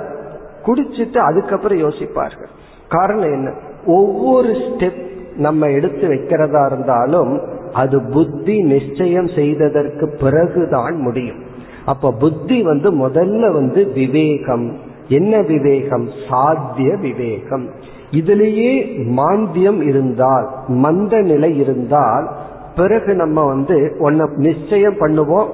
குடிச்சிட்டு 0.65 1.17
அதுக்கப்புறம் 1.17 1.77
யோசிப்பார்கள். 1.77 2.49
காரணம் 2.89 3.31
என்ன? 3.31 3.51
ஒவ்வொரு 3.85 4.47
ஸ்டெப் 4.47 5.07
நம்ம 5.35 5.67
எடுத்து 5.67 6.07
வைக்கிறதா 6.07 6.65
இருந்தாலும் 6.65 7.41
அது 7.73 8.01
புத்தி 8.01 8.61
நிச்சயம் 8.61 9.27
செய்ததற்கு 9.27 10.09
பிறகுதான் 10.19 11.01
முடியும். 11.01 11.39
அப்ப 11.85 12.11
புத்தி 12.11 12.61
வந்து 12.61 13.07
முதல்ல 13.07 13.51
வந்து 13.51 13.87
விவேகம். 13.87 14.77
என்ன 15.07 15.41
விவேகம்? 15.41 16.09
சாத்திய 16.29 16.95
விவேகம். 16.95 17.69
இதுலேயே 18.11 18.99
மாந்தியம் 19.17 19.81
இருந்தால் 19.81 20.49
மந்த 20.67 21.21
நிலை 21.21 21.57
இருந்தால் 21.57 22.29
பிறகு 22.75 23.15
நம்ம 23.15 23.45
வந்து 23.45 23.95
ஒன்ன 23.99 24.35
நிச்சயம் 24.35 24.99
பண்ணுவோம். 24.99 25.47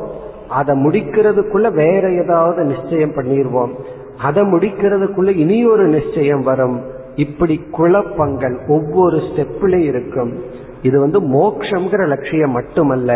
அதை 0.50 0.86
முடிக்கிறதுக்குள்ள 0.86 1.72
வேற 1.72 2.12
ஏதாவது 2.12 2.64
நிச்சயம் 2.64 3.12
பண்ணிடுவோம் 3.12 3.70
அதை 4.18 4.44
முடிக்கிறதுக்குள்ள 4.44 5.36
இனி 5.36 5.66
ஒரு 5.66 5.88
நிச்சயம் 5.88 6.44
வரும். 6.44 6.82
இப்படி 7.16 7.62
குழப்பங்கள் 7.72 8.60
ஒவ்வொரு 8.68 9.18
ஸ்டெப்லயும் 9.18 9.84
இருக்கும். 9.84 10.34
இது 10.88 10.98
வந்து 11.04 11.20
மோக்ஷங்கிற 11.36 12.04
லட்சியம் 12.14 12.56
மட்டுமல்ல 12.58 13.12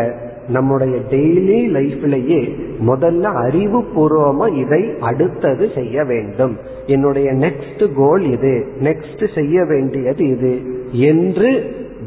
நம்முடைய 0.55 0.95
டெய்லி 1.11 1.57
லைஃப்லயே 1.77 2.39
முதல்ல 2.87 3.25
அறிவு 3.45 3.79
பூர்வமா 3.95 4.45
இதை 4.61 4.81
அடுத்தது 5.09 5.65
செய்ய 5.75 6.03
வேண்டும். 6.11 6.55
என்னுடைய 6.85 7.27
நெக்ஸ்ட் 7.43 7.83
கோல் 7.95 8.23
இது 8.35 8.53
நெக்ஸ்ட் 8.87 9.25
செய்ய 9.35 9.65
வேண்டியது 9.65 10.23
இது 10.35 10.53
என்று 11.09 11.51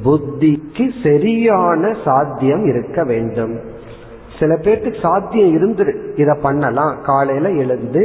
புத்திக்கு 0.05 0.87
சரியான 1.03 1.93
சாத்தியம் 2.05 2.65
இருக்க 2.71 3.05
வேண்டும். 3.05 3.55
சில 4.39 4.53
பேர்த்துக்கு 4.65 5.01
சாத்தியம் 5.03 5.53
இருந்துரு 5.57 5.93
இதை 6.17 6.35
பண்ணலாம். 6.43 6.95
காலையில 7.03 7.51
எழுந்து 7.63 8.03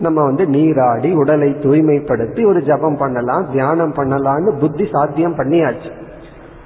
நம்ம 0.00 0.18
வந்து 0.24 0.44
நீராடி 0.56 1.10
உடலை 1.12 1.50
தூய்மைப்படுத்தி 1.62 2.42
ஒரு 2.46 2.60
ஜபம் 2.62 2.98
பண்ணலாம் 2.98 3.46
தியானம் 3.52 3.94
பண்ணலாம்னு 3.94 4.52
புத்தி 4.60 4.84
சாத்தியம் 4.92 5.38
பண்ணியாச்சு. 5.38 5.90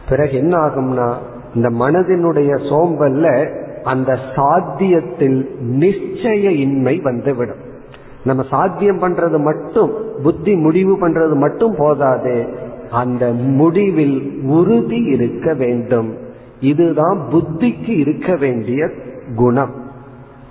பிறகு 0.08 0.36
என்ன 0.36 0.56
ஆகும்னா 0.56 1.14
இந்த 1.54 1.68
மனதினுடைய 1.68 2.50
சோம்பல்ல 2.70 3.50
அந்த 3.82 4.18
சாத்தியத்தில் 4.36 5.46
நிச்சய 5.70 6.50
இன்மை 6.50 7.00
வந்துவிடும். 7.00 7.70
நம்ம 8.24 8.42
சாத்தியம் 8.50 9.02
பண்றது 9.02 9.38
மட்டும் 9.38 9.92
புத்தி 10.22 10.54
முடிவு 10.54 11.08
பண்றது 11.08 11.34
மட்டும் 11.34 11.74
போதாது 11.78 12.46
அந்த 12.90 13.32
முடிவில் 13.32 14.40
உறுதி 14.42 14.96
இருக்க 14.96 15.54
வேண்டும். 15.54 16.14
இதுதான் 16.60 17.20
புத்திக்கு 17.32 17.88
இருக்க 17.88 18.36
வேண்டிய 18.36 18.90
குணம். 19.36 19.74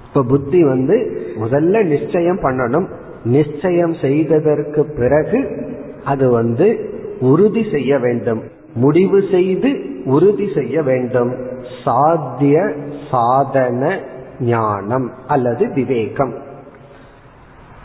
இப்ப 0.07 0.23
புத்தி 0.23 0.63
வந்து 0.63 1.21
முதல்ல 1.41 1.83
நிச்சயம் 1.83 2.39
பண்ணணும். 2.39 2.87
நிச்சயம் 3.23 3.93
செய்ததற்கு 4.01 4.85
பிறகு 4.85 5.67
அது 6.05 6.29
வந்து 6.29 6.89
உறுதி 7.19 7.65
செய்ய 7.71 7.99
வேண்டும். 7.99 8.41
முடிவு 8.73 9.23
செய்து 9.31 9.79
உறுதி 10.05 10.51
செய்ய 10.55 10.83
வேண்டும். 10.83 11.35
சாத்திய 11.85 12.73
சாதன 13.11 13.99
ஞானம் 14.39 15.11
அல்லது 15.27 15.69
விவேகம். 15.73 16.33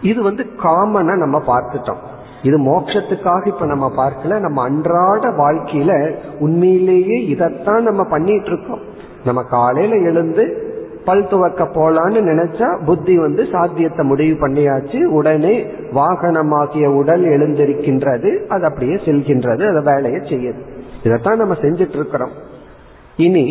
இது 0.02 0.22
வந்து 0.22 0.46
காமனா 0.62 1.16
நம்ம 1.16 1.42
பார்த்துட்டோம். 1.46 2.02
இது 2.42 2.58
மோட்சத்துக்காக 2.58 3.46
இப்ப 3.46 3.66
நம்ம 3.66 3.92
பார்க்கல. 3.96 4.40
நம்ம 4.40 4.62
அன்றாட 4.62 5.28
வாழ்க்கையில 5.28 6.14
உண்மையிலேயே 6.38 7.26
இதைத்தான் 7.26 7.82
நம்ம 7.82 8.04
பண்ணிட்டு 8.04 8.46
இருக்கோம் 8.46 8.80
நம்ம 9.24 9.42
காலையில 9.42 9.96
எழுந்து 9.96 10.64
பல் 11.04 11.28
துவக்க 11.28 11.64
போலான்னு 11.64 12.20
நினைச்சா 12.20 12.84
புத்தி 12.84 13.18
வந்து 13.18 13.46
சாத்தியத்தை 13.52 14.06
முடிவு 14.06 14.48
பண்ணியாச்சு. 14.48 15.04
உடனே 15.04 15.66
வாகனமாகிய 15.94 16.86
உடல் 16.86 17.24
எழுந்திருக்கின்றது. 17.24 18.46
அது 18.46 18.64
அப்படியே 18.64 18.94
செல்கின்றது. 18.94 19.68
அது 19.68 19.82
வேலையை 19.82 20.20
செய்யுது. 20.20 20.75
இதைத்தான் 21.06 21.40
நம்ம 21.42 21.54
செஞ்சிட்டு 21.62 21.96
இருக்கிறோம் 22.00 22.34
இனி 23.26 23.44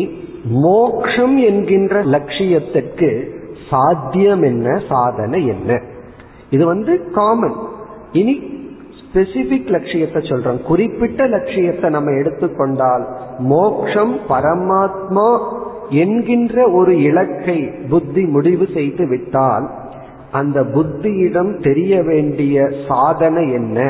மோக்ஷம் 0.66 1.36
என்கின்ற 1.48 2.02
லட்சியத்திற்கு 2.14 3.08
சாத்தியம் 3.70 4.42
என்ன 4.42 4.66
சாதனை 4.88 5.40
என்ன? 5.46 5.70
இது 6.50 6.64
வந்து 6.66 6.92
காமன் 7.14 7.56
இனி 8.12 8.34
ஸ்பெசிபிக் 8.98 9.72
லட்சியத்தை 9.74 10.20
சொல்றோம். 10.22 10.60
குறிப்பிட்ட 10.62 11.26
லட்சியத்தை 11.26 11.88
நம்ம 11.90 12.12
எடுத்துக்கொண்டால் 12.20 13.04
மோக்ஷம் 13.38 14.14
பரமாத்மா 14.28 15.28
என்கின்ற 16.02 16.56
ஒரு 16.70 16.92
இலக்கை 17.02 17.58
புத்தி 17.90 18.22
முடிவு 18.34 18.66
செய்து 18.74 19.04
விட்டால் 19.08 19.66
அந்த 20.30 20.58
புத்தியிடம் 20.76 21.52
தெரிய 21.62 22.02
வேண்டிய 22.02 22.68
சாதனை 22.88 23.44
என்ன? 23.52 23.80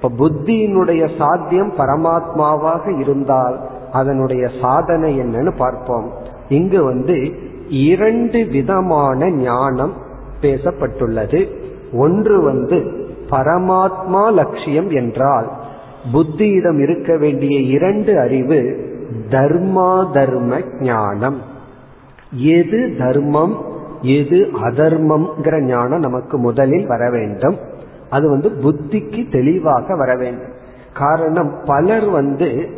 இப்ப 0.00 0.10
புத்தியினுடைய 0.18 1.18
சாத்தியம் 1.18 1.72
பரமாத்மாவாக 1.78 2.98
இருந்தால் 3.00 3.60
அதனுடைய 3.92 4.48
சாதனை 4.60 5.20
என்னன்னு 5.20 5.56
பார்ப்போம். 5.56 6.12
இங்கு 6.48 6.84
வந்து 6.84 7.32
இரண்டு 7.68 8.46
விதமான 8.46 9.30
ஞானம் 9.30 9.92
பேசப்பட்டுள்ளது. 10.40 11.48
ஒன்று 11.92 12.42
வந்து 12.42 13.08
பரமாத்மா 13.30 14.32
லட்சியம் 14.32 14.90
என்றால் 14.90 15.50
புத்தியிடம் 16.12 16.78
இருக்க 16.78 17.16
வேண்டிய 17.16 17.60
இரண்டு 17.60 18.20
அறிவு 18.20 18.60
தர்மா 19.30 20.10
தர்ம 20.12 20.60
ஞானம். 20.80 21.38
எது 22.32 22.94
தர்மம் 22.98 23.56
எது 24.02 24.48
அதர்மம்ங்கிற 24.62 25.62
ஞானம் 25.62 26.00
நமக்கு 26.00 26.38
முதலில் 26.38 26.86
வர 26.86 27.10
வேண்டும். 27.10 27.56
அது 28.10 28.28
வந்து 28.28 28.48
புத்திக்கு 28.62 29.30
தெளிவாக 29.30 29.96
வர 29.96 30.16
வேண்டும். 30.16 30.54
காரணம் 30.92 31.50
பலர் 31.64 32.08
வந்து 32.10 32.68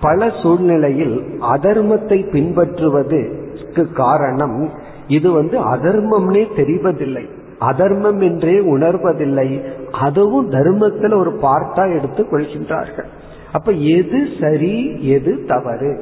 பல 0.00 0.30
சூழ்நிலையில் 0.42 1.16
அதர்மத்தை 1.40 2.18
பின்பற்றுவதற்கு 2.32 3.92
காரணம் 3.92 4.58
இது 5.06 5.32
வந்து 5.32 5.56
அதர்மம்னே 5.58 6.44
தெரிவதில்லை. 6.56 7.24
அதர்மம் 7.58 8.20
என்றே 8.20 8.56
உணர்வதில்லை. 8.74 9.48
அதுவும் 9.90 10.48
தர்மத்தில் 10.48 11.12
ஒரு 11.12 11.32
பார்ட்டா 11.42 11.84
எடுத்துக் 11.96 12.30
கொள்கின்றார்கள். 12.32 13.08
அப்ப 13.52 13.72
எது 13.72 14.28
சரி 14.40 14.76
எது 15.08 15.44
தவறு? 15.46 15.92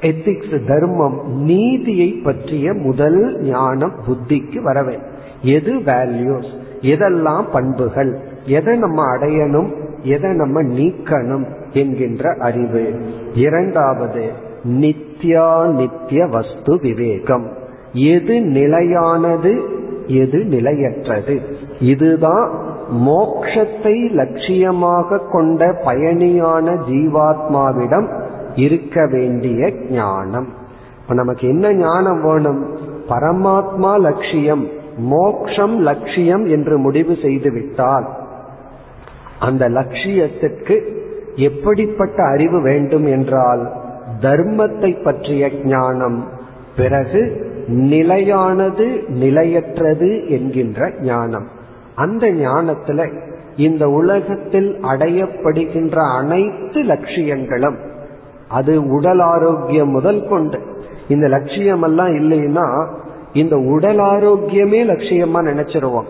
எத்திக்ஸ் 0.00 0.64
தர்மம் 0.66 1.18
நீதியை 1.26 2.10
பற்றிய 2.24 2.74
முதல் 2.74 3.20
ஞானம் 3.40 3.94
புத்திக்கு 4.06 4.62
வரவே 4.62 4.98
எது 5.42 5.72
வேல்யூஸ் 5.74 6.52
எதெல்லாம் 6.84 7.44
பண்புகள்? 7.52 8.18
எதை 8.44 8.76
நம்ம 8.76 9.16
அடையணும்? 9.16 9.72
எதை 10.02 10.30
நம்ம 10.30 10.62
நீக்கணும்? 10.62 11.46
என்கின்ற 11.72 12.36
அறிவு. 12.38 12.94
இரண்டாவது 13.34 14.30
நித்யா 14.64 15.66
நித்திய 15.66 16.26
வஸ்து 16.26 16.78
விவேகம். 16.80 17.50
எது 17.92 18.40
நிலையானது? 18.40 19.62
எது 20.06 20.44
நிலையற்றது? 20.44 21.40
இதுதான் 21.80 22.50
மோக்ஷத்தை 22.92 24.10
லட்சியமாக 24.12 25.20
கொண்ட 25.30 25.82
பயணியான 25.86 26.76
ஜீவாத்மாவிடம் 26.88 28.22
இருக்க 28.54 29.06
வேண்டிய 29.06 29.72
ஞானம். 29.90 30.48
இப்ப 31.02 31.14
நமக்கு 31.14 31.48
என்ன 31.48 31.72
ஞானம் 31.72 32.22
வேணும்? 32.22 32.76
பரமாத்மா 33.08 34.00
லட்சியம். 34.00 34.82
மோக்ஷம் 34.96 35.78
லட்சியம் 35.78 36.46
என்று 36.46 36.78
முடிவு 36.78 37.16
செய்து 37.22 37.52
விட்டால் 37.52 38.06
அந்த 39.38 39.68
லட்சியத்துக்கு 39.68 40.92
எப்படிப்பட்ட 41.36 42.24
அறிவு 42.24 42.60
வேண்டும் 42.60 43.06
என்றால் 43.06 43.72
தர்மத்தை 44.20 45.02
பற்றிய 45.02 45.50
ஞானம் 45.64 46.24
பிறகு 46.76 47.52
நிலையானது 47.66 49.04
நிலையற்றது 49.08 50.28
என்கின்ற 50.28 50.92
ஞானம். 51.00 51.46
அந்த 51.94 52.26
ஞானத்துல 52.26 53.12
இந்த 53.56 53.88
உலகத்தில் 53.88 54.78
அடையப்படுகின்ற 54.82 56.16
அனைத்து 56.16 56.82
லட்சியங்களும் 56.82 57.76
அது 58.48 58.88
உடல் 58.88 59.18
ஆரோக்கியம் 59.18 59.88
முதல் 59.88 60.28
கொண்டு. 60.28 60.60
இந்த 61.08 61.28
லட்சியம் 61.28 61.82
எல்லாம் 61.82 62.08
இல்லைன்னா 62.08 62.86
இந்த 63.34 63.56
உடல் 63.56 63.98
ஆரோக்கியமே 63.98 64.80
லட்சியமா 64.86 65.40
நினைச்சிருவோம். 65.42 66.08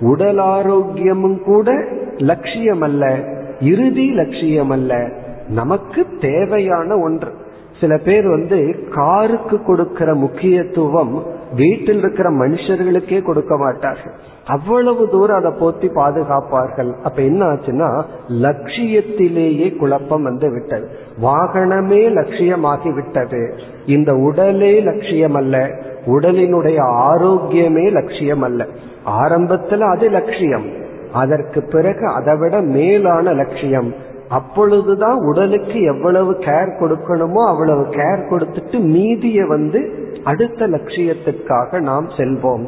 உடல் 0.00 0.38
ஆரோக்கியமும் 0.38 1.42
கூட 1.42 1.84
லட்சியம் 2.16 2.80
அல்ல 2.80 3.18
இறுதி 3.60 4.10
லட்சியம் 4.10 4.70
அல்ல 4.70 5.08
நமக்கு 5.48 6.06
தேவையான 6.20 6.96
ஒன்று. 6.96 7.32
சில 7.80 7.96
பேர் 7.96 8.28
வந்து 8.28 8.88
காருக்கு 8.94 9.62
கொடுக்கிற 9.62 10.14
முக்கியத்துவம் 10.14 11.22
வீட்டில் 11.54 11.98
இருக்கிற 11.98 12.30
மனுஷர்களுக்கே 12.30 13.22
கொடுக்க 13.22 13.56
மாட்டார்கள். 13.56 14.12
அவ்வளவு 14.46 15.08
தூரம் 15.08 15.36
அதை 15.36 15.52
போத்தி 15.52 15.92
பாதுகாப்பார்கள். 15.94 16.92
அப்ப 17.02 17.22
என்ன 17.22 17.44
ஆச்சுன்னா 17.44 18.02
லட்சியத்திலேயே 18.28 19.76
குழப்பம் 19.76 20.22
வந்து 20.22 20.50
விட்டது. 20.50 20.88
வாகனமே 21.22 22.10
லட்சியமாகி 22.10 22.94
விட்டது. 22.94 23.54
இந்த 23.86 24.14
உடலே 24.14 24.80
லட்சியம் 24.80 25.34
அல்ல 25.34 25.70
உடலினுடைய 26.06 26.78
ஆரோக்கியமே 27.10 27.92
லட்சியம் 27.92 28.42
அல்ல 28.42 28.66
ஆரம்பத்தில் 29.04 29.80
அது 29.80 30.08
லட்சியம். 30.10 30.66
அதற்கு 31.12 31.62
பிறகு 31.62 32.06
அதை 32.06 32.34
விட 32.36 32.60
மேலான 32.60 33.32
லட்சியம். 33.32 33.92
அப்பொழுதுதான் 34.28 35.18
உடலுக்கு 35.18 35.80
எவ்வளவு 35.82 36.32
கேர் 36.32 36.70
கொடுக்கணுமோ 36.80 37.42
அவ்வளவு 37.46 37.82
கேர் 37.82 38.28
கொடுத்துட்டு 38.30 38.80
மீதியை 38.80 39.44
வந்து 39.46 39.80
அடுத்த 40.24 40.68
லட்சியத்திற்காக 40.68 41.80
நாம் 41.80 42.08
செல்வோம். 42.08 42.64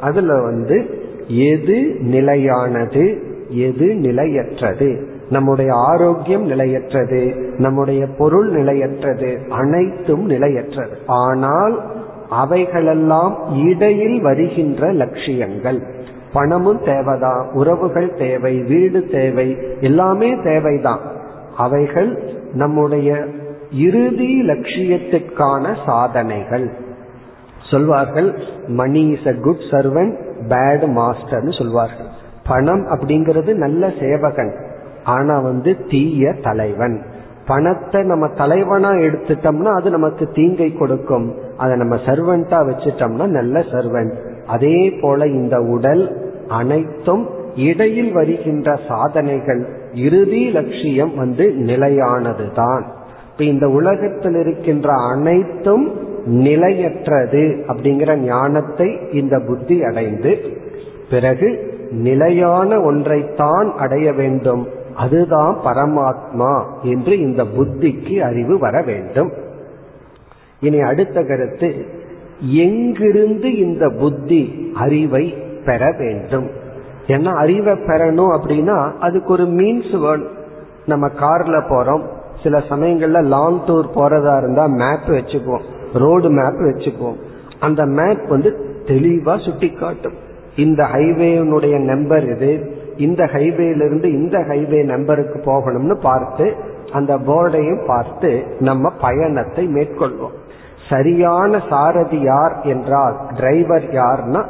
அதுல 0.00 0.40
வந்து 0.40 0.76
எது 1.26 1.78
நிலையானது 2.00 3.22
எது 3.48 3.94
நிலையற்றது? 3.94 5.08
நம்முடைய 5.30 5.70
ஆரோக்கியம் 5.74 6.42
நிலையற்றது 6.42 7.20
நம்முடைய 7.58 8.06
பொருள் 8.18 8.48
நிலையற்றது 8.50 9.38
அனைத்தும் 9.48 10.24
நிலையற்றது. 10.24 10.96
ஆனால் 11.06 11.74
அவைகளெல்லாம் 12.30 13.64
இடையில் 13.66 14.20
வருகின்ற 14.20 14.92
லட்சியங்கள். 14.92 15.82
பணமும் 16.32 16.84
தேவைதான் 16.84 17.50
உறவுகள் 17.52 18.14
தேவை 18.14 18.62
வீடு 18.62 19.06
தேவை 19.06 19.58
எல்லாமே 19.80 20.42
தேவைதான். 20.44 21.00
அவைகள் 21.56 22.32
நம்முடைய 22.52 23.26
இறுதி 23.72 24.42
லட்சியத்திற்கான 24.42 25.76
சாதனைகள். 25.86 26.70
சொல்வார்கள் 27.70 28.34
money 28.66 29.06
is 29.06 29.26
a 29.26 29.34
good 29.34 29.64
servant 29.70 30.16
bad 30.48 30.84
மாஸ்டர்னு 30.86 31.58
சொல்வார்கள். 31.58 32.06
பணம் 32.48 32.86
அப்படிங்கிறது 32.86 33.54
நல்ல 33.54 33.92
சேவகன் 34.00 34.54
ஆனா 35.04 35.40
வந்து 35.40 35.76
தீய 35.90 36.32
தலைவன். 36.42 37.02
பணத்தை 37.50 38.00
நம்ம 38.02 38.24
தலைவனா 38.36 38.90
எடுத்துட்டோம்னா 39.06 39.70
அது 39.78 39.88
நமக்கு 39.90 40.24
தீங்கை 40.34 40.68
கொடுக்கும். 40.72 41.26
அதை 41.56 41.74
நம்ம 41.76 41.94
சர்வெண்டா 42.06 42.58
வச்சுட்டோம்னா 42.68 43.26
நல்ல 43.38 43.62
சர்வெண்ட் 43.72 44.14
அதே 44.46 44.78
போல 45.02 45.26
இந்த 45.40 45.56
உடல் 45.74 46.04
அனைத்தும் 46.48 47.24
இடையில் 47.54 48.12
வருகின்ற 48.12 48.68
சாதனைகள். 48.88 49.62
இறுதி 50.06 50.42
லட்சியம் 50.50 51.12
வந்து 51.16 51.44
நிலையானதுதான். 51.60 52.84
இப்ப 53.32 53.44
இந்த 53.52 53.66
உலகத்தில் 53.68 54.38
இருக்கின்ற 54.42 54.88
அனைத்தும் 55.12 55.86
நிலையற்றது 56.24 57.42
அப்படிங்கிற 57.68 58.14
ஞானத்தை 58.16 58.88
இந்த 59.12 59.36
புத்தி 59.46 59.76
அடைந்து 59.84 60.32
பிறகு 61.10 61.48
நிலையான 61.90 62.76
ஒன்றைத்தான் 62.90 63.68
அடைய 63.84 64.08
வேண்டும். 64.12 64.62
அதுதான் 64.94 65.58
பரமாத்மா 65.64 66.64
என்று 66.82 67.18
இந்த 67.18 67.44
புத்திக்கு 67.44 68.18
அறிவு 68.18 68.58
வர 68.58 68.82
வேண்டும். 68.82 69.32
இனி 70.60 70.80
அடுத்த 70.80 71.22
கருத்து 71.22 71.86
எங்கிருந்து 72.40 73.56
இந்த 73.56 73.90
புத்தி 73.90 74.72
அறிவை 74.74 75.34
பெற 75.64 75.94
வேண்டும்? 75.98 76.50
ஏன்னா 77.06 77.34
அறிவை 77.34 77.72
பெறணும் 77.72 78.38
அப்படின்னா 78.38 78.92
அதுக்கு 78.92 79.32
ஒரு 79.32 79.44
மீன்ஸ் 79.44 80.00
வேணும். 80.00 80.38
நம்ம 80.86 81.08
கார்ல 81.08 81.62
போறோம் 81.68 82.02
சில 82.42 82.58
சமயங்கள்ல 82.58 83.22
லாங் 83.22 83.64
டூர் 83.64 83.86
போறதா 83.94 84.36
இருந்தா 84.36 84.66
மேப் 84.66 85.16
வச்சுக்குவோம் 85.16 85.62
ரோடு 85.92 86.30
மேப் 86.30 86.60
வச்சுக்குவோம். 86.60 87.16
அந்த 87.60 87.84
மேப் 87.84 88.24
வந்து 88.28 88.78
தெளிவா 88.84 89.44
சுட்டி 89.44 89.70
காட்டும் 89.70 90.14
இந்த 90.56 90.86
ஹைவேனுடைய 90.92 91.78
நம்பர் 91.78 92.34
இது 92.34 92.79
இந்த 92.96 93.24
ஹைவேலிருந்து 93.24 94.04
இந்த 94.04 94.38
ஹைவே 94.38 94.84
நம்பருக்கு 94.84 95.52
போகணும்னு 95.52 95.96
பார்த்து 96.02 96.54
அந்த 96.92 97.18
போர்டையும் 97.18 97.86
பார்த்து 97.86 98.44
நம்ம 98.58 98.90
பயணத்தை 98.90 99.66
மேற்கொள்வோம். 99.66 100.36
சரியான 100.88 101.60
சாரதி 101.68 102.20
யார் 102.20 102.60
என்றால் 102.62 103.16
டிரைவர் 103.36 103.88
யார்னா 103.92 104.42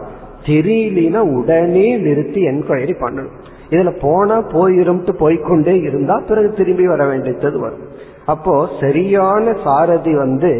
தெரியலனா 0.44 1.20
உடனே 1.38 1.96
நிறுத்தி 1.96 2.40
என்கொயரி 2.46 2.94
பண்ணணும். 3.00 3.36
இதுல 3.70 3.90
போனா 4.00 4.38
போயிரும்ட்டு 4.38 5.12
போய்கொண்டே 5.18 5.82
இருந்தா 5.82 6.22
பிறகு 6.28 6.52
திரும்பி 6.52 6.86
வர 6.86 7.06
வேண்டியது 7.06 7.60
வரும். 7.60 7.84
அப்போ 8.26 8.68
சரியான 8.80 9.52
சாரதி 9.64 10.14
வந்து 10.14 10.52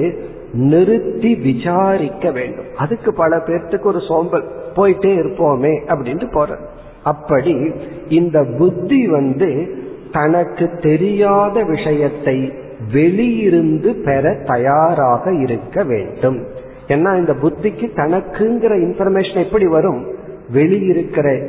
நிறுத்தி 0.53 1.35
விசாரிக்க 1.35 2.31
வேண்டும். 2.31 2.67
அதுக்கு 2.77 3.13
பல 3.13 3.37
பேர்த்துக்கு 3.37 3.83
ஒரு 3.83 4.01
சோம்பல் 4.09 4.47
போயிட்டே 4.75 5.13
இருப்போமே 5.23 5.75
அப்படின்ட்டு 5.89 6.29
போறது 6.33 6.67
அப்படி 7.05 7.71
இந்த 8.09 8.45
புத்தி 8.59 9.09
வந்து 9.09 9.79
தனக்கு 10.13 10.71
தெரியாத 10.81 11.63
விஷயத்தை 11.63 12.53
வெளியிருந்து 12.93 14.05
பெற 14.05 14.43
தயாராக 14.47 15.35
இருக்க 15.35 15.83
வேண்டும். 15.83 16.47
ஏன்னா 16.89 17.19
இந்த 17.19 17.35
புத்திக்கு 17.43 17.87
தனக்குங்கிற 17.97 18.73
இன்ஃபர்மேஷன் 18.77 19.45
எப்படி 19.45 19.67
வரும்? 19.67 20.07
வெளியிருக்கிற 20.55 21.49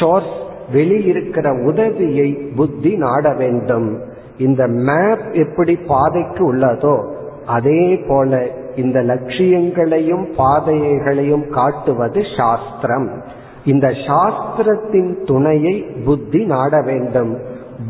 ஷோர்ஸ் 0.00 0.34
வெளியிருக்கிற 0.72 1.64
உதவியை 1.64 2.32
புத்தி 2.56 2.96
நாட 2.96 3.32
வேண்டும். 3.32 4.00
இந்த 4.38 4.66
மேப் 4.66 5.32
எப்படி 5.32 5.76
பாதைக்கு 5.76 6.54
உள்ளதோ 6.54 7.14
அதே 7.46 7.96
போல 8.08 8.46
இந்த 8.76 9.02
லட்சியங்களையும் 9.02 10.26
பாதைகளையும் 10.36 11.50
காட்டுவது 11.50 12.22
சாஸ்திரம். 12.36 13.22
இந்த 13.66 13.88
சாஸ்திரத்தின் 13.88 15.24
துணையை 15.24 15.80
புத்தி 15.80 16.44
நாட 16.44 16.82
வேண்டும். 16.82 17.38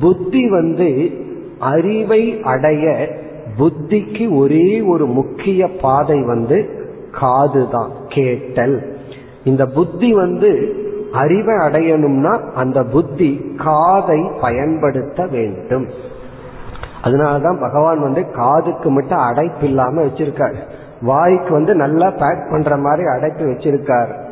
புத்தி 0.01 0.51
வந்து 0.51 1.11
அறிவை 1.59 2.41
அடைய 2.43 3.09
புத்திக்கு 3.59 4.37
ஒரே 4.37 4.81
ஒரு 4.81 5.07
முக்கிய 5.07 5.68
பாதை 5.83 6.22
வந்து 6.22 6.68
காதுதான் 7.20 7.91
கேட்டல். 8.09 8.97
இந்த 9.45 9.66
புத்தி 9.66 10.12
வந்து 10.12 10.74
அறிவை 11.12 11.55
அடையணும்னா 11.55 12.53
அந்த 12.53 12.83
புத்தி 12.83 13.55
காதை 13.57 14.31
பயன்படுத்த 14.41 15.27
வேண்டும். 15.27 15.87
அதனாலதான் 17.03 17.61
பகவான் 17.61 18.03
வந்து 18.03 18.31
காதுக்கு 18.31 18.91
மட்டும் 18.91 19.18
அடைப்பு 19.18 19.66
இல்லாம 19.66 20.03
வச்சிருக்காரு. 20.03 20.57
வாய்க்கு 21.01 21.53
வந்து 21.53 21.74
நல்லா 21.74 22.11
பேக் 22.11 22.49
பண்ற 22.51 22.77
மாதிரி 22.77 23.07
அடைப்பு 23.07 23.45
வச்சிருக்காரு. 23.45 24.26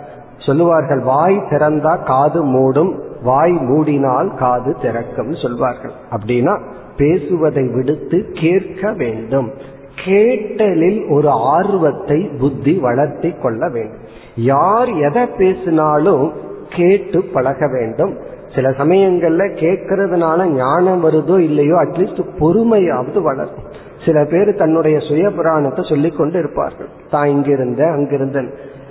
சொல்லுவார்கள் 0.46 1.02
வாய் 1.12 1.38
திறந்தா 1.50 1.92
காது 2.04 2.40
மூடும் 2.44 2.92
வாய் 3.22 3.56
மூடினால் 3.68 4.30
காது 4.34 4.70
திறக்கும் 4.82 5.34
சொல்வார்கள். 5.42 5.94
அப்படின்னா 6.10 6.54
பேசுவதை 6.96 7.64
விடுத்து 7.68 8.18
கேட்க 8.32 8.92
வேண்டும். 8.92 9.48
கேட்டலில் 10.04 11.00
ஒரு 11.08 11.28
ஆர்வத்தை 11.28 12.18
புத்தி 12.40 12.74
வளர்த்தி 12.78 13.30
கொள்ள 13.42 13.62
வேண்டும். 13.68 14.02
யார் 14.34 14.90
எதை 14.98 15.24
பேசினாலும் 15.36 16.32
கேட்டு 16.68 17.18
பழக 17.34 17.66
வேண்டும். 17.66 18.12
சில 18.54 18.68
சமயங்கள்ல 18.70 19.44
கேட்கறதுனால 19.62 20.46
ஞானம் 20.56 21.04
வருதோ 21.04 21.36
இல்லையோ 21.38 21.76
அட்லீஸ்ட் 21.76 22.22
பொறுமையாவது 22.40 23.20
வளரும். 23.22 23.64
சில 24.04 24.18
பேர் 24.24 24.50
தன்னுடைய 24.56 24.96
சுய 24.98 25.30
புராணத்தை 25.30 25.82
சொல்லிக் 25.88 26.16
கொண்டு 26.16 26.38
இருப்பார்கள் 26.38 26.90
தான் 27.10 27.28
இங்கிருந்த 27.28 27.82
அங்கிருந்த 27.92 28.38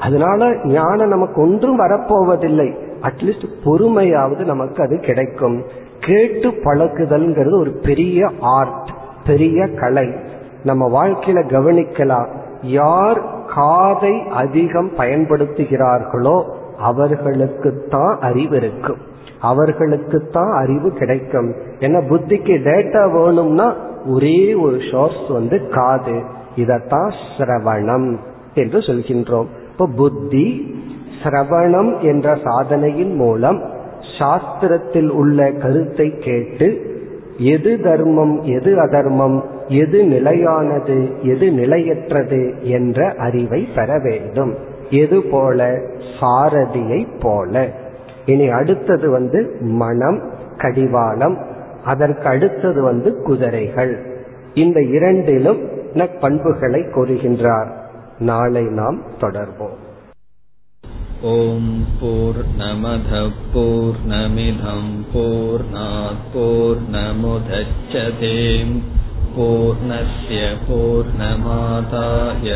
அதனால 0.03 0.55
ஞானம் 0.63 1.09
நமக்கு 1.09 1.41
ஒன்றும் 1.41 1.79
வரப்போவதில்லை. 1.79 2.75
அட்லீஸ்ட் 3.01 3.45
பொறுமையாவது 3.65 4.45
நமக்கு 4.45 4.83
அது 4.83 4.99
கிடைக்கும். 4.99 5.63
கேட்டு 5.99 6.49
பழக்குதல்ங்கிறது 6.49 7.59
ஒரு 7.59 7.71
பெரிய 7.71 8.29
ஆர்ட் 8.39 8.89
பெரிய 9.25 9.67
கலை. 9.67 10.15
நம்ம 10.63 11.05
வாழ்க்கையில 11.05 11.45
கவனிக்கலாம். 11.47 12.27
யார் 12.61 13.23
காதை 13.55 14.23
அதிகம் 14.29 14.91
பயன்படுத்துகிறார்களோ 14.97 16.43
அவர்களுக்குத்தான் 16.85 18.17
அறிவு 18.19 18.55
இருக்கும். 18.55 18.97
அவர்களுக்குத்தான் 19.41 20.53
அறிவு 20.53 20.91
கிடைக்கும். 20.91 21.51
ஏன்னா 21.79 22.01
புத்திக்கு 22.09 22.55
டேட்டா 22.63 23.11
வேணும்னா 23.11 23.75
ஒரே 24.07 24.53
ஒரு 24.53 24.77
சோர்ஸ் 24.91 25.29
வந்து 25.29 25.67
காது. 25.67 26.23
இதத்தான் 26.55 27.13
சிரவணம் 27.37 28.17
என்று 28.53 28.79
சொல்கின்றோம். 28.79 29.47
இப்போ 29.73 29.87
புத்தி 29.95 30.75
சிரவணம் 31.23 31.99
என்ற 31.99 32.37
சாதனையின் 32.43 33.15
மூலம் 33.15 33.61
சாஸ்திரத்தில் 34.19 35.07
உள்ள 35.07 35.51
கருத்தை 35.51 36.17
கேட்டு 36.19 36.97
எது 37.37 37.79
தர்மம் 37.81 38.43
எது 38.43 38.79
அதர்மம் 38.79 39.43
எது 39.67 40.03
நிலையானது 40.03 41.11
எது 41.21 41.51
நிலையற்றது 41.51 42.53
என்ற 42.61 43.13
அறிவை 43.17 43.67
பெற 43.75 43.99
வேண்டும். 43.99 44.55
எது 44.89 45.21
போல? 45.21 45.79
சாரதியை 46.19 47.07
போல. 47.19 47.69
இனி 48.25 48.47
அடுத்தது 48.47 49.09
வந்து 49.09 49.55
மனம் 49.59 50.21
கடிவாளம் 50.57 51.37
அதற்கு 51.83 52.27
அடுத்தது 52.27 52.81
வந்து 52.81 53.21
குதிரைகள். 53.21 53.97
இந்த 54.53 54.81
இரண்டிலும் 54.81 55.69
பண்புகளை 56.21 56.81
கூறுகின்றார். 56.81 57.81
நாளை 58.23 58.63
நாம் 58.63 59.01
தொடர்வோம். 59.21 59.81
ஓம் 61.21 61.85
போர் 62.01 62.45
நமத 62.57 63.31
போர் 63.53 64.07
நமிதம் 64.07 65.05
போர் 65.13 65.65
போர் 66.33 66.81
நமுதச்சதேம் 66.91 68.81
பூர்ணய 69.37 70.55
பூர்ணமாதாய 70.67 72.51